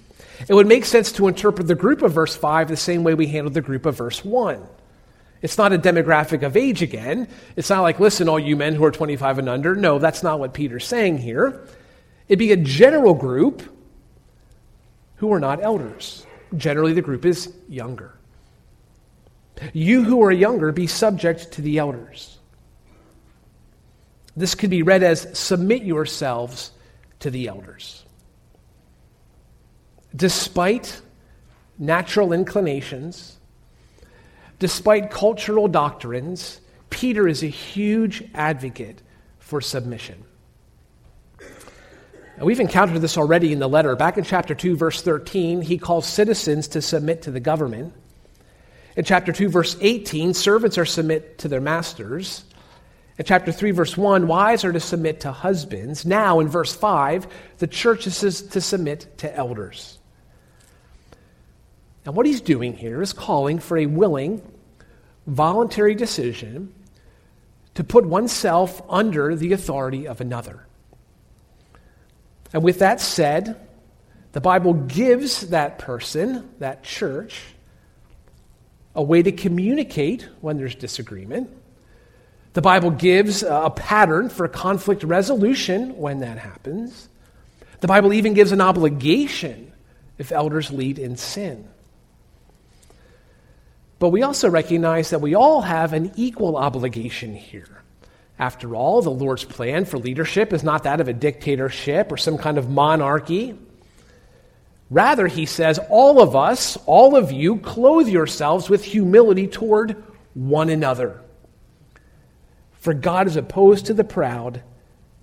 it 0.47 0.53
would 0.53 0.67
make 0.67 0.85
sense 0.85 1.11
to 1.13 1.27
interpret 1.27 1.67
the 1.67 1.75
group 1.75 2.01
of 2.01 2.13
verse 2.13 2.35
5 2.35 2.67
the 2.67 2.77
same 2.77 3.03
way 3.03 3.13
we 3.13 3.27
handled 3.27 3.53
the 3.53 3.61
group 3.61 3.85
of 3.85 3.97
verse 3.97 4.23
1. 4.23 4.61
It's 5.41 5.57
not 5.57 5.73
a 5.73 5.77
demographic 5.77 6.43
of 6.43 6.57
age 6.57 6.81
again. 6.81 7.27
It's 7.55 7.69
not 7.69 7.81
like, 7.81 7.99
listen, 7.99 8.27
all 8.27 8.39
you 8.39 8.55
men 8.55 8.73
who 8.73 8.83
are 8.83 8.91
25 8.91 9.39
and 9.39 9.49
under. 9.49 9.75
No, 9.75 9.99
that's 9.99 10.23
not 10.23 10.39
what 10.39 10.53
Peter's 10.53 10.85
saying 10.85 11.19
here. 11.19 11.61
It'd 12.27 12.39
be 12.39 12.51
a 12.51 12.57
general 12.57 13.13
group 13.13 13.61
who 15.17 15.31
are 15.31 15.39
not 15.39 15.61
elders. 15.61 16.25
Generally, 16.55 16.93
the 16.93 17.01
group 17.01 17.25
is 17.25 17.53
younger. 17.69 18.13
You 19.73 20.03
who 20.03 20.23
are 20.23 20.31
younger, 20.31 20.71
be 20.71 20.87
subject 20.87 21.51
to 21.53 21.61
the 21.61 21.77
elders. 21.77 22.36
This 24.37 24.55
could 24.55 24.69
be 24.69 24.83
read 24.83 25.03
as 25.03 25.37
submit 25.37 25.83
yourselves 25.83 26.71
to 27.19 27.29
the 27.29 27.49
elders. 27.49 28.05
Despite 30.15 31.01
natural 31.77 32.31
inclinations, 32.31 33.37
Despite 34.59 35.11
cultural 35.11 35.67
doctrines, 35.67 36.59
Peter 36.89 37.27
is 37.27 37.43
a 37.43 37.47
huge 37.47 38.23
advocate 38.33 39.01
for 39.39 39.61
submission. 39.61 40.23
Now, 42.37 42.45
we've 42.45 42.59
encountered 42.59 43.01
this 43.01 43.17
already 43.17 43.51
in 43.51 43.59
the 43.59 43.69
letter. 43.69 43.95
Back 43.95 44.17
in 44.17 44.23
chapter 44.23 44.55
2, 44.55 44.75
verse 44.75 45.01
13, 45.01 45.61
he 45.61 45.77
calls 45.77 46.07
citizens 46.07 46.67
to 46.69 46.81
submit 46.81 47.23
to 47.23 47.31
the 47.31 47.39
government. 47.39 47.93
In 48.95 49.05
chapter 49.05 49.31
2, 49.31 49.49
verse 49.49 49.77
18, 49.79 50.33
servants 50.33 50.77
are 50.77 50.85
submit 50.85 51.39
to 51.39 51.47
their 51.47 51.61
masters. 51.61 52.43
In 53.17 53.25
chapter 53.25 53.51
3, 53.51 53.71
verse 53.71 53.97
1, 53.97 54.27
wives 54.27 54.63
are 54.63 54.71
to 54.71 54.79
submit 54.79 55.21
to 55.21 55.31
husbands. 55.31 56.05
Now, 56.05 56.39
in 56.39 56.47
verse 56.47 56.75
5, 56.75 57.27
the 57.57 57.65
church 57.65 58.05
is 58.05 58.19
to 58.43 58.61
submit 58.61 59.17
to 59.17 59.35
elders. 59.35 59.97
And 62.05 62.15
what 62.15 62.27
he's 62.27 62.41
doing 62.41 62.73
here 62.73 63.01
is 63.01 63.13
calling 63.13 63.57
for 63.57 63.77
a 63.77 63.87
willing, 63.87 64.41
voluntary 65.25 65.95
decision 65.95 66.73
to 67.73 67.83
put 67.83 68.05
oneself 68.05 68.81
under 68.87 69.35
the 69.35 69.53
authority 69.53 70.07
of 70.07 70.21
another. 70.21 70.65
And 72.53 72.63
with 72.63 72.79
that 72.79 73.01
said, 73.01 73.67
the 74.31 74.41
Bible 74.41 74.73
gives 74.73 75.47
that 75.49 75.79
person, 75.79 76.49
that 76.59 76.83
church, 76.83 77.41
a 78.93 79.01
way 79.01 79.23
to 79.23 79.31
communicate 79.31 80.27
when 80.41 80.57
there's 80.57 80.75
disagreement. 80.75 81.49
The 82.53 82.61
Bible 82.61 82.91
gives 82.91 83.43
a 83.43 83.69
pattern 83.69 84.29
for 84.29 84.47
conflict 84.47 85.03
resolution 85.03 85.97
when 85.97 86.21
that 86.21 86.37
happens. 86.37 87.09
The 87.81 87.87
Bible 87.87 88.13
even 88.13 88.33
gives 88.33 88.51
an 88.51 88.61
obligation 88.61 89.71
if 90.17 90.31
elders 90.31 90.71
lead 90.71 90.97
in 90.97 91.17
sin. 91.17 91.67
But 93.99 94.09
we 94.09 94.23
also 94.23 94.49
recognize 94.49 95.09
that 95.11 95.21
we 95.21 95.35
all 95.35 95.61
have 95.61 95.93
an 95.93 96.11
equal 96.15 96.57
obligation 96.57 97.35
here. 97.35 97.83
After 98.39 98.75
all, 98.75 99.01
the 99.01 99.09
Lord's 99.09 99.43
plan 99.43 99.85
for 99.85 99.97
leadership 99.97 100.53
is 100.53 100.63
not 100.63 100.83
that 100.83 101.01
of 101.01 101.07
a 101.07 101.13
dictatorship 101.13 102.11
or 102.11 102.17
some 102.17 102.37
kind 102.37 102.57
of 102.57 102.69
monarchy. 102.69 103.57
Rather, 104.89 105.27
he 105.27 105.45
says, 105.45 105.79
all 105.89 106.21
of 106.21 106.35
us, 106.35 106.77
all 106.85 107.15
of 107.15 107.31
you, 107.31 107.57
clothe 107.57 108.07
yourselves 108.07 108.69
with 108.69 108.83
humility 108.83 109.47
toward 109.47 110.03
one 110.33 110.69
another. 110.69 111.21
For 112.87 112.93
God 112.93 113.27
is 113.27 113.35
opposed 113.35 113.87
to 113.87 113.93
the 113.93 114.05
proud, 114.05 114.63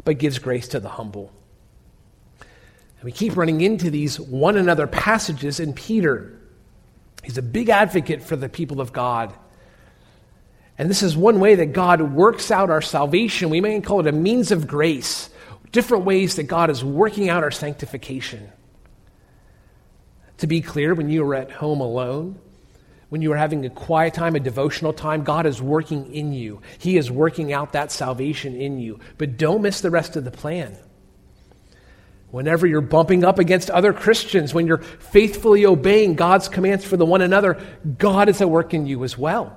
but 0.05 0.19
gives 0.19 0.39
grace 0.39 0.69
to 0.69 0.81
the 0.81 0.91
humble. 0.91 1.33
And 2.39 3.05
we 3.05 3.11
keep 3.11 3.39
running 3.39 3.63
into 3.63 3.91
these 3.91 4.21
one 4.21 4.59
another 4.59 4.87
passages 4.87 5.61
in 5.61 5.73
Peter. 5.73 6.39
He's 7.23 7.39
a 7.39 7.43
big 7.43 7.71
advocate 7.71 8.23
for 8.23 8.37
the 8.37 8.51
people 8.51 8.83
of 8.83 8.93
God. 8.93 9.33
And 10.77 10.91
this 10.91 11.03
is 11.03 11.17
one 11.17 11.41
way 11.41 11.55
that 11.55 11.73
God 11.73 12.03
works 12.03 12.51
out 12.51 12.69
our 12.69 12.83
salvation. 12.83 13.49
We 13.49 13.63
may 13.63 13.81
call 13.81 14.01
it 14.01 14.07
a 14.09 14.13
means 14.13 14.53
of 14.53 14.67
grace, 14.67 15.31
different 15.73 16.05
ways 16.05 16.37
that 16.37 16.43
God 16.43 16.69
is 16.69 16.85
working 16.85 17.31
out 17.31 17.45
our 17.45 17.51
sanctification. 17.51 18.53
To 20.37 20.47
be 20.47 20.61
clear, 20.61 20.93
when 20.93 21.09
you 21.09 21.25
are 21.25 21.35
at 21.35 21.51
home 21.51 21.81
alone, 21.81 22.39
when 23.15 23.23
you 23.23 23.33
are 23.33 23.37
having 23.37 23.65
a 23.65 23.71
quiet 23.71 24.13
time, 24.13 24.35
a 24.35 24.41
devotional 24.41 24.93
time, 24.93 25.23
God 25.23 25.47
is 25.47 25.63
working 25.63 26.13
in 26.13 26.33
you. 26.33 26.61
He 26.79 26.97
is 26.97 27.13
working 27.13 27.53
out 27.53 27.75
that 27.75 27.93
salvation 27.93 28.61
in 28.61 28.81
you. 28.81 28.99
But 29.19 29.37
don't 29.37 29.63
miss 29.63 29.83
the 29.83 29.91
rest 29.93 30.17
of 30.17 30.25
the 30.25 30.33
plan. 30.33 30.77
Whenever 32.33 32.67
you're 32.67 32.81
bumping 32.81 33.23
up 33.23 33.39
against 33.39 33.71
other 33.71 33.93
Christians, 33.93 34.53
when 34.53 34.67
you're 34.67 34.79
faithfully 34.79 35.65
obeying 35.65 36.17
God's 36.17 36.49
commands 36.49 36.85
for 36.85 36.97
the 36.97 37.07
one 37.07 37.21
another, 37.21 37.65
God 37.99 38.29
is 38.29 38.41
at 38.41 38.51
work 38.51 38.75
in 38.75 38.85
you 38.85 39.05
as 39.05 39.17
well. 39.17 39.57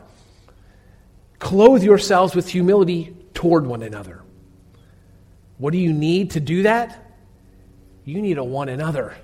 Clothe 1.39 1.81
yourselves 1.81 2.35
with 2.35 2.47
humility 2.47 3.17
toward 3.33 3.65
one 3.65 3.81
another. 3.81 4.21
What 5.57 5.71
do 5.71 5.79
you 5.79 5.93
need 5.93 6.29
to 6.33 6.39
do 6.39 6.61
that? 6.61 7.11
You 8.05 8.21
need 8.21 8.37
a 8.37 8.43
one 8.43 8.69
another. 8.69 9.15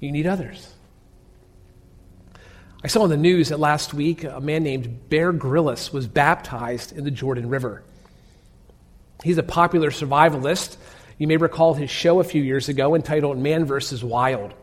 You 0.00 0.12
need 0.12 0.26
others. 0.26 0.71
I 2.84 2.88
saw 2.88 3.04
in 3.04 3.10
the 3.10 3.16
news 3.16 3.50
that 3.50 3.60
last 3.60 3.94
week 3.94 4.24
a 4.24 4.40
man 4.40 4.62
named 4.64 5.08
Bear 5.08 5.32
Grylls 5.32 5.92
was 5.92 6.06
baptized 6.06 6.96
in 6.96 7.04
the 7.04 7.10
Jordan 7.10 7.48
River. 7.48 7.82
He's 9.22 9.38
a 9.38 9.42
popular 9.42 9.90
survivalist 9.90 10.76
you 11.22 11.28
may 11.28 11.36
recall 11.36 11.74
his 11.74 11.88
show 11.88 12.18
a 12.18 12.24
few 12.24 12.42
years 12.42 12.68
ago 12.68 12.96
entitled 12.96 13.38
Man 13.38 13.64
vs. 13.64 14.02
Wild. 14.02 14.54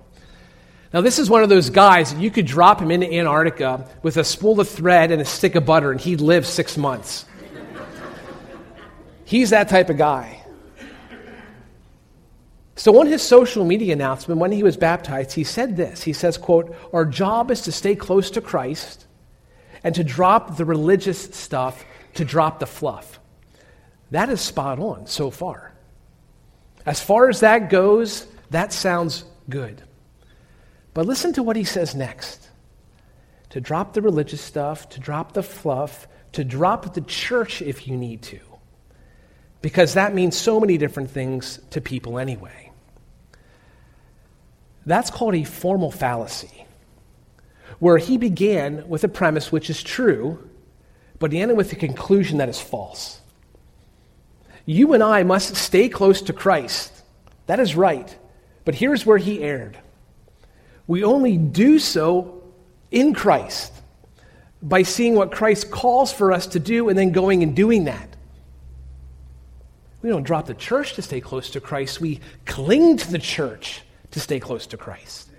Now, 0.93 0.99
this 0.99 1.17
is 1.17 1.30
one 1.30 1.41
of 1.41 1.47
those 1.47 1.70
guys 1.70 2.13
that 2.13 2.20
you 2.20 2.30
could 2.30 2.45
drop 2.45 2.82
him 2.82 2.91
into 2.91 3.09
Antarctica 3.09 3.88
with 4.03 4.17
a 4.17 4.26
spool 4.26 4.59
of 4.59 4.67
thread 4.67 5.11
and 5.11 5.22
a 5.22 5.26
stick 5.26 5.55
of 5.55 5.65
butter, 5.65 5.89
and 5.89 6.01
he'd 6.01 6.20
live 6.20 6.45
six 6.45 6.76
months. 6.76 7.24
He's 9.24 9.51
that 9.51 9.70
type 9.70 9.89
of 9.89 9.97
guy. 9.97 10.43
So 12.80 12.97
on 13.01 13.07
his 13.07 13.21
social 13.21 13.65
media 13.65 13.91
announcement 13.91 14.39
when 14.39 14.53
he 14.53 14.63
was 14.63 14.77
baptized, 14.77 15.34
he 15.34 15.43
said 15.43 15.75
this. 15.75 16.01
He 16.01 16.13
says, 16.13 16.38
quote, 16.38 16.73
"Our 16.93 17.03
job 17.03 17.51
is 17.51 17.63
to 17.63 17.73
stay 17.73 17.93
close 17.93 18.32
to 18.32 18.39
Christ 18.39 19.05
and 19.84 19.93
to 19.95 20.03
drop 20.03 20.55
the 20.55 20.63
religious 20.63 21.21
stuff, 21.36 21.84
to 22.13 22.23
drop 22.23 22.59
the 22.59 22.65
fluff." 22.65 23.19
That 24.11 24.30
is 24.30 24.39
spot 24.39 24.80
on 24.80 25.07
so 25.07 25.30
far. 25.30 25.73
As 26.86 27.01
far 27.01 27.27
as 27.27 27.41
that 27.41 27.69
goes, 27.69 28.25
that 28.49 28.71
sounds 28.71 29.25
good. 29.49 29.84
But 30.93 31.05
listen 31.05 31.34
to 31.34 31.43
what 31.43 31.57
he 31.57 31.65
says 31.65 31.95
next 31.95 32.47
to 33.49 33.59
drop 33.59 33.91
the 33.91 34.01
religious 34.01 34.41
stuff, 34.41 34.88
to 34.91 35.01
drop 35.01 35.34
the 35.34 35.43
fluff, 35.43 36.07
to 36.32 36.45
drop 36.45 36.93
the 36.93 37.01
church 37.01 37.61
if 37.61 37.89
you 37.89 37.97
need 37.97 38.21
to. 38.21 38.39
Because 39.61 39.95
that 39.95 40.13
means 40.13 40.38
so 40.38 40.61
many 40.61 40.77
different 40.77 41.11
things 41.11 41.59
to 41.71 41.82
people 41.82 42.17
anyway. 42.17 42.68
That's 44.90 45.12
called 45.12 45.36
a 45.36 45.44
formal 45.44 45.92
fallacy, 45.92 46.66
where 47.78 48.00
he 48.00 48.18
began 48.18 48.90
with 48.90 49.04
a 49.04 49.08
premise 49.08 49.52
which 49.52 49.70
is 49.70 49.84
true, 49.84 50.50
but 51.20 51.32
he 51.32 51.40
ended 51.40 51.58
with 51.58 51.72
a 51.72 51.76
conclusion 51.76 52.40
that 52.40 52.50
is 52.50 52.60
false. 52.60 53.22
You 54.66 54.94
and 54.94 55.04
I 55.04 55.22
must 55.22 55.56
stay 55.56 55.90
close 55.90 56.24
to 56.24 56.34
Christ. 56.34 56.92
That 57.46 57.60
is 57.60 57.76
right. 57.76 58.18
But 58.66 58.74
here's 58.74 59.06
where 59.06 59.20
he 59.20 59.44
erred. 59.44 59.78
We 60.88 61.04
only 61.04 61.38
do 61.38 61.78
so 61.78 62.42
in 62.90 63.14
Christ 63.14 63.72
by 64.60 64.82
seeing 64.82 65.14
what 65.14 65.32
Christ 65.32 65.70
calls 65.70 66.12
for 66.12 66.32
us 66.32 66.48
to 66.48 66.60
do 66.60 66.90
and 66.90 66.98
then 66.98 67.12
going 67.12 67.44
and 67.44 67.56
doing 67.56 67.84
that. 67.84 68.16
We 70.02 70.10
don't 70.10 70.24
drop 70.24 70.48
the 70.48 70.56
church 70.56 70.94
to 70.94 71.04
stay 71.04 71.22
close 71.22 71.52
to 71.52 71.62
Christ, 71.62 72.02
we 72.02 72.22
cling 72.48 72.98
to 72.98 73.12
the 73.12 73.20
church 73.20 73.84
to 74.12 74.20
stay 74.20 74.39
close 74.39 74.68
to 74.68 74.78
Christ. 74.78 75.30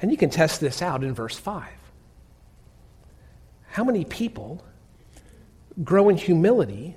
And 0.00 0.10
you 0.10 0.16
can 0.16 0.30
test 0.30 0.60
this 0.60 0.82
out 0.82 1.02
in 1.02 1.14
verse 1.14 1.38
5. 1.38 1.64
How 3.68 3.84
many 3.84 4.04
people 4.04 4.64
grow 5.82 6.08
in 6.08 6.16
humility 6.16 6.96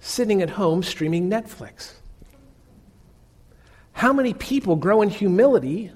sitting 0.00 0.42
at 0.42 0.50
home 0.50 0.82
streaming 0.82 1.28
Netflix. 1.28 1.92
How 3.92 4.12
many 4.12 4.34
people 4.34 4.76
grow 4.76 5.02
in 5.02 5.08
humility, 5.08 5.90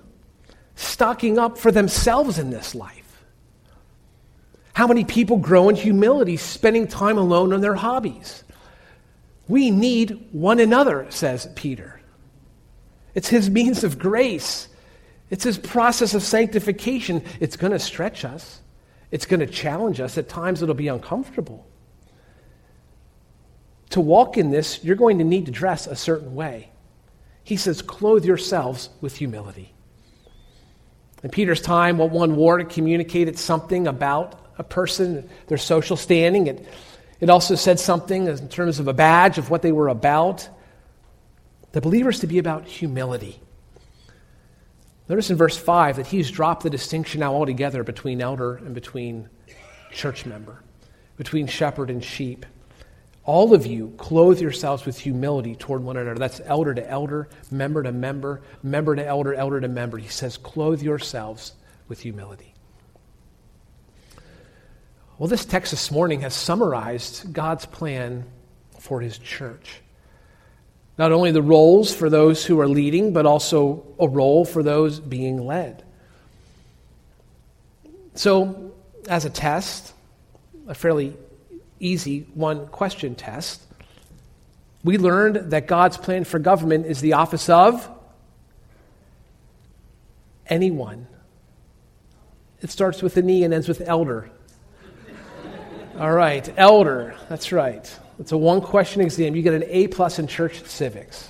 stocking 0.75 1.39
up 1.39 1.59
for 1.59 1.71
themselves 1.71 2.39
in 2.39 2.51
this 2.51 2.75
life? 2.75 3.25
How 4.73 4.87
many 4.87 5.05
people 5.05 5.37
grow 5.37 5.69
in 5.69 5.77
humility, 5.77 6.37
spending 6.37 6.87
time 6.87 7.19
alone 7.19 7.53
on 7.53 7.61
their 7.61 7.75
hobbies? 7.75 8.45
We 9.49 9.71
need 9.71 10.29
one 10.33 10.61
another, 10.61 11.07
says 11.11 11.49
Peter. 11.55 12.00
It's 13.15 13.29
his 13.29 13.51
means 13.51 13.85
of 13.85 13.99
grace. 13.99 14.69
It's 15.31 15.45
his 15.45 15.59
process 15.59 16.15
of 16.15 16.23
sanctification. 16.23 17.25
It's 17.39 17.57
going 17.57 17.73
to 17.73 17.79
stretch 17.79 18.25
us, 18.25 18.61
it's 19.11 19.27
going 19.27 19.41
to 19.41 19.47
challenge 19.47 20.01
us. 20.01 20.19
At 20.19 20.29
times, 20.29 20.63
it'll 20.63 20.75
be 20.75 20.89
uncomfortable. 20.89 21.67
To 23.91 24.01
walk 24.01 24.39
in 24.39 24.51
this, 24.51 24.85
you're 24.85 24.97
going 24.97 25.19
to 25.19 25.25
need 25.25 25.47
to 25.47 25.53
dress 25.53 25.87
a 25.87 25.97
certain 25.97 26.35
way. 26.35 26.71
He 27.43 27.57
says, 27.57 27.83
clothe 27.83 28.25
yourselves 28.25 28.91
with 29.01 29.17
humility. 29.17 29.75
In 31.25 31.31
Peter's 31.31 31.61
time, 31.61 31.99
what 31.99 32.11
one 32.11 32.37
wore 32.37 32.63
communicated 32.65 33.37
something 33.37 33.89
about 33.89 34.41
a 34.59 34.63
person, 34.63 35.29
their 35.49 35.59
social 35.59 35.97
standing. 35.97 36.47
It, 36.47 36.67
it 37.19 37.31
also 37.31 37.55
said 37.55 37.81
something 37.81 38.27
in 38.27 38.49
terms 38.49 38.79
of 38.79 38.89
a 38.89 38.93
badge 38.93 39.39
of 39.39 39.51
what 39.51 39.63
they 39.63 39.73
were 39.73 39.89
about. 39.89 40.49
The 41.73 41.81
believers 41.81 42.21
to 42.21 42.27
be 42.27 42.39
about 42.39 42.67
humility. 42.67 43.41
Notice 45.09 45.31
in 45.31 45.37
verse 45.37 45.57
5 45.57 45.97
that 45.97 46.07
he's 46.07 46.31
dropped 46.31 46.63
the 46.63 46.71
distinction 46.71 47.21
now 47.21 47.35
altogether 47.35 47.83
between 47.83 48.21
elder 48.21 48.57
and 48.57 48.75
between 48.75 49.29
church 49.93 50.25
member, 50.25 50.63
between 51.17 51.47
shepherd 51.47 51.91
and 51.91 52.03
sheep. 52.03 52.47
All 53.25 53.55
of 53.55 53.67
you 53.67 53.93
clothe 53.99 54.41
yourselves 54.41 54.87
with 54.87 54.99
humility 54.99 55.55
toward 55.55 55.83
one 55.83 55.97
another. 55.97 56.19
That's 56.19 56.41
elder 56.45 56.75
to 56.75 56.89
elder, 56.89 57.29
member 57.51 57.83
to 57.83 57.93
member, 57.93 58.43
member 58.63 58.97
to 58.97 59.07
elder, 59.07 59.35
elder 59.35 59.61
to 59.61 59.69
member. 59.69 59.99
He 59.99 60.09
says, 60.09 60.37
clothe 60.37 60.83
yourselves 60.83 61.53
with 61.89 62.01
humility. 62.01 62.55
Well, 65.19 65.29
this 65.29 65.45
text 65.45 65.71
this 65.71 65.91
morning 65.91 66.23
has 66.23 66.35
summarized 66.35 67.33
God's 67.33 67.67
plan 67.67 68.25
for 68.79 69.01
his 69.01 69.19
church. 69.19 69.83
Not 70.99 71.13
only 71.13 71.31
the 71.31 71.43
roles 71.43 71.95
for 71.95 72.11
those 72.11 72.45
who 72.45 72.61
are 72.61 72.69
leading, 72.69 73.13
but 73.13 73.27
also 73.27 73.85
a 73.99 74.07
role 74.07 74.45
for 74.45 74.63
those 74.63 75.01
being 75.01 75.47
led. 75.47 75.83
So, 78.15 78.73
as 79.09 79.25
a 79.25 79.31
test, 79.31 79.95
a 80.69 80.75
fairly 80.75 81.17
easy 81.79 82.27
one 82.35 82.67
question 82.67 83.15
test, 83.15 83.63
we 84.85 84.99
learned 84.99 85.51
that 85.53 85.67
God's 85.67 85.97
plan 85.97 86.25
for 86.25 86.39
government 86.39 86.87
is 86.87 87.01
the 87.01 87.15
office 87.15 87.49
of 87.49 87.89
anyone. 90.47 91.07
It 92.61 92.71
starts 92.71 93.03
with 93.03 93.17
an 93.17 93.31
E 93.31 93.45
and 93.45 93.55
ends 93.55 93.69
with 93.69 93.81
elder. 93.87 94.31
All 95.99 96.13
right, 96.13 96.53
elder. 96.57 97.15
That's 97.29 97.53
right. 97.53 97.99
It's 98.21 98.33
a 98.33 98.37
one 98.37 98.61
question 98.61 99.01
exam. 99.01 99.35
You 99.35 99.41
get 99.43 99.55
an 99.55 99.65
A 99.67 99.89
plus 99.89 100.19
in 100.19 100.27
church 100.27 100.63
civics. 100.67 101.27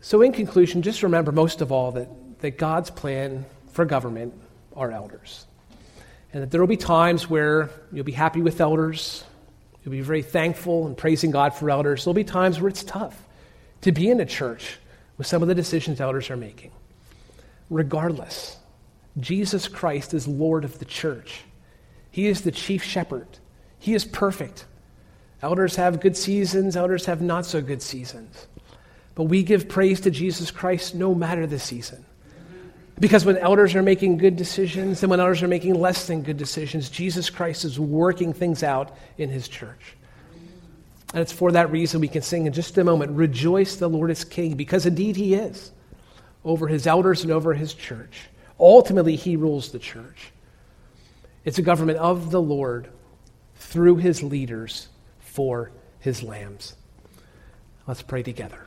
So, 0.00 0.22
in 0.22 0.32
conclusion, 0.32 0.80
just 0.80 1.02
remember 1.02 1.30
most 1.30 1.60
of 1.60 1.70
all 1.70 1.92
that, 1.92 2.08
that 2.40 2.56
God's 2.56 2.90
plan 2.90 3.44
for 3.72 3.84
government 3.84 4.32
are 4.74 4.90
elders. 4.90 5.46
And 6.32 6.42
that 6.42 6.50
there 6.50 6.60
will 6.60 6.68
be 6.68 6.78
times 6.78 7.28
where 7.28 7.70
you'll 7.92 8.04
be 8.04 8.12
happy 8.12 8.40
with 8.40 8.60
elders, 8.62 9.24
you'll 9.84 9.92
be 9.92 10.00
very 10.00 10.22
thankful 10.22 10.86
and 10.86 10.96
praising 10.96 11.30
God 11.30 11.54
for 11.54 11.68
elders. 11.68 12.04
There'll 12.04 12.14
be 12.14 12.24
times 12.24 12.60
where 12.60 12.70
it's 12.70 12.82
tough 12.82 13.22
to 13.82 13.92
be 13.92 14.10
in 14.10 14.20
a 14.20 14.26
church 14.26 14.78
with 15.18 15.26
some 15.26 15.42
of 15.42 15.48
the 15.48 15.54
decisions 15.54 16.00
elders 16.00 16.30
are 16.30 16.36
making. 16.36 16.72
Regardless, 17.68 18.56
Jesus 19.20 19.68
Christ 19.68 20.14
is 20.14 20.26
Lord 20.26 20.64
of 20.64 20.78
the 20.78 20.86
church, 20.86 21.42
He 22.10 22.26
is 22.26 22.40
the 22.40 22.52
chief 22.52 22.82
shepherd, 22.82 23.28
He 23.84 23.92
is 23.92 24.06
perfect. 24.06 24.64
Elders 25.42 25.76
have 25.76 26.00
good 26.00 26.16
seasons, 26.16 26.74
elders 26.74 27.04
have 27.04 27.20
not 27.20 27.44
so 27.44 27.60
good 27.60 27.82
seasons. 27.82 28.46
But 29.14 29.24
we 29.24 29.42
give 29.42 29.68
praise 29.68 30.00
to 30.00 30.10
Jesus 30.10 30.50
Christ 30.50 30.94
no 30.94 31.14
matter 31.14 31.46
the 31.46 31.58
season. 31.58 32.02
Because 32.98 33.26
when 33.26 33.36
elders 33.36 33.74
are 33.74 33.82
making 33.82 34.16
good 34.16 34.36
decisions 34.36 35.02
and 35.02 35.10
when 35.10 35.20
elders 35.20 35.42
are 35.42 35.48
making 35.48 35.74
less 35.74 36.06
than 36.06 36.22
good 36.22 36.38
decisions, 36.38 36.88
Jesus 36.88 37.28
Christ 37.28 37.66
is 37.66 37.78
working 37.78 38.32
things 38.32 38.62
out 38.62 38.96
in 39.18 39.28
his 39.28 39.48
church. 39.48 39.96
And 41.12 41.20
it's 41.20 41.32
for 41.32 41.52
that 41.52 41.70
reason 41.70 42.00
we 42.00 42.08
can 42.08 42.22
sing 42.22 42.46
in 42.46 42.54
just 42.54 42.78
a 42.78 42.84
moment 42.84 43.10
Rejoice, 43.10 43.76
the 43.76 43.90
Lord 43.90 44.10
is 44.10 44.24
King, 44.24 44.54
because 44.54 44.86
indeed 44.86 45.14
he 45.14 45.34
is 45.34 45.72
over 46.42 46.68
his 46.68 46.86
elders 46.86 47.22
and 47.22 47.30
over 47.30 47.52
his 47.52 47.74
church. 47.74 48.28
Ultimately, 48.58 49.16
he 49.16 49.36
rules 49.36 49.72
the 49.72 49.78
church. 49.78 50.30
It's 51.44 51.58
a 51.58 51.62
government 51.62 51.98
of 51.98 52.30
the 52.30 52.40
Lord 52.40 52.88
through 53.74 53.96
his 53.96 54.22
leaders 54.22 54.86
for 55.18 55.72
his 55.98 56.22
lambs. 56.22 56.76
Let's 57.88 58.02
pray 58.02 58.22
together. 58.22 58.60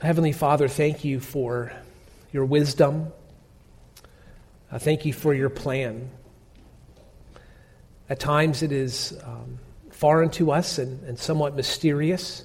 Heavenly 0.00 0.30
Father, 0.30 0.68
thank 0.68 1.04
you 1.04 1.18
for 1.18 1.72
your 2.30 2.44
wisdom. 2.44 3.08
Uh, 4.70 4.78
thank 4.78 5.04
you 5.04 5.12
for 5.12 5.34
your 5.34 5.50
plan. 5.50 6.08
At 8.08 8.20
times 8.20 8.62
it 8.62 8.70
is 8.70 9.12
um, 9.24 9.58
foreign 9.90 10.30
to 10.30 10.52
us 10.52 10.78
and, 10.78 11.02
and 11.02 11.18
somewhat 11.18 11.56
mysterious, 11.56 12.44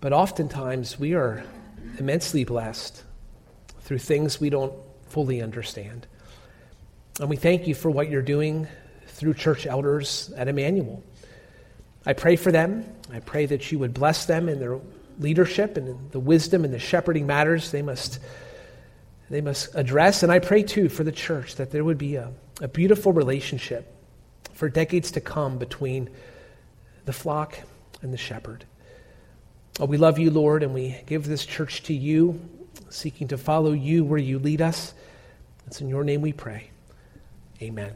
but 0.00 0.14
oftentimes 0.14 0.98
we 0.98 1.12
are 1.12 1.44
immensely 1.98 2.44
blessed 2.44 3.02
through 3.82 3.98
things 3.98 4.40
we 4.40 4.48
don't 4.48 4.72
fully 5.08 5.42
understand. 5.42 6.06
And 7.20 7.28
we 7.28 7.36
thank 7.36 7.66
you 7.66 7.74
for 7.74 7.90
what 7.90 8.08
you're 8.08 8.22
doing 8.22 8.66
through 9.06 9.34
church 9.34 9.66
elders 9.66 10.32
at 10.36 10.48
Immanuel. 10.48 11.02
I 12.06 12.14
pray 12.14 12.36
for 12.36 12.50
them. 12.50 12.84
I 13.12 13.20
pray 13.20 13.46
that 13.46 13.70
you 13.70 13.78
would 13.78 13.94
bless 13.94 14.24
them 14.24 14.48
in 14.48 14.58
their 14.58 14.80
leadership 15.18 15.76
and 15.76 16.10
the 16.10 16.18
wisdom 16.18 16.64
and 16.64 16.72
the 16.72 16.78
shepherding 16.78 17.26
matters 17.26 17.70
they 17.70 17.82
must, 17.82 18.18
they 19.30 19.40
must 19.40 19.74
address. 19.74 20.22
And 20.22 20.32
I 20.32 20.38
pray 20.38 20.62
too 20.62 20.88
for 20.88 21.04
the 21.04 21.12
church 21.12 21.56
that 21.56 21.70
there 21.70 21.84
would 21.84 21.98
be 21.98 22.16
a, 22.16 22.32
a 22.60 22.68
beautiful 22.68 23.12
relationship 23.12 23.94
for 24.54 24.68
decades 24.68 25.10
to 25.12 25.20
come 25.20 25.58
between 25.58 26.08
the 27.04 27.12
flock 27.12 27.58
and 28.00 28.12
the 28.12 28.18
shepherd. 28.18 28.64
Oh, 29.78 29.84
we 29.84 29.96
love 29.98 30.18
you, 30.18 30.30
Lord, 30.30 30.62
and 30.62 30.74
we 30.74 31.00
give 31.06 31.26
this 31.26 31.44
church 31.44 31.82
to 31.84 31.94
you, 31.94 32.40
seeking 32.88 33.28
to 33.28 33.38
follow 33.38 33.72
you 33.72 34.04
where 34.04 34.18
you 34.18 34.38
lead 34.38 34.62
us. 34.62 34.94
It's 35.66 35.80
in 35.80 35.88
your 35.88 36.04
name 36.04 36.20
we 36.20 36.32
pray. 36.32 36.71
Amen. 37.62 37.94